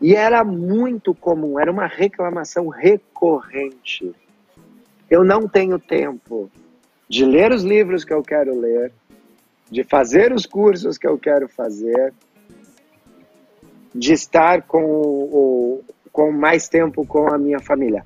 E 0.00 0.14
era 0.14 0.44
muito 0.44 1.14
comum, 1.14 1.58
era 1.58 1.70
uma 1.70 1.86
reclamação 1.86 2.68
recorrente. 2.68 4.14
Eu 5.10 5.24
não 5.24 5.48
tenho 5.48 5.78
tempo 5.78 6.50
de 7.08 7.24
ler 7.24 7.50
os 7.50 7.64
livros 7.64 8.04
que 8.04 8.12
eu 8.12 8.22
quero 8.22 8.58
ler, 8.58 8.92
de 9.70 9.82
fazer 9.82 10.32
os 10.32 10.46
cursos 10.46 10.96
que 10.96 11.06
eu 11.06 11.18
quero 11.18 11.48
fazer, 11.48 12.12
de 13.94 14.12
estar 14.12 14.62
com, 14.62 14.84
o, 14.84 15.84
com 16.12 16.30
mais 16.30 16.68
tempo 16.68 17.04
com 17.06 17.32
a 17.32 17.38
minha 17.38 17.58
família. 17.58 18.04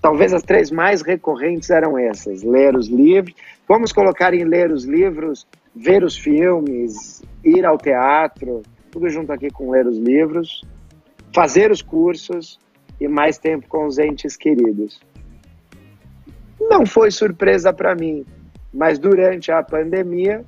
Talvez 0.00 0.32
as 0.32 0.42
três 0.42 0.70
mais 0.70 1.02
recorrentes 1.02 1.68
eram 1.68 1.98
essas: 1.98 2.42
ler 2.42 2.74
os 2.74 2.88
livros. 2.88 3.34
Vamos 3.68 3.92
colocar 3.92 4.32
em 4.32 4.44
ler 4.44 4.72
os 4.72 4.84
livros, 4.84 5.46
ver 5.74 6.02
os 6.02 6.16
filmes, 6.16 7.22
ir 7.44 7.66
ao 7.66 7.76
teatro, 7.76 8.62
tudo 8.90 9.08
junto 9.08 9.32
aqui 9.32 9.50
com 9.50 9.70
ler 9.70 9.86
os 9.86 9.98
livros, 9.98 10.62
fazer 11.34 11.70
os 11.70 11.82
cursos 11.82 12.58
e 13.00 13.08
mais 13.08 13.38
tempo 13.38 13.66
com 13.68 13.86
os 13.86 13.98
entes 13.98 14.36
queridos. 14.36 15.00
Não 16.60 16.84
foi 16.84 17.10
surpresa 17.10 17.72
para 17.72 17.94
mim, 17.94 18.24
mas 18.72 18.98
durante 18.98 19.50
a 19.50 19.62
pandemia 19.62 20.44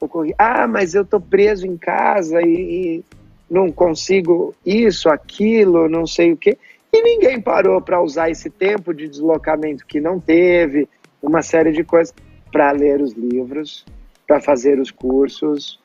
ocorri, 0.00 0.34
ah, 0.38 0.68
mas 0.68 0.94
eu 0.94 1.04
tô 1.04 1.20
preso 1.20 1.66
em 1.66 1.76
casa 1.76 2.40
e, 2.42 2.98
e 2.98 3.04
não 3.50 3.70
consigo 3.70 4.54
isso, 4.64 5.08
aquilo, 5.08 5.88
não 5.88 6.06
sei 6.06 6.32
o 6.32 6.36
quê. 6.36 6.58
E 6.92 7.02
ninguém 7.02 7.40
parou 7.40 7.80
para 7.80 8.00
usar 8.00 8.30
esse 8.30 8.48
tempo 8.48 8.94
de 8.94 9.08
deslocamento 9.08 9.84
que 9.84 10.00
não 10.00 10.20
teve, 10.20 10.88
uma 11.20 11.42
série 11.42 11.72
de 11.72 11.82
coisas, 11.82 12.14
para 12.52 12.70
ler 12.70 13.00
os 13.00 13.14
livros, 13.14 13.84
para 14.26 14.40
fazer 14.40 14.78
os 14.78 14.90
cursos, 14.90 15.80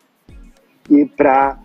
e 0.90 1.06
para 1.06 1.58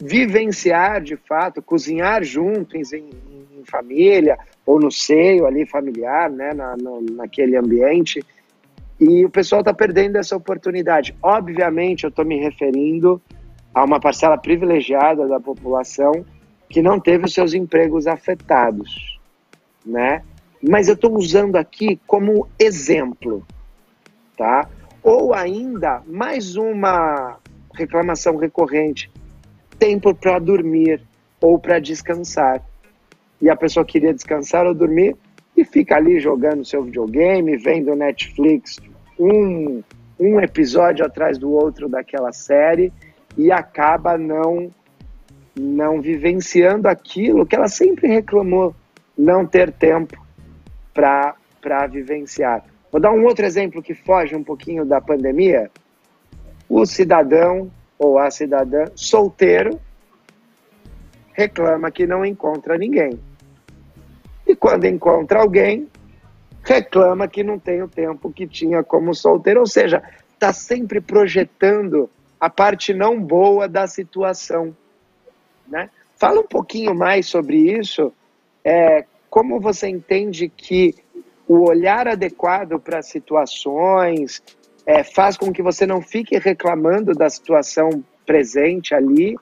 vivenciar 0.00 1.00
de 1.00 1.16
fato, 1.16 1.62
cozinhar 1.62 2.22
juntos 2.22 2.92
em, 2.92 3.10
em, 3.30 3.64
família 3.64 4.38
ou 4.64 4.78
no 4.78 4.92
seio 4.92 5.44
ali 5.44 5.66
familiar, 5.66 6.30
né, 6.30 6.52
na, 6.54 6.76
no, 6.76 7.00
naquele 7.00 7.56
ambiente. 7.56 8.24
E 9.00 9.24
o 9.24 9.30
pessoal 9.30 9.60
está 9.60 9.74
perdendo 9.74 10.16
essa 10.16 10.36
oportunidade. 10.36 11.16
Obviamente, 11.20 12.04
eu 12.04 12.10
estou 12.10 12.24
me 12.24 12.38
referindo 12.38 13.20
a 13.74 13.84
uma 13.84 13.98
parcela 13.98 14.38
privilegiada 14.38 15.26
da 15.26 15.40
população 15.40 16.24
que 16.68 16.80
não 16.80 16.98
teve 17.00 17.24
os 17.24 17.34
seus 17.34 17.54
empregos 17.54 18.06
afetados, 18.06 19.18
né? 19.84 20.22
Mas 20.62 20.88
eu 20.88 20.94
estou 20.94 21.12
usando 21.14 21.56
aqui 21.56 22.00
como 22.06 22.48
exemplo, 22.58 23.44
tá? 24.36 24.68
Ou 25.02 25.34
ainda 25.34 26.02
mais 26.06 26.56
uma 26.56 27.38
reclamação 27.76 28.36
recorrente: 28.36 29.10
tempo 29.78 30.14
para 30.14 30.38
dormir 30.38 31.00
ou 31.40 31.58
para 31.58 31.78
descansar. 31.78 32.62
E 33.40 33.50
a 33.50 33.56
pessoa 33.56 33.84
queria 33.84 34.14
descansar 34.14 34.66
ou 34.66 34.74
dormir 34.74 35.16
e 35.56 35.64
fica 35.64 35.96
ali 35.96 36.18
jogando 36.18 36.64
seu 36.64 36.82
videogame, 36.82 37.56
vendo 37.56 37.94
Netflix, 37.94 38.78
um, 39.18 39.82
um 40.18 40.40
episódio 40.40 41.04
atrás 41.04 41.38
do 41.38 41.50
outro 41.52 41.88
daquela 41.88 42.32
série 42.32 42.92
e 43.36 43.52
acaba 43.52 44.16
não 44.16 44.70
não 45.58 46.02
vivenciando 46.02 46.86
aquilo 46.86 47.46
que 47.46 47.56
ela 47.56 47.68
sempre 47.68 48.08
reclamou 48.08 48.74
não 49.16 49.46
ter 49.46 49.72
tempo 49.72 50.22
para 50.92 51.86
vivenciar. 51.90 52.62
Vou 52.92 53.00
dar 53.00 53.10
um 53.10 53.24
outro 53.24 53.46
exemplo 53.46 53.82
que 53.82 53.94
foge 53.94 54.36
um 54.36 54.44
pouquinho 54.44 54.84
da 54.84 55.00
pandemia. 55.00 55.70
O 56.68 56.84
cidadão 56.84 57.70
ou 57.98 58.18
a 58.18 58.30
cidadã 58.30 58.84
solteiro 58.94 59.80
reclama 61.32 61.90
que 61.90 62.06
não 62.06 62.24
encontra 62.24 62.78
ninguém. 62.78 63.18
E 64.46 64.56
quando 64.56 64.84
encontra 64.86 65.40
alguém, 65.40 65.88
reclama 66.62 67.28
que 67.28 67.42
não 67.42 67.58
tem 67.58 67.82
o 67.82 67.88
tempo 67.88 68.32
que 68.32 68.46
tinha 68.46 68.82
como 68.82 69.14
solteiro. 69.14 69.60
Ou 69.60 69.66
seja, 69.66 70.02
está 70.32 70.52
sempre 70.52 71.00
projetando 71.00 72.08
a 72.40 72.48
parte 72.48 72.94
não 72.94 73.20
boa 73.20 73.68
da 73.68 73.86
situação. 73.86 74.74
Né? 75.66 75.90
Fala 76.16 76.40
um 76.40 76.46
pouquinho 76.46 76.94
mais 76.94 77.26
sobre 77.26 77.56
isso. 77.56 78.12
É, 78.64 79.04
como 79.28 79.60
você 79.60 79.88
entende 79.88 80.48
que 80.48 80.94
o 81.46 81.68
olhar 81.68 82.08
adequado 82.08 82.80
para 82.80 83.02
situações 83.02 84.42
é, 84.86 85.02
faz 85.02 85.36
com 85.36 85.52
que 85.52 85.62
você 85.62 85.84
não 85.84 86.00
fique 86.00 86.38
reclamando 86.38 87.12
da 87.12 87.28
situação 87.28 88.04
presente 88.24 88.94
ali 88.94 89.36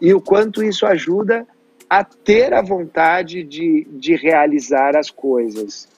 e 0.00 0.12
o 0.12 0.20
quanto 0.20 0.62
isso 0.62 0.86
ajuda 0.86 1.46
a 1.88 2.04
ter 2.04 2.52
a 2.52 2.62
vontade 2.62 3.42
de, 3.42 3.86
de 3.90 4.14
realizar 4.14 4.96
as 4.96 5.10
coisas. 5.10 5.88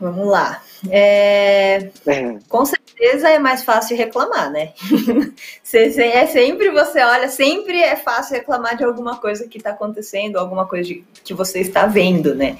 Vamos 0.00 0.26
lá. 0.26 0.62
É, 0.90 1.90
é. 2.06 2.38
Com 2.48 2.64
certeza 2.64 3.28
é 3.28 3.38
mais 3.38 3.62
fácil 3.62 3.96
reclamar, 3.96 4.50
né? 4.50 4.72
é 5.72 6.26
sempre 6.26 6.70
você 6.70 7.02
olha, 7.02 7.28
sempre 7.28 7.80
é 7.80 7.96
fácil 7.96 8.36
reclamar 8.36 8.76
de 8.76 8.84
alguma 8.84 9.16
coisa 9.18 9.46
que 9.46 9.58
está 9.58 9.70
acontecendo, 9.70 10.36
alguma 10.36 10.66
coisa 10.66 10.94
que 11.22 11.34
você 11.34 11.60
está 11.60 11.86
vendo, 11.86 12.34
né? 12.34 12.58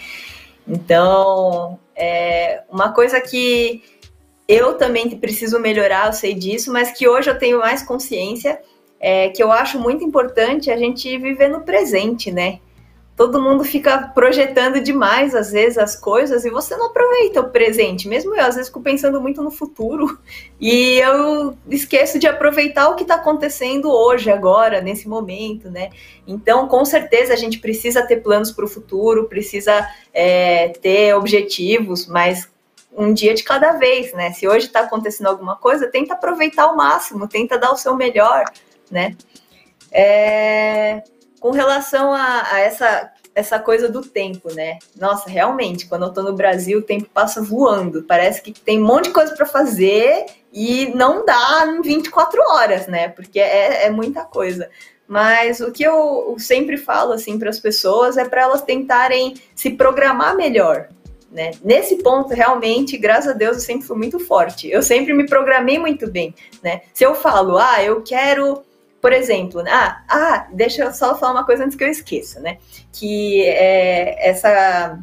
Então, 0.67 1.79
é 1.97 2.63
uma 2.71 2.93
coisa 2.93 3.21
que 3.21 3.83
eu 4.47 4.75
também 4.75 5.09
preciso 5.19 5.59
melhorar, 5.59 6.07
eu 6.07 6.13
sei 6.13 6.35
disso, 6.35 6.73
mas 6.73 6.93
que 6.93 7.09
hoje 7.09 7.31
eu 7.31 7.39
tenho 7.39 7.59
mais 7.59 7.83
consciência, 7.83 8.61
é 9.01 9.29
que 9.29 9.43
eu 9.43 9.51
acho 9.51 9.79
muito 9.79 10.05
importante 10.05 10.71
a 10.71 10.77
gente 10.77 11.17
viver 11.19 11.49
no 11.49 11.63
presente, 11.63 12.31
né? 12.31 12.61
Todo 13.17 13.41
mundo 13.41 13.63
fica 13.63 14.09
projetando 14.09 14.81
demais, 14.81 15.35
às 15.35 15.53
vezes, 15.53 15.79
as 15.79 15.95
coisas 15.95 16.45
e 16.45 16.51
você 16.51 16.77
não 16.77 16.87
aproveita 16.87 17.41
o 17.41 17.51
presente. 17.51 18.09
Mesmo 18.09 18.35
eu, 18.35 18.45
às 18.45 18.57
vezes, 18.57 18.69
fico 18.69 18.81
pensando 18.81 19.21
muito 19.21 19.41
no 19.41 19.53
futuro 19.53 20.19
e 20.61 20.99
eu 20.99 21.57
esqueço 21.71 22.19
de 22.19 22.27
aproveitar 22.27 22.89
o 22.89 22.97
que 22.97 23.03
está 23.03 23.15
acontecendo 23.15 23.89
hoje, 23.91 24.31
agora, 24.31 24.81
nesse 24.81 25.09
momento, 25.09 25.71
né? 25.71 25.91
Então, 26.27 26.67
com 26.67 26.85
certeza, 26.85 27.33
a 27.33 27.37
gente 27.37 27.61
precisa 27.61 28.05
ter 28.05 28.17
planos 28.17 28.51
para 28.51 28.65
o 28.65 28.69
futuro, 28.69 29.29
precisa 29.29 29.89
é, 30.13 30.69
ter 30.69 31.15
objetivos, 31.15 32.07
mas 32.07 32.49
um 32.97 33.13
dia 33.13 33.35
de 33.35 33.45
cada 33.45 33.73
vez, 33.73 34.13
né? 34.13 34.33
Se 34.33 34.49
hoje 34.49 34.67
está 34.67 34.81
acontecendo 34.81 35.29
alguma 35.29 35.55
coisa, 35.57 35.87
tenta 35.87 36.15
aproveitar 36.15 36.65
ao 36.65 36.77
máximo, 36.77 37.29
tenta 37.29 37.57
dar 37.59 37.73
o 37.73 37.77
seu 37.77 37.95
melhor, 37.95 38.45
né? 38.91 39.17
É, 39.93 41.05
com 41.45 41.51
relação 41.51 42.11
a, 42.11 42.53
a, 42.53 42.61
essa, 42.61 43.13
essa 43.35 43.59
coisa 43.59 43.87
do 43.87 44.01
tempo, 44.01 44.51
né? 44.55 44.79
Nossa, 44.99 45.29
realmente, 45.29 45.85
quando 45.85 46.07
eu 46.07 46.11
tô 46.11 46.23
no 46.23 46.33
Brasil, 46.33 46.79
o 46.79 46.83
tempo 46.83 47.07
passa 47.13 47.43
voando. 47.43 48.03
Parece 48.03 48.41
que 48.41 48.51
tem 48.51 48.83
um 48.83 48.87
monte 48.87 49.09
de 49.09 49.11
coisa 49.11 49.37
para 49.37 49.45
fazer 49.45 50.25
e 50.51 50.87
não 50.95 51.23
dá 51.23 51.67
em 51.67 51.83
24 51.83 52.41
horas, 52.49 52.87
né? 52.87 53.11
Porque 53.11 53.39
é, 53.39 53.85
é 53.85 53.91
muita 53.91 54.25
coisa. 54.25 54.71
Mas 55.07 55.61
o 55.61 55.71
que 55.71 55.83
eu 55.83 56.35
sempre 56.39 56.79
falo 56.79 57.13
assim 57.13 57.39
para 57.39 57.51
as 57.51 57.61
pessoas 57.61 58.17
é 58.17 58.25
para 58.25 58.41
elas 58.41 58.63
tentarem 58.63 59.35
se 59.55 59.69
programar 59.69 60.35
melhor, 60.35 60.89
né? 61.31 61.51
Nesse 61.63 61.97
ponto, 61.97 62.33
realmente, 62.33 62.97
graças 62.97 63.33
a 63.33 63.37
Deus, 63.37 63.59
eu 63.59 63.63
sempre 63.63 63.87
fui 63.87 63.99
muito 63.99 64.19
forte. 64.19 64.71
Eu 64.71 64.83
sempre 64.83 65.13
me 65.13 65.27
programei 65.27 65.79
muito 65.79 66.11
bem, 66.11 66.35
né? 66.63 66.81
Se 66.95 67.05
eu 67.05 67.15
falo, 67.15 67.59
ah, 67.59 67.83
eu 67.83 68.01
quero 68.01 68.65
por 69.05 69.13
exemplo, 69.13 69.63
né? 69.63 69.71
ah, 69.71 70.03
ah, 70.09 70.49
deixa 70.51 70.83
eu 70.83 70.91
só 70.91 71.15
falar 71.15 71.33
uma 71.33 71.45
coisa 71.45 71.63
antes 71.63 71.77
que 71.77 71.85
eu 71.85 71.89
esqueça, 71.89 72.41
né? 72.41 72.57
Que 72.91 73.43
é, 73.43 74.31
essa 74.31 74.99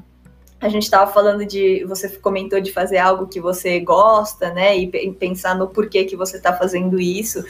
a 0.59 0.69
gente 0.69 0.81
estava 0.81 1.13
falando 1.13 1.45
de 1.45 1.85
você 1.85 2.09
comentou 2.09 2.59
de 2.59 2.73
fazer 2.73 2.97
algo 2.97 3.27
que 3.27 3.39
você 3.39 3.79
gosta, 3.79 4.51
né? 4.51 4.75
E 4.75 5.11
pensar 5.11 5.53
no 5.53 5.67
porquê 5.67 6.03
que 6.03 6.15
você 6.15 6.37
está 6.37 6.51
fazendo 6.51 6.99
isso. 6.99 7.45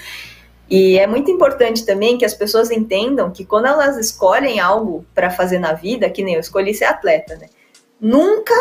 E 0.70 0.99
é 0.99 1.08
muito 1.08 1.32
importante 1.32 1.86
também 1.86 2.18
que 2.18 2.26
as 2.26 2.34
pessoas 2.34 2.70
entendam 2.70 3.32
que 3.32 3.45
quando 3.45 3.68
elas 3.68 3.95
escolhem 3.95 4.60
algo 4.60 5.06
para 5.16 5.30
fazer 5.30 5.58
na 5.58 5.72
vida, 5.72 6.10
que 6.10 6.22
nem 6.22 6.34
eu 6.34 6.41
escolhi 6.41 6.74
ser 6.74 6.84
atleta, 6.84 7.38
né? 7.38 7.47
Nunca 7.97 8.54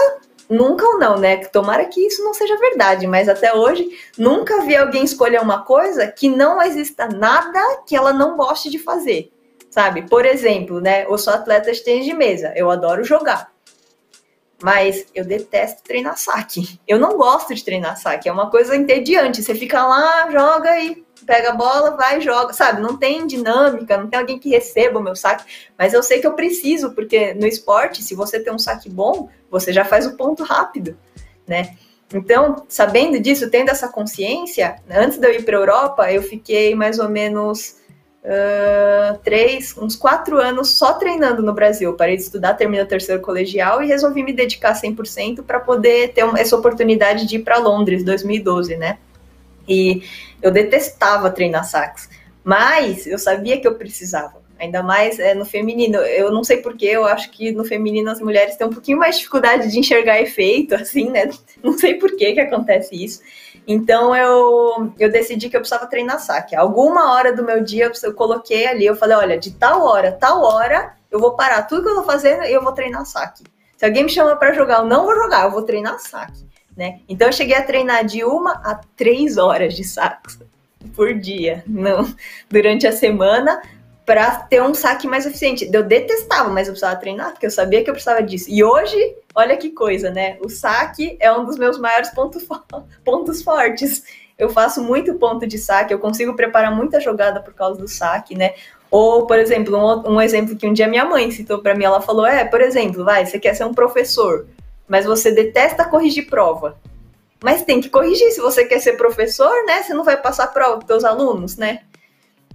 nunca 0.51 0.84
ou 0.84 0.98
não, 0.98 1.16
né? 1.16 1.36
Tomara 1.36 1.84
que 1.86 2.05
isso 2.05 2.22
não 2.24 2.34
seja 2.34 2.59
verdade, 2.59 3.07
mas 3.07 3.28
até 3.28 3.55
hoje 3.55 3.88
nunca 4.18 4.62
vi 4.62 4.76
alguém 4.76 5.05
escolher 5.05 5.40
uma 5.40 5.64
coisa 5.64 6.09
que 6.09 6.28
não 6.28 6.61
exista 6.61 7.07
nada 7.07 7.82
que 7.86 7.94
ela 7.94 8.12
não 8.12 8.36
goste 8.36 8.68
de 8.68 8.78
fazer, 8.78 9.32
sabe? 9.70 10.09
Por 10.09 10.26
exemplo, 10.26 10.80
né? 10.80 11.05
Eu 11.05 11.16
sou 11.16 11.32
atleta 11.32 11.72
de 11.72 11.82
tênis 11.82 12.05
de 12.05 12.12
mesa, 12.12 12.53
eu 12.57 12.68
adoro 12.68 13.05
jogar. 13.05 13.53
Mas 14.62 15.07
eu 15.14 15.24
detesto 15.24 15.82
treinar 15.82 16.18
saque. 16.18 16.78
Eu 16.86 16.98
não 16.98 17.16
gosto 17.16 17.55
de 17.55 17.64
treinar 17.64 17.96
saque. 17.96 18.28
É 18.28 18.32
uma 18.32 18.51
coisa 18.51 18.76
entediante. 18.76 19.42
Você 19.42 19.55
fica 19.55 19.86
lá, 19.86 20.30
joga 20.30 20.78
e 20.78 21.03
pega 21.30 21.50
a 21.50 21.54
bola, 21.54 21.92
vai 21.92 22.18
e 22.18 22.20
joga, 22.20 22.52
sabe? 22.52 22.82
Não 22.82 22.96
tem 22.96 23.24
dinâmica, 23.24 23.96
não 23.96 24.08
tem 24.08 24.18
alguém 24.18 24.36
que 24.36 24.48
receba 24.48 24.98
o 24.98 25.02
meu 25.02 25.14
saque, 25.14 25.44
mas 25.78 25.94
eu 25.94 26.02
sei 26.02 26.20
que 26.20 26.26
eu 26.26 26.32
preciso, 26.32 26.92
porque 26.92 27.32
no 27.34 27.46
esporte, 27.46 28.02
se 28.02 28.16
você 28.16 28.40
tem 28.40 28.52
um 28.52 28.58
saque 28.58 28.90
bom, 28.90 29.28
você 29.48 29.72
já 29.72 29.84
faz 29.84 30.06
o 30.06 30.16
ponto 30.16 30.42
rápido, 30.42 30.98
né? 31.46 31.76
Então, 32.12 32.64
sabendo 32.68 33.20
disso, 33.20 33.48
tendo 33.48 33.70
essa 33.70 33.86
consciência, 33.86 34.74
antes 34.90 35.18
de 35.18 35.26
eu 35.28 35.32
ir 35.32 35.44
para 35.44 35.56
a 35.56 35.60
Europa, 35.60 36.12
eu 36.12 36.20
fiquei 36.20 36.74
mais 36.74 36.98
ou 36.98 37.08
menos 37.08 37.76
uh, 38.24 39.16
três, 39.22 39.78
uns 39.78 39.94
quatro 39.94 40.36
anos 40.36 40.70
só 40.70 40.94
treinando 40.94 41.44
no 41.44 41.52
Brasil. 41.52 41.94
Parei 41.94 42.16
de 42.16 42.22
estudar, 42.22 42.54
terminei 42.54 42.84
o 42.84 42.88
terceiro 42.88 43.22
colegial 43.22 43.80
e 43.80 43.86
resolvi 43.86 44.24
me 44.24 44.32
dedicar 44.32 44.74
100% 44.74 45.44
para 45.44 45.60
poder 45.60 46.12
ter 46.12 46.24
essa 46.36 46.56
oportunidade 46.56 47.24
de 47.24 47.36
ir 47.36 47.44
para 47.44 47.58
Londres, 47.58 48.02
2012, 48.02 48.76
né? 48.76 48.98
E 49.68 50.02
eu 50.42 50.50
detestava 50.50 51.30
treinar 51.30 51.64
sax, 51.64 52.08
mas 52.42 53.06
eu 53.06 53.18
sabia 53.18 53.61
que 53.61 53.66
eu 53.66 53.74
precisava. 53.74 54.40
Ainda 54.58 54.82
mais 54.82 55.18
é, 55.18 55.34
no 55.34 55.46
feminino. 55.46 55.96
Eu 55.96 56.30
não 56.30 56.44
sei 56.44 56.58
porquê, 56.58 56.86
eu 56.86 57.06
acho 57.06 57.30
que 57.30 57.50
no 57.50 57.64
feminino 57.64 58.11
as 58.11 58.20
mulheres 58.20 58.56
têm 58.56 58.66
um 58.66 58.72
pouquinho 58.72 58.98
mais 58.98 59.14
de 59.14 59.20
dificuldade 59.20 59.70
de 59.70 59.78
enxergar 59.78 60.20
efeito, 60.20 60.74
assim, 60.76 61.08
né? 61.08 61.30
Não 61.62 61.78
sei 61.78 61.94
por 61.94 62.14
que 62.14 62.34
que 62.34 62.40
acontece 62.40 62.94
isso. 62.94 63.22
Então 63.66 64.14
eu, 64.14 64.92
eu 64.98 65.11
decidi 65.11 65.48
que 65.48 65.56
eu 65.56 65.61
precisava 65.61 65.86
treinar 65.86 66.20
saque. 66.20 66.54
Alguma 66.54 67.14
hora 67.14 67.34
do 67.34 67.42
meu 67.42 67.62
dia 67.62 67.90
eu 68.02 68.14
coloquei 68.14 68.66
ali, 68.66 68.84
eu 68.84 68.96
falei, 68.96 69.16
olha, 69.16 69.38
de 69.38 69.52
tal 69.52 69.82
hora, 69.82 70.12
tal 70.12 70.42
hora, 70.42 70.92
eu 71.11 71.18
vou 71.18 71.36
parar 71.36 71.62
tudo 71.62 71.84
que 71.84 71.88
eu 71.88 71.94
tô 71.96 72.02
fazendo 72.02 72.44
e 72.44 72.52
eu 72.52 72.62
vou 72.62 72.72
treinar 72.72 73.06
saque. 73.06 73.44
Se 73.78 73.86
alguém 73.86 74.04
me 74.04 74.11
chama 74.11 74.36
para 74.36 74.52
jogar, 74.52 74.80
eu 74.80 74.86
não 74.86 75.04
vou 75.06 75.14
jogar, 75.14 75.44
eu 75.44 75.50
vou 75.50 75.62
treinar 75.62 75.98
saque 76.00 76.49
né? 76.80 77.00
Então 77.06 77.28
eu 77.28 77.32
cheguei 77.32 77.54
a 77.54 77.62
treinar 77.62 78.06
de 78.06 78.24
uma 78.24 78.52
a 78.64 78.80
três 78.96 79.36
horas 79.36 79.74
de 79.74 79.84
sax 79.84 80.40
por 80.96 81.12
dia, 81.12 81.62
não, 81.66 82.10
durante 82.48 82.86
a 82.86 82.92
semana, 82.92 83.60
para 84.06 84.30
ter 84.36 84.62
um 84.62 84.72
saque 84.72 85.06
mais 85.06 85.26
eficiente. 85.26 85.68
Eu 85.70 85.82
detestava, 85.82 86.48
mas 86.48 86.68
eu 86.68 86.72
precisava 86.72 86.98
treinar, 86.98 87.32
porque 87.32 87.44
eu 87.44 87.50
sabia 87.50 87.84
que 87.84 87.90
eu 87.90 87.92
precisava 87.92 88.22
disso. 88.22 88.46
E 88.48 88.64
hoje, 88.64 88.96
olha 89.34 89.58
que 89.58 89.72
coisa, 89.72 90.10
né? 90.10 90.38
O 90.42 90.48
saque 90.48 91.18
é 91.20 91.30
um 91.30 91.44
dos 91.44 91.58
meus 91.58 91.78
maiores 91.78 92.08
pontos, 92.08 92.48
pontos 93.04 93.42
fortes. 93.42 94.02
eu 94.38 94.48
faço 94.48 94.82
muito 94.82 95.12
ponto 95.16 95.46
de 95.46 95.58
saque, 95.58 95.92
eu 95.92 95.98
consigo 95.98 96.34
preparar 96.34 96.74
muita 96.74 96.98
jogada 96.98 97.40
por 97.40 97.52
causa 97.52 97.78
do 97.78 97.86
saque, 97.86 98.34
né? 98.34 98.54
Ou, 98.90 99.26
por 99.26 99.38
exemplo, 99.38 99.76
um, 99.76 100.14
um 100.14 100.20
exemplo 100.20 100.56
que 100.56 100.66
um 100.66 100.72
dia 100.72 100.88
minha 100.88 101.04
mãe 101.04 101.30
citou 101.30 101.58
para 101.58 101.74
mim, 101.74 101.84
ela 101.84 102.00
falou: 102.00 102.24
é, 102.24 102.42
por 102.42 102.62
exemplo, 102.62 103.04
vai, 103.04 103.26
você 103.26 103.38
quer 103.38 103.54
ser 103.54 103.64
um 103.64 103.74
professor, 103.74 104.46
mas 104.91 105.07
você 105.07 105.30
detesta 105.30 105.84
corrigir 105.84 106.28
prova. 106.28 106.76
Mas 107.43 107.62
tem 107.62 107.80
que 107.80 107.88
corrigir 107.88 108.32
se 108.32 108.41
você 108.41 108.64
quer 108.64 108.80
ser 108.80 108.95
professor, 108.95 109.64
né? 109.64 109.84
Você 109.84 109.95
não 109.95 110.05
vai 110.05 110.20
passar 110.20 110.49
prova 110.49 110.84
para 110.84 110.97
os 110.97 111.05
alunos, 111.05 111.57
né? 111.57 111.82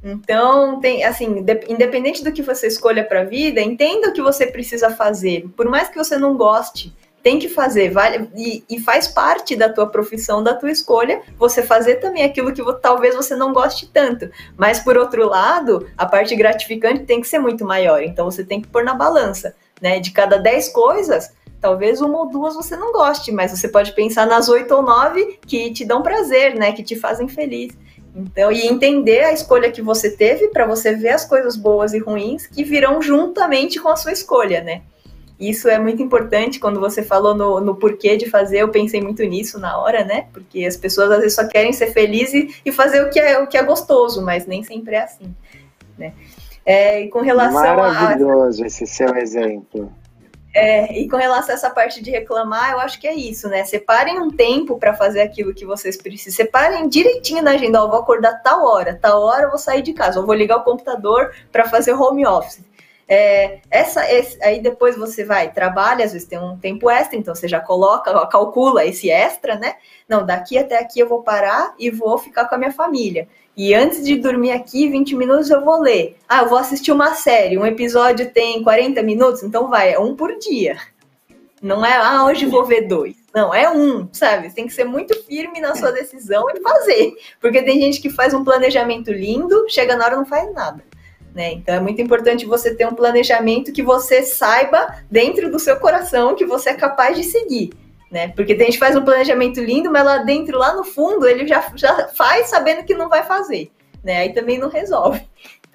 Então, 0.04 0.80
tem 0.80 1.04
assim, 1.04 1.44
independente 1.68 2.24
do 2.24 2.32
que 2.32 2.44
você 2.44 2.68
escolha 2.68 3.04
para 3.04 3.22
a 3.22 3.24
vida, 3.24 3.62
entenda 3.62 4.10
o 4.10 4.14
que 4.14 4.22
você 4.22 4.46
precisa 4.46 4.92
fazer. 4.92 5.48
Por 5.56 5.68
mais 5.68 5.88
que 5.88 5.98
você 5.98 6.18
não 6.18 6.38
goste, 6.38 6.94
tem 7.24 7.40
que 7.40 7.50
fazer, 7.50 7.90
vale, 7.90 8.30
e, 8.36 8.64
e, 8.70 8.80
faz 8.80 9.08
parte 9.08 9.56
da 9.56 9.68
tua 9.68 9.88
profissão, 9.88 10.44
da 10.44 10.54
tua 10.54 10.70
escolha, 10.70 11.24
você 11.40 11.64
fazer 11.64 11.96
também 11.96 12.24
aquilo 12.24 12.54
que 12.54 12.62
talvez 12.80 13.16
você 13.16 13.36
não 13.36 13.52
goste 13.52 13.88
tanto. 13.88 14.30
Mas, 14.56 14.80
por 14.80 14.96
outro 14.96 15.28
lado, 15.28 15.90
a 15.98 16.06
parte 16.06 16.36
gratificante 16.36 17.06
tem 17.06 17.20
que 17.20 17.28
ser 17.28 17.40
muito 17.40 17.66
maior. 17.66 18.04
Então, 18.04 18.30
você 18.30 18.44
tem 18.44 18.62
que 18.62 18.68
pôr 18.68 18.84
na 18.84 18.94
balança, 18.94 19.56
né? 19.82 20.00
De 20.00 20.12
cada 20.12 20.38
10 20.38 20.70
coisas, 20.70 21.34
talvez 21.66 21.99
uma 21.99 22.20
ou 22.20 22.30
duas 22.30 22.53
você 22.53 22.78
não 22.78 22.91
goste, 22.91 23.32
mas 23.32 23.49
você 23.49 23.68
pode 23.68 23.91
pensar 23.93 24.28
nas 24.28 24.47
oito 24.49 24.72
ou 24.76 24.84
nove 24.84 25.39
que 25.47 25.72
te 25.72 25.84
dão 25.84 26.03
prazer, 26.03 26.53
né? 26.53 26.72
Que 26.72 26.84
te 26.84 26.95
fazem 26.95 27.28
feliz. 27.28 27.76
Então, 28.16 28.51
e 28.51 28.68
entender 28.68 29.24
a 29.24 29.34
escolha 29.34 29.72
que 29.72 29.82
você 29.82 30.11
teve 30.11 30.49
para 30.49 30.68
você 30.68 30.95
ver 30.95 31.09
as 31.09 31.26
coisas 31.26 31.55
boas 31.55 31.95
e 31.95 31.97
ruins 31.97 32.45
que 32.45 32.63
virão 32.63 33.01
juntamente 33.01 33.80
com 33.80 33.89
a 33.89 33.95
sua 33.95 34.11
escolha, 34.11 34.61
né? 34.61 34.84
Isso 35.39 35.68
é 35.68 35.80
muito 35.80 36.03
importante 36.03 36.59
quando 36.59 36.80
você 36.80 37.01
falou 37.01 37.34
no, 37.34 37.59
no 37.59 37.76
porquê 37.76 38.16
de 38.16 38.30
fazer, 38.30 38.59
eu 38.59 38.70
pensei 38.70 39.01
muito 39.01 39.24
nisso 39.24 39.59
na 39.59 39.80
hora, 39.80 40.05
né? 40.05 40.28
Porque 40.32 40.63
as 40.66 40.78
pessoas 40.78 41.09
às 41.09 41.18
vezes 41.18 41.34
só 41.34 41.47
querem 41.47 41.74
ser 41.74 41.91
felizes 41.93 42.61
e 42.63 42.72
fazer 42.72 43.03
o 43.03 43.09
que 43.09 43.20
é, 43.20 43.39
o 43.39 43.47
que 43.47 43.57
é 43.57 43.63
gostoso, 43.63 44.22
mas 44.22 44.45
nem 44.45 44.63
sempre 44.63 44.95
é 44.95 45.01
assim, 45.01 45.36
né? 45.97 46.13
É, 46.63 47.01
e 47.01 47.09
com 47.09 47.22
relação 47.22 47.76
Maravilhoso 47.76 48.63
a... 48.63 48.68
esse 48.68 48.86
seu 48.86 49.16
exemplo. 49.16 49.91
É, 50.58 50.97
e 50.97 51.10
com 51.10 51.18
relação 51.18 51.51
a 51.51 51.56
essa 51.56 51.70
parte 51.70 52.01
de 52.01 52.10
reclamar, 52.10 52.72
eu 52.72 52.80
acho 52.80 52.97
que 52.97 53.06
é 53.06 53.14
isso, 53.14 53.49
né? 53.49 53.66
Separem 53.66 54.18
um 54.22 54.32
tempo 54.32 54.80
para 54.80 54.93
fazer 54.93 55.20
aquilo 55.20 55.53
que 55.53 55.66
vocês 55.66 55.97
precisam. 55.97 56.34
Separem 56.34 56.88
direitinho 56.88 57.43
na 57.43 57.51
agenda. 57.51 57.84
Ó, 57.84 57.89
vou 57.89 57.99
acordar 57.99 58.41
tal 58.41 58.64
hora, 58.64 58.97
tal 59.01 59.22
hora 59.22 59.43
eu 59.43 59.49
vou 59.49 59.58
sair 59.58 59.82
de 59.82 59.91
casa, 59.91 60.18
ou 60.18 60.26
vou 60.26 60.34
ligar 60.34 60.56
o 60.56 60.64
computador 60.64 61.36
para 61.51 61.68
fazer 61.68 61.91
home 61.91 62.26
office. 62.26 62.64
É, 63.06 63.60
essa, 63.70 64.10
esse, 64.10 64.41
aí 64.41 64.62
depois 64.62 64.97
você 64.97 65.26
vai, 65.26 65.51
trabalha, 65.51 66.06
às 66.06 66.14
vezes 66.14 66.26
tem 66.28 66.39
um 66.39 66.58
tempo 66.58 66.89
extra, 66.89 67.18
então 67.18 67.36
você 67.36 67.49
já 67.49 67.60
coloca, 67.60 68.26
calcula 68.28 68.86
esse 68.86 69.12
extra, 69.12 69.56
né? 69.58 69.76
Não, 70.08 70.26
daqui 70.26 70.58
até 70.58 70.80
aqui 70.80 71.01
eu 71.01 71.10
vou 71.10 71.22
parar 71.22 71.76
e 71.78 71.91
vou 71.91 72.18
ficar 72.18 72.45
com 72.45 72.56
a 72.56 72.58
minha 72.58 72.72
família. 72.72 73.28
E 73.58 73.74
antes 73.74 74.03
de 74.03 74.18
dormir 74.18 74.51
aqui, 74.51 74.89
20 74.89 75.16
minutos 75.16 75.49
eu 75.49 75.64
vou 75.64 75.82
ler. 75.82 76.18
Ah, 76.28 76.41
eu 76.41 76.49
vou 76.49 76.58
assistir 76.58 76.91
uma 76.91 77.14
série, 77.14 77.58
um 77.58 77.66
episódio 77.66 78.30
tem 78.32 78.62
40 78.62 79.01
minutos, 79.01 79.43
então 79.43 79.70
vai, 79.70 79.93
é 79.93 79.99
um 79.99 80.16
por 80.16 80.38
dia. 80.38 80.78
Não 81.62 81.86
é, 81.86 81.95
ah, 81.95 82.26
hoje 82.26 82.45
vou 82.45 82.66
ver 82.66 82.82
dois. 82.88 83.16
Não, 83.34 83.53
é 83.53 83.70
um, 83.72 84.08
sabe? 84.12 84.53
Tem 84.53 84.68
que 84.68 84.74
ser 84.74 84.84
muito 84.84 85.16
firme 85.24 85.60
na 85.60 85.74
sua 85.74 85.91
decisão 85.91 86.45
e 86.49 86.62
fazer. 86.62 87.14
Porque 87.39 87.62
tem 87.62 87.80
gente 87.80 88.01
que 88.01 88.10
faz 88.10 88.34
um 88.34 88.43
planejamento 88.43 89.12
lindo, 89.12 89.66
chega 89.70 89.95
na 89.95 90.06
hora 90.06 90.14
e 90.16 90.18
não 90.18 90.26
faz 90.26 90.53
nada. 90.53 90.84
Né? 91.34 91.53
Então 91.53 91.76
é 91.76 91.80
muito 91.80 92.01
importante 92.01 92.45
você 92.45 92.74
ter 92.74 92.88
um 92.88 92.93
planejamento 92.93 93.74
que 93.74 93.84
você 93.84 94.22
saiba 94.22 95.03
dentro 95.12 95.51
do 95.51 95.60
seu 95.60 95.78
coração 95.78 96.36
que 96.36 96.45
você 96.45 96.70
é 96.70 96.74
capaz 96.76 97.18
de 97.18 97.24
seguir. 97.24 97.72
Né? 98.12 98.30
Porque 98.30 98.56
tem 98.56 98.68
gente 98.68 98.80
faz 98.80 98.95
um 98.95 99.03
planejamento 99.03 99.60
lindo, 99.60 99.91
mas 99.91 100.06
lá 100.06 100.18
dentro, 100.20 100.58
lá 100.58 100.76
no 100.76 100.84
fundo, 100.84 101.28
ele 101.28 101.47
já, 101.47 101.72
já 101.76 102.08
faz 102.10 102.47
sabendo 102.47 102.86
que 102.86 102.93
não 102.93 103.10
vai 103.10 103.24
fazer. 103.24 103.72
Né? 104.03 104.18
Aí 104.18 104.34
também 104.34 104.58
não 104.58 104.70
resolve. 104.70 105.22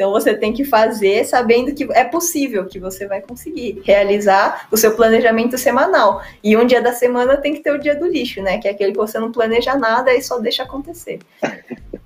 Então 0.00 0.12
você 0.12 0.34
tem 0.34 0.52
que 0.52 0.64
fazer 0.64 1.24
sabendo 1.24 1.74
que 1.74 1.86
é 1.92 2.04
possível 2.04 2.64
que 2.64 2.80
você 2.80 3.06
vai 3.06 3.20
conseguir 3.20 3.82
realizar 3.84 4.66
o 4.70 4.76
seu 4.76 4.96
planejamento 4.96 5.58
semanal. 5.58 6.22
E 6.42 6.56
um 6.56 6.64
dia 6.64 6.80
da 6.80 6.92
semana 6.92 7.36
tem 7.36 7.52
que 7.52 7.60
ter 7.60 7.70
o 7.70 7.78
dia 7.78 7.94
do 7.94 8.06
lixo, 8.06 8.40
né? 8.40 8.56
Que 8.56 8.66
é 8.66 8.70
aquele 8.70 8.92
que 8.92 8.98
você 8.98 9.18
não 9.18 9.30
planeja 9.30 9.76
nada 9.76 10.14
e 10.14 10.22
só 10.22 10.38
deixa 10.38 10.62
acontecer. 10.62 11.18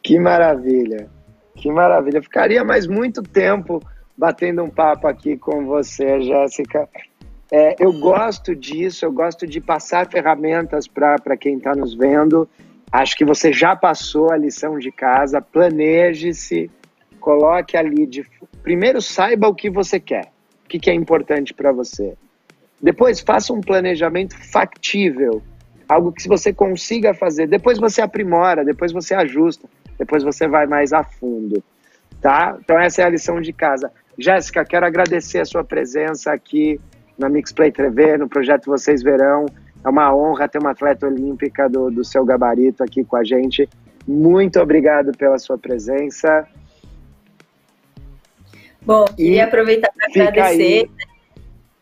que 0.00 0.16
maravilha! 0.20 1.08
Que 1.56 1.72
maravilha. 1.72 2.22
ficaria 2.22 2.62
mais 2.62 2.86
muito 2.86 3.20
tempo 3.20 3.82
batendo 4.16 4.62
um 4.62 4.70
papo 4.70 5.08
aqui 5.08 5.36
com 5.36 5.66
você, 5.66 6.20
Jéssica. 6.20 6.88
É, 7.50 7.76
eu 7.78 7.92
gosto 7.92 8.54
disso, 8.54 9.04
eu 9.04 9.12
gosto 9.12 9.46
de 9.46 9.60
passar 9.60 10.08
ferramentas 10.10 10.86
para 10.86 11.36
quem 11.36 11.56
está 11.56 11.74
nos 11.74 11.94
vendo. 11.94 12.48
Acho 12.92 13.16
que 13.16 13.24
você 13.24 13.52
já 13.52 13.74
passou 13.74 14.30
a 14.30 14.36
lição 14.36 14.78
de 14.78 14.90
casa. 14.92 15.40
Planeje-se, 15.40 16.70
coloque 17.20 17.76
ali. 17.76 18.06
De... 18.06 18.24
Primeiro, 18.62 19.00
saiba 19.00 19.48
o 19.48 19.54
que 19.54 19.70
você 19.70 19.98
quer, 19.98 20.26
o 20.64 20.68
que, 20.68 20.78
que 20.78 20.90
é 20.90 20.94
importante 20.94 21.54
para 21.54 21.72
você. 21.72 22.14
Depois, 22.80 23.20
faça 23.20 23.52
um 23.52 23.60
planejamento 23.60 24.36
factível, 24.50 25.42
algo 25.88 26.12
que 26.12 26.28
você 26.28 26.52
consiga 26.52 27.14
fazer. 27.14 27.46
Depois 27.48 27.78
você 27.78 28.00
aprimora, 28.00 28.64
depois 28.64 28.92
você 28.92 29.14
ajusta 29.14 29.68
depois 29.98 30.22
você 30.22 30.46
vai 30.46 30.66
mais 30.66 30.92
a 30.92 31.02
fundo, 31.02 31.62
tá? 32.22 32.56
Então 32.62 32.78
essa 32.78 33.02
é 33.02 33.04
a 33.04 33.10
lição 33.10 33.40
de 33.40 33.52
casa. 33.52 33.90
Jéssica, 34.16 34.64
quero 34.64 34.86
agradecer 34.86 35.40
a 35.40 35.44
sua 35.44 35.64
presença 35.64 36.32
aqui 36.32 36.80
na 37.18 37.28
Mixplay 37.28 37.72
TV, 37.72 38.16
no 38.16 38.28
projeto 38.28 38.66
Vocês 38.66 39.02
Verão. 39.02 39.46
É 39.84 39.88
uma 39.88 40.14
honra 40.14 40.48
ter 40.48 40.58
uma 40.58 40.70
atleta 40.70 41.06
olímpica 41.06 41.68
do, 41.68 41.90
do 41.90 42.04
seu 42.04 42.24
gabarito 42.24 42.82
aqui 42.82 43.04
com 43.04 43.16
a 43.16 43.24
gente. 43.24 43.68
Muito 44.06 44.58
obrigado 44.60 45.12
pela 45.16 45.38
sua 45.38 45.58
presença. 45.58 46.46
Bom, 48.82 49.04
queria 49.04 49.44
aproveitar 49.44 49.90
para 49.92 50.28
agradecer. 50.28 50.88
Aí. 50.98 51.07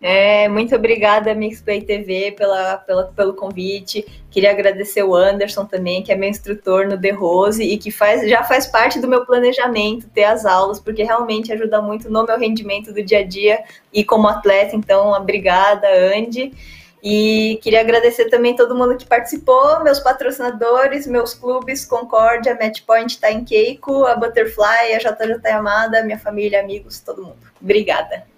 É, 0.09 0.49
muito 0.49 0.73
obrigada, 0.73 1.35
Mixplay 1.35 1.83
TV, 1.83 2.31
pela, 2.31 2.77
pela, 2.77 3.07
pelo 3.07 3.35
convite. 3.35 4.07
Queria 4.31 4.53
agradecer 4.53 5.03
o 5.03 5.17
Anderson 5.17 5.65
também, 5.65 6.01
que 6.01 6.13
é 6.13 6.15
meu 6.15 6.29
instrutor 6.29 6.87
no 6.87 6.97
The 6.97 7.11
Rose 7.11 7.61
e 7.61 7.77
que 7.77 7.91
faz, 7.91 8.23
já 8.31 8.45
faz 8.45 8.69
parte 8.69 9.01
do 9.01 9.09
meu 9.09 9.27
planejamento 9.27 10.09
ter 10.11 10.23
as 10.23 10.47
aulas, 10.47 10.79
porque 10.79 11.03
realmente 11.03 11.53
ajuda 11.53 11.83
muito 11.83 12.09
no 12.09 12.25
meu 12.25 12.39
rendimento 12.39 12.93
do 12.93 13.03
dia 13.03 13.19
a 13.19 13.25
dia 13.25 13.65
e 13.93 14.05
como 14.05 14.29
atleta. 14.29 14.77
Então, 14.77 15.11
obrigada, 15.11 15.89
Andy. 16.17 16.55
E 17.03 17.59
queria 17.61 17.81
agradecer 17.81 18.27
também 18.27 18.55
todo 18.55 18.77
mundo 18.77 18.97
que 18.97 19.05
participou, 19.05 19.83
meus 19.83 19.99
patrocinadores, 19.99 21.09
meus 21.09 21.35
clubes, 21.35 21.85
Concórdia, 21.85 22.55
Matchpoint, 22.55 23.19
Time 23.19 23.45
Keiko, 23.45 24.07
a 24.07 24.15
Butterfly, 24.15 24.95
a 24.95 24.99
JJ 24.99 25.51
Amada, 25.51 26.05
minha 26.05 26.19
família, 26.19 26.61
amigos, 26.61 27.01
todo 27.01 27.25
mundo. 27.25 27.39
Obrigada. 27.61 28.36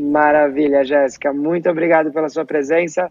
Maravilha, 0.00 0.82
Jéssica. 0.82 1.32
Muito 1.32 1.68
obrigado 1.68 2.10
pela 2.10 2.28
sua 2.30 2.44
presença. 2.44 3.10